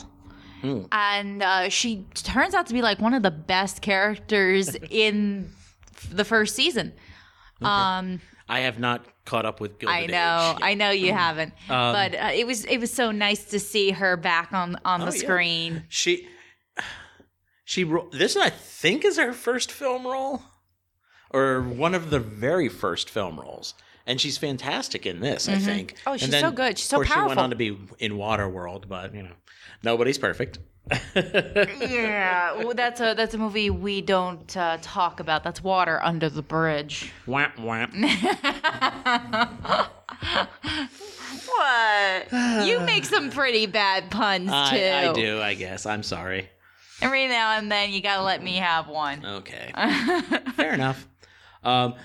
Hmm. 0.62 0.82
And 0.92 1.44
uh, 1.44 1.70
she 1.70 2.06
turns 2.16 2.54
out 2.54 2.68
to 2.68 2.74
be 2.74 2.82
like 2.82 3.00
one 3.00 3.14
of 3.14 3.24
the 3.24 3.32
best 3.32 3.82
characters 3.82 4.76
in 4.90 5.52
f- 5.96 6.10
the 6.12 6.26
first 6.26 6.56
season. 6.56 6.94
Um, 7.62 8.20
i 8.48 8.62
have 8.62 8.80
not 8.80 9.06
caught 9.26 9.46
up 9.46 9.60
with 9.62 9.78
Gilded 9.80 9.96
I 9.96 10.06
know. 10.08 10.58
I 10.62 10.74
know 10.74 10.90
you 10.92 11.14
haven't, 11.14 11.54
Um, 11.70 11.94
but 11.94 12.16
uh, 12.16 12.32
it 12.34 12.48
was 12.48 12.66
it 12.66 12.80
was 12.80 12.92
so 12.92 13.12
nice 13.12 13.46
to 13.52 13.60
see 13.60 13.92
her 13.92 14.18
back 14.18 14.54
on 14.54 14.76
on 14.86 15.02
the 15.02 15.08
Oh, 15.08 15.14
yeah. 15.14 15.20
screen. 15.20 15.84
she 15.90 16.28
she 17.66 17.84
ro- 17.84 18.10
this 18.12 18.36
i 18.36 18.50
think 18.50 19.06
is 19.06 19.18
her 19.18 19.34
first 19.34 19.72
film 19.72 20.06
role 20.08 20.42
or 21.32 21.62
one 21.62 21.94
of 21.96 22.10
the 22.10 22.20
very 22.20 22.70
first 22.70 23.10
film 23.10 23.40
roles. 23.40 23.74
And 24.06 24.20
she's 24.20 24.38
fantastic 24.40 25.06
in 25.06 25.20
this, 25.20 25.48
I 25.48 25.60
think. 25.60 25.96
Oh, 26.08 26.14
she's 26.18 26.24
And 26.24 26.34
then, 26.34 26.42
so 26.42 26.52
good. 26.52 26.80
She's 26.80 26.88
so 26.88 27.02
of 27.02 27.08
course, 27.08 27.20
She 27.20 27.28
went 27.28 27.40
on 27.40 27.52
to 27.52 27.56
be 27.56 27.78
in 28.00 28.14
Waterworld, 28.14 28.88
but 28.88 29.14
you 29.14 29.22
know, 29.22 29.34
nobody's 29.84 30.18
perfect. 30.18 30.58
Yeah, 31.16 32.54
well, 32.64 32.74
that's 32.74 33.00
a 33.00 33.14
that's 33.16 33.36
a 33.36 33.38
movie 33.38 33.70
we 33.70 34.02
don't 34.02 34.56
uh, 34.58 34.78
talk 34.82 35.20
about. 35.20 35.44
That's 35.44 35.64
Water 35.64 36.00
Under 36.04 36.30
the 36.30 36.42
Bridge. 36.42 37.12
wham, 37.28 37.52
wham. 37.60 37.92
What? 41.46 42.32
you 42.66 42.80
make 42.80 43.04
some 43.06 43.30
pretty 43.32 43.66
bad 43.66 44.10
puns 44.10 44.48
too. 44.48 44.54
I, 44.54 45.10
I 45.10 45.14
do, 45.14 45.42
I 45.42 45.54
guess. 45.56 45.86
I'm 45.86 46.04
sorry. 46.04 46.50
Every 47.02 47.28
now 47.28 47.58
and 47.58 47.70
then, 47.72 47.92
you 47.92 48.02
gotta 48.02 48.24
let 48.24 48.42
me 48.42 48.56
have 48.58 48.88
one. 48.88 49.26
Okay. 49.26 49.72
Fair 50.56 50.74
enough. 50.74 51.06
Um, 51.64 51.96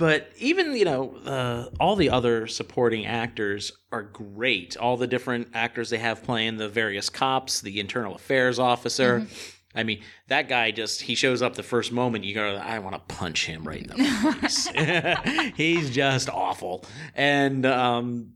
but 0.00 0.32
even 0.38 0.74
you 0.74 0.86
know 0.86 1.14
uh, 1.26 1.68
all 1.78 1.94
the 1.94 2.08
other 2.08 2.46
supporting 2.46 3.04
actors 3.04 3.70
are 3.92 4.02
great. 4.02 4.76
All 4.76 4.96
the 4.96 5.06
different 5.06 5.48
actors 5.52 5.90
they 5.90 5.98
have 5.98 6.24
playing 6.24 6.56
the 6.56 6.68
various 6.68 7.10
cops, 7.10 7.60
the 7.60 7.78
internal 7.78 8.14
affairs 8.14 8.58
officer. 8.58 9.26
I 9.74 9.84
mean, 9.84 10.02
that 10.28 10.48
guy 10.48 10.70
just 10.70 11.02
he 11.02 11.14
shows 11.14 11.42
up 11.42 11.54
the 11.54 11.62
first 11.62 11.92
moment 11.92 12.24
you 12.24 12.34
go, 12.34 12.56
I 12.56 12.78
want 12.80 12.94
to 12.96 13.14
punch 13.14 13.46
him 13.46 13.62
right 13.62 13.82
in 13.82 13.88
the 13.88 14.38
face. 14.40 15.52
He's 15.56 15.90
just 15.90 16.28
awful, 16.28 16.84
and 17.14 17.64
um, 17.66 18.32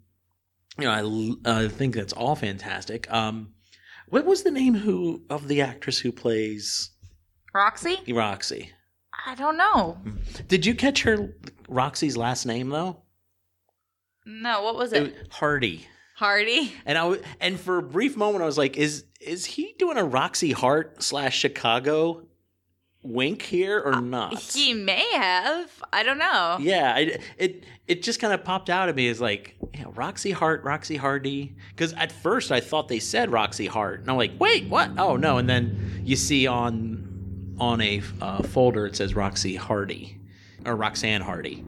you 0.78 0.84
know 0.84 1.36
I, 1.44 1.50
uh, 1.50 1.68
think 1.68 1.94
that's 1.94 2.12
all 2.12 2.36
fantastic. 2.36 3.10
Um, 3.10 3.54
what 4.08 4.26
was 4.26 4.42
the 4.42 4.50
name 4.50 4.74
who 4.74 5.22
of 5.30 5.48
the 5.48 5.62
actress 5.62 5.98
who 5.98 6.12
plays 6.12 6.90
Roxy? 7.54 7.98
Roxy? 8.12 8.70
I 9.26 9.34
don't 9.34 9.56
know. 9.56 9.98
Did 10.48 10.66
you 10.66 10.74
catch 10.74 11.02
her 11.02 11.34
Roxy's 11.68 12.16
last 12.16 12.46
name 12.46 12.68
though? 12.70 12.98
No, 14.26 14.62
what 14.62 14.76
was 14.76 14.92
It 14.92 15.02
it? 15.02 15.14
was 15.18 15.28
Hardy. 15.32 15.86
Hardy. 16.16 16.72
And 16.86 16.96
I 16.96 17.18
and 17.40 17.58
for 17.58 17.78
a 17.78 17.82
brief 17.82 18.16
moment 18.16 18.42
I 18.42 18.46
was 18.46 18.58
like, 18.58 18.76
is 18.76 19.04
is 19.20 19.44
he 19.44 19.74
doing 19.78 19.96
a 19.96 20.04
Roxy 20.04 20.52
Hart 20.52 21.02
slash 21.02 21.38
Chicago 21.38 22.26
wink 23.02 23.42
here 23.42 23.78
or 23.80 23.94
uh, 23.94 24.00
not? 24.00 24.38
He 24.38 24.72
may 24.74 25.04
have. 25.14 25.70
I 25.92 26.02
don't 26.02 26.18
know. 26.18 26.56
yeah, 26.60 26.92
I, 26.96 27.18
it 27.36 27.64
it 27.86 28.02
just 28.02 28.20
kind 28.20 28.32
of 28.32 28.44
popped 28.44 28.70
out 28.70 28.88
at 28.88 28.94
me 28.94 29.08
as 29.08 29.20
like, 29.20 29.56
yeah, 29.74 29.84
Roxy 29.94 30.30
Hart, 30.30 30.62
Roxy 30.64 30.96
Hardy. 30.96 31.56
Because 31.70 31.92
at 31.94 32.12
first 32.12 32.52
I 32.52 32.60
thought 32.60 32.88
they 32.88 33.00
said 33.00 33.30
Roxy 33.32 33.66
Hart, 33.66 34.00
and 34.00 34.10
I'm 34.10 34.16
like, 34.16 34.32
wait, 34.38 34.68
what? 34.68 34.90
Oh 34.98 35.16
no! 35.16 35.38
And 35.38 35.48
then 35.48 36.02
you 36.04 36.16
see 36.16 36.46
on 36.46 37.03
on 37.58 37.80
a 37.80 38.02
uh, 38.20 38.42
folder 38.42 38.86
it 38.86 38.96
says 38.96 39.14
Roxy 39.14 39.56
Hardy 39.56 40.20
or 40.66 40.74
Roxanne 40.76 41.20
Hardy. 41.22 41.64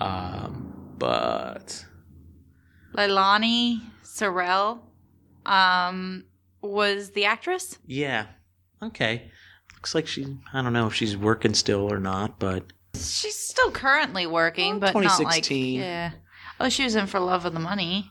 Um, 0.00 0.94
but 0.98 1.84
Leilani 2.94 3.80
Sarelle 4.04 4.80
um, 5.46 6.24
was 6.62 7.10
the 7.10 7.24
actress. 7.26 7.78
yeah, 7.86 8.26
okay. 8.82 9.30
Looks 9.74 9.94
like 9.94 10.06
she. 10.06 10.36
I 10.52 10.60
don't 10.62 10.72
know 10.74 10.86
if 10.86 10.94
she's 10.94 11.16
working 11.16 11.54
still 11.54 11.90
or 11.92 11.98
not, 11.98 12.38
but 12.38 12.64
She's 12.94 13.36
still 13.36 13.70
currently 13.70 14.26
working, 14.26 14.74
Oh, 14.76 14.78
but 14.80 14.94
not 14.94 15.04
like 15.04 15.42
2016. 15.44 15.80
yeah. 15.80 16.10
Oh, 16.58 16.68
she 16.68 16.84
was 16.84 16.96
in 16.96 17.06
For 17.06 17.18
Love 17.20 17.46
of 17.46 17.54
the 17.54 17.60
Money. 17.60 18.10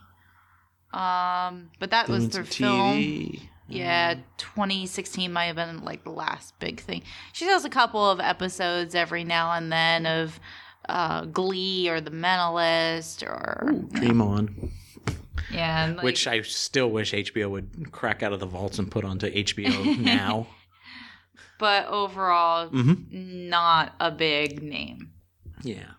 Um, 0.91 1.69
but 1.79 1.91
that 1.91 2.07
was 2.07 2.21
doing 2.27 2.29
their 2.29 2.45
some 2.45 2.51
film. 2.51 3.37
TV. 3.69 3.75
Yeah, 3.77 4.15
2016 4.37 5.31
might 5.31 5.45
have 5.45 5.55
been 5.55 5.83
like 5.83 6.03
the 6.03 6.09
last 6.11 6.57
big 6.59 6.79
thing. 6.81 7.03
She 7.33 7.45
does 7.45 7.65
a 7.65 7.69
couple 7.69 8.09
of 8.09 8.19
episodes 8.19 8.95
every 8.95 9.23
now 9.23 9.51
and 9.53 9.71
then 9.71 10.05
of 10.05 10.39
uh, 10.87 11.25
Glee 11.25 11.87
or 11.89 12.01
The 12.01 12.11
Mentalist 12.11 13.23
or 13.23 13.71
Dream 13.93 14.21
on. 14.21 14.71
yeah, 15.51 15.85
and, 15.85 15.95
like, 15.97 16.03
Which 16.03 16.27
I 16.27 16.41
still 16.41 16.89
wish 16.89 17.11
HBO 17.13 17.49
would 17.51 17.91
crack 17.91 18.23
out 18.23 18.33
of 18.33 18.39
the 18.39 18.45
vaults 18.47 18.79
and 18.79 18.89
put 18.89 19.05
onto 19.05 19.31
HBO 19.31 19.97
now. 19.99 20.47
but 21.59 21.85
overall, 21.87 22.69
hmm 22.69 22.93
not 23.11 23.93
a 23.99 24.09
big 24.11 24.63
name. 24.63 25.11
Yeah. 25.63 25.91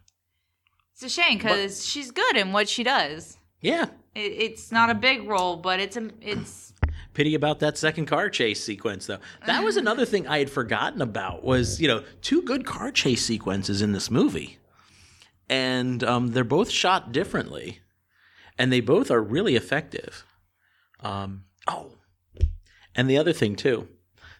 It's 0.94 1.02
a 1.02 1.08
shame 1.08 1.38
because 1.38 1.86
she's 1.86 2.10
good 2.10 2.36
in 2.36 2.52
what 2.52 2.68
she 2.68 2.82
does. 2.84 3.38
Yeah. 3.60 3.86
It, 4.14 4.20
it's 4.20 4.70
not 4.72 4.90
a 4.90 4.94
big 4.94 5.28
role, 5.28 5.56
but 5.56 5.80
it's 5.80 5.96
a 5.96 6.10
it's 6.20 6.69
Pity 7.12 7.34
about 7.34 7.58
that 7.60 7.76
second 7.76 8.06
car 8.06 8.30
chase 8.30 8.62
sequence 8.62 9.06
though. 9.06 9.18
That 9.46 9.64
was 9.64 9.76
another 9.76 10.04
thing 10.04 10.26
I 10.26 10.38
had 10.38 10.50
forgotten 10.50 11.02
about 11.02 11.44
was, 11.44 11.80
you 11.80 11.88
know, 11.88 12.04
two 12.22 12.42
good 12.42 12.64
car 12.64 12.92
chase 12.92 13.24
sequences 13.24 13.82
in 13.82 13.92
this 13.92 14.10
movie. 14.10 14.58
And 15.48 16.04
um, 16.04 16.28
they're 16.28 16.44
both 16.44 16.70
shot 16.70 17.12
differently. 17.12 17.80
And 18.58 18.72
they 18.72 18.80
both 18.80 19.10
are 19.10 19.22
really 19.22 19.56
effective. 19.56 20.24
Um, 21.00 21.44
oh. 21.66 21.92
And 22.94 23.10
the 23.10 23.18
other 23.18 23.32
thing 23.32 23.56
too, 23.56 23.88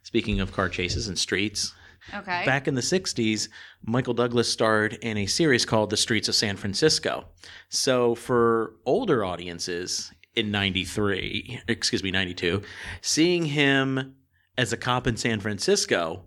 speaking 0.03 0.41
of 0.41 0.53
car 0.53 0.69
chases 0.69 1.09
and 1.09 1.19
streets, 1.19 1.75
okay. 2.15 2.45
Back 2.45 2.69
in 2.69 2.75
the 2.75 2.81
60s, 2.81 3.49
Michael 3.85 4.15
Douglas 4.15 4.51
starred 4.51 4.95
in 4.95 5.17
a 5.17 5.27
series 5.27 5.65
called 5.65 5.91
The 5.91 5.97
Streets 5.97 6.29
of 6.29 6.35
San 6.35 6.57
Francisco. 6.57 7.27
So, 7.69 8.15
for 8.15 8.75
older 8.85 9.25
audiences 9.25 10.13
in 10.45 10.51
93, 10.51 11.63
excuse 11.69 12.03
me, 12.03 12.11
92, 12.11 12.63
seeing 13.01 13.47
him 13.47 14.15
as 14.59 14.73
a 14.73 14.77
cop 14.77 15.07
in 15.07 15.17
San 15.17 15.41
Francisco 15.41 16.25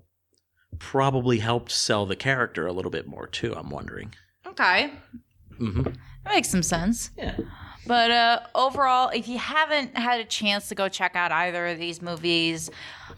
probably 0.79 1.39
helped 1.39 1.71
sell 1.71 2.05
the 2.05 2.15
character 2.15 2.65
a 2.65 2.73
little 2.73 2.91
bit 2.91 3.07
more, 3.07 3.27
too, 3.27 3.53
I'm 3.55 3.69
wondering. 3.69 4.13
okay. 4.47 4.91
Mm-hmm. 5.59 5.83
That 5.83 6.33
makes 6.33 6.49
some 6.49 6.63
sense. 6.63 7.11
Yeah. 7.17 7.37
But 7.85 8.11
uh, 8.11 8.39
overall, 8.55 9.09
if 9.09 9.27
you 9.27 9.37
haven't 9.37 9.97
had 9.97 10.21
a 10.21 10.25
chance 10.25 10.69
to 10.69 10.75
go 10.75 10.87
check 10.87 11.15
out 11.15 11.31
either 11.31 11.67
of 11.67 11.77
these 11.77 12.01
movies, 12.01 12.69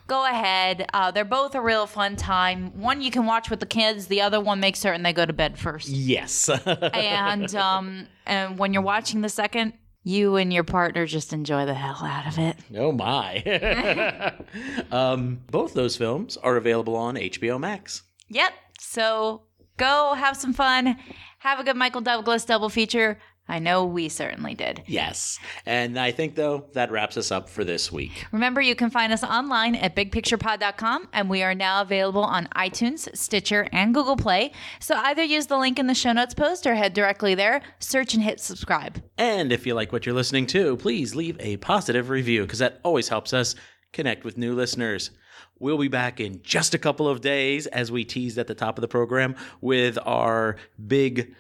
go 0.08 0.26
ahead. 0.26 0.88
Uh, 0.94 1.12
they're 1.12 1.24
both 1.24 1.56
a 1.56 1.62
real 1.62 1.86
fun 1.86 2.16
time. 2.16 2.78
One 2.80 3.02
you 3.02 3.12
can 3.12 3.26
watch 3.26 3.50
with 3.50 3.60
the 3.60 3.68
kids. 3.68 4.08
The 4.08 4.22
other 4.22 4.42
one, 4.42 4.60
make 4.60 4.76
certain 4.76 5.04
they 5.04 5.14
go 5.14 5.26
to 5.26 5.34
bed 5.34 5.58
first. 5.60 5.88
Yes. 5.88 6.50
and 6.66 7.54
um, 7.56 8.08
and 8.26 8.58
when 8.58 8.74
you're 8.74 8.82
watching 8.82 9.22
the 9.22 9.30
second, 9.30 9.74
you 10.06 10.36
and 10.36 10.54
your 10.54 10.64
partner 10.64 11.08
just 11.08 11.34
enjoy 11.34 11.66
the 11.66 11.74
hell 11.74 11.98
out 12.02 12.28
of 12.28 12.38
it. 12.38 12.56
oh, 12.78 12.92
my. 12.92 14.36
um, 14.92 15.42
both 15.50 15.74
those 15.74 15.98
films 15.98 16.38
are 16.38 16.56
available 16.58 16.96
on 16.96 17.16
HBO 17.16 17.60
Max. 17.60 18.04
Yep. 18.30 18.54
So 18.80 19.42
go 19.78 20.14
have 20.14 20.38
some 20.38 20.54
fun. 20.54 20.96
Have 21.40 21.60
a 21.60 21.64
good 21.64 21.76
Michael 21.76 22.02
Douglas 22.02 22.46
double 22.46 22.70
feature. 22.70 23.20
I 23.48 23.60
know 23.60 23.86
we 23.86 24.10
certainly 24.10 24.56
did. 24.56 24.82
Yes. 24.88 25.38
And 25.66 26.00
I 26.00 26.12
think, 26.12 26.36
though, 26.36 26.66
that 26.74 26.92
wraps 26.92 27.16
us 27.16 27.32
up 27.32 27.48
for 27.48 27.64
this 27.64 27.92
week. 27.92 28.26
Remember, 28.32 28.60
you 28.60 28.76
can 28.76 28.90
find 28.90 29.14
us 29.14 29.24
online 29.24 29.76
at 29.76 29.96
bigpicturepod.com, 29.96 31.10
and 31.14 31.30
we 31.30 31.44
are 31.44 31.54
now 31.54 31.82
available 31.82 32.24
on 32.24 32.48
iTunes, 32.56 33.16
Stitcher, 33.16 33.68
and 33.72 33.94
Google 33.94 34.18
Play. 34.18 34.52
So 34.80 34.96
either 34.96 35.24
use 35.24 35.46
the 35.46 35.58
link 35.58 35.78
in 35.78 35.86
the 35.86 35.94
show 35.94 36.12
notes 36.12 36.34
post 36.34 36.66
or 36.66 36.74
head 36.74 36.94
directly 36.94 37.36
there, 37.36 37.62
search 37.80 38.16
and 38.16 38.24
hit 38.24 38.40
subscribe. 38.40 39.02
And 39.18 39.52
if 39.52 39.68
you 39.68 39.76
like 39.76 39.92
what 39.92 40.06
you're 40.06 40.16
listening 40.16 40.48
to, 40.48 40.78
please 40.78 41.14
leave 41.16 41.38
a 41.40 41.58
positive 41.58 42.10
review 42.10 42.44
because 42.44 42.60
that 42.60 42.80
always 42.84 43.10
helps 43.10 43.32
us 43.32 43.56
connect 43.94 44.24
with 44.24 44.38
new 44.38 44.54
listeners. 44.54 45.12
We'll 45.60 45.78
be 45.78 45.88
back 45.88 46.20
in 46.20 46.42
just 46.42 46.74
a 46.74 46.78
couple 46.78 47.08
of 47.08 47.22
days, 47.22 47.66
as 47.68 47.92
we 47.92 48.04
teased 48.04 48.38
at 48.38 48.48
the 48.48 48.56
top 48.56 48.78
of 48.78 48.82
the 48.82 48.88
program, 48.90 49.36
with 49.62 49.98
our 50.06 50.58
big 50.86 51.34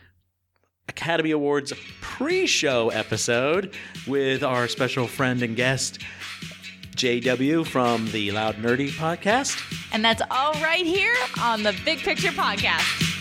Academy 0.90 1.32
Awards 1.32 1.74
pre 2.02 2.46
show 2.46 2.90
episode 2.90 3.74
with 4.08 4.44
our 4.44 4.68
special 4.68 5.08
friend 5.08 5.42
and 5.42 5.56
guest, 5.56 6.00
JW 6.96 7.66
from 7.66 8.10
the 8.12 8.32
Loud 8.32 8.56
Nerdy 8.56 8.90
podcast. 8.90 9.60
And 9.92 10.04
that's 10.06 10.22
all 10.30 10.54
right 10.54 10.86
here 10.86 11.16
on 11.42 11.64
the 11.64 11.76
Big 11.84 12.00
Picture 12.00 12.30
Podcast. 12.30 13.15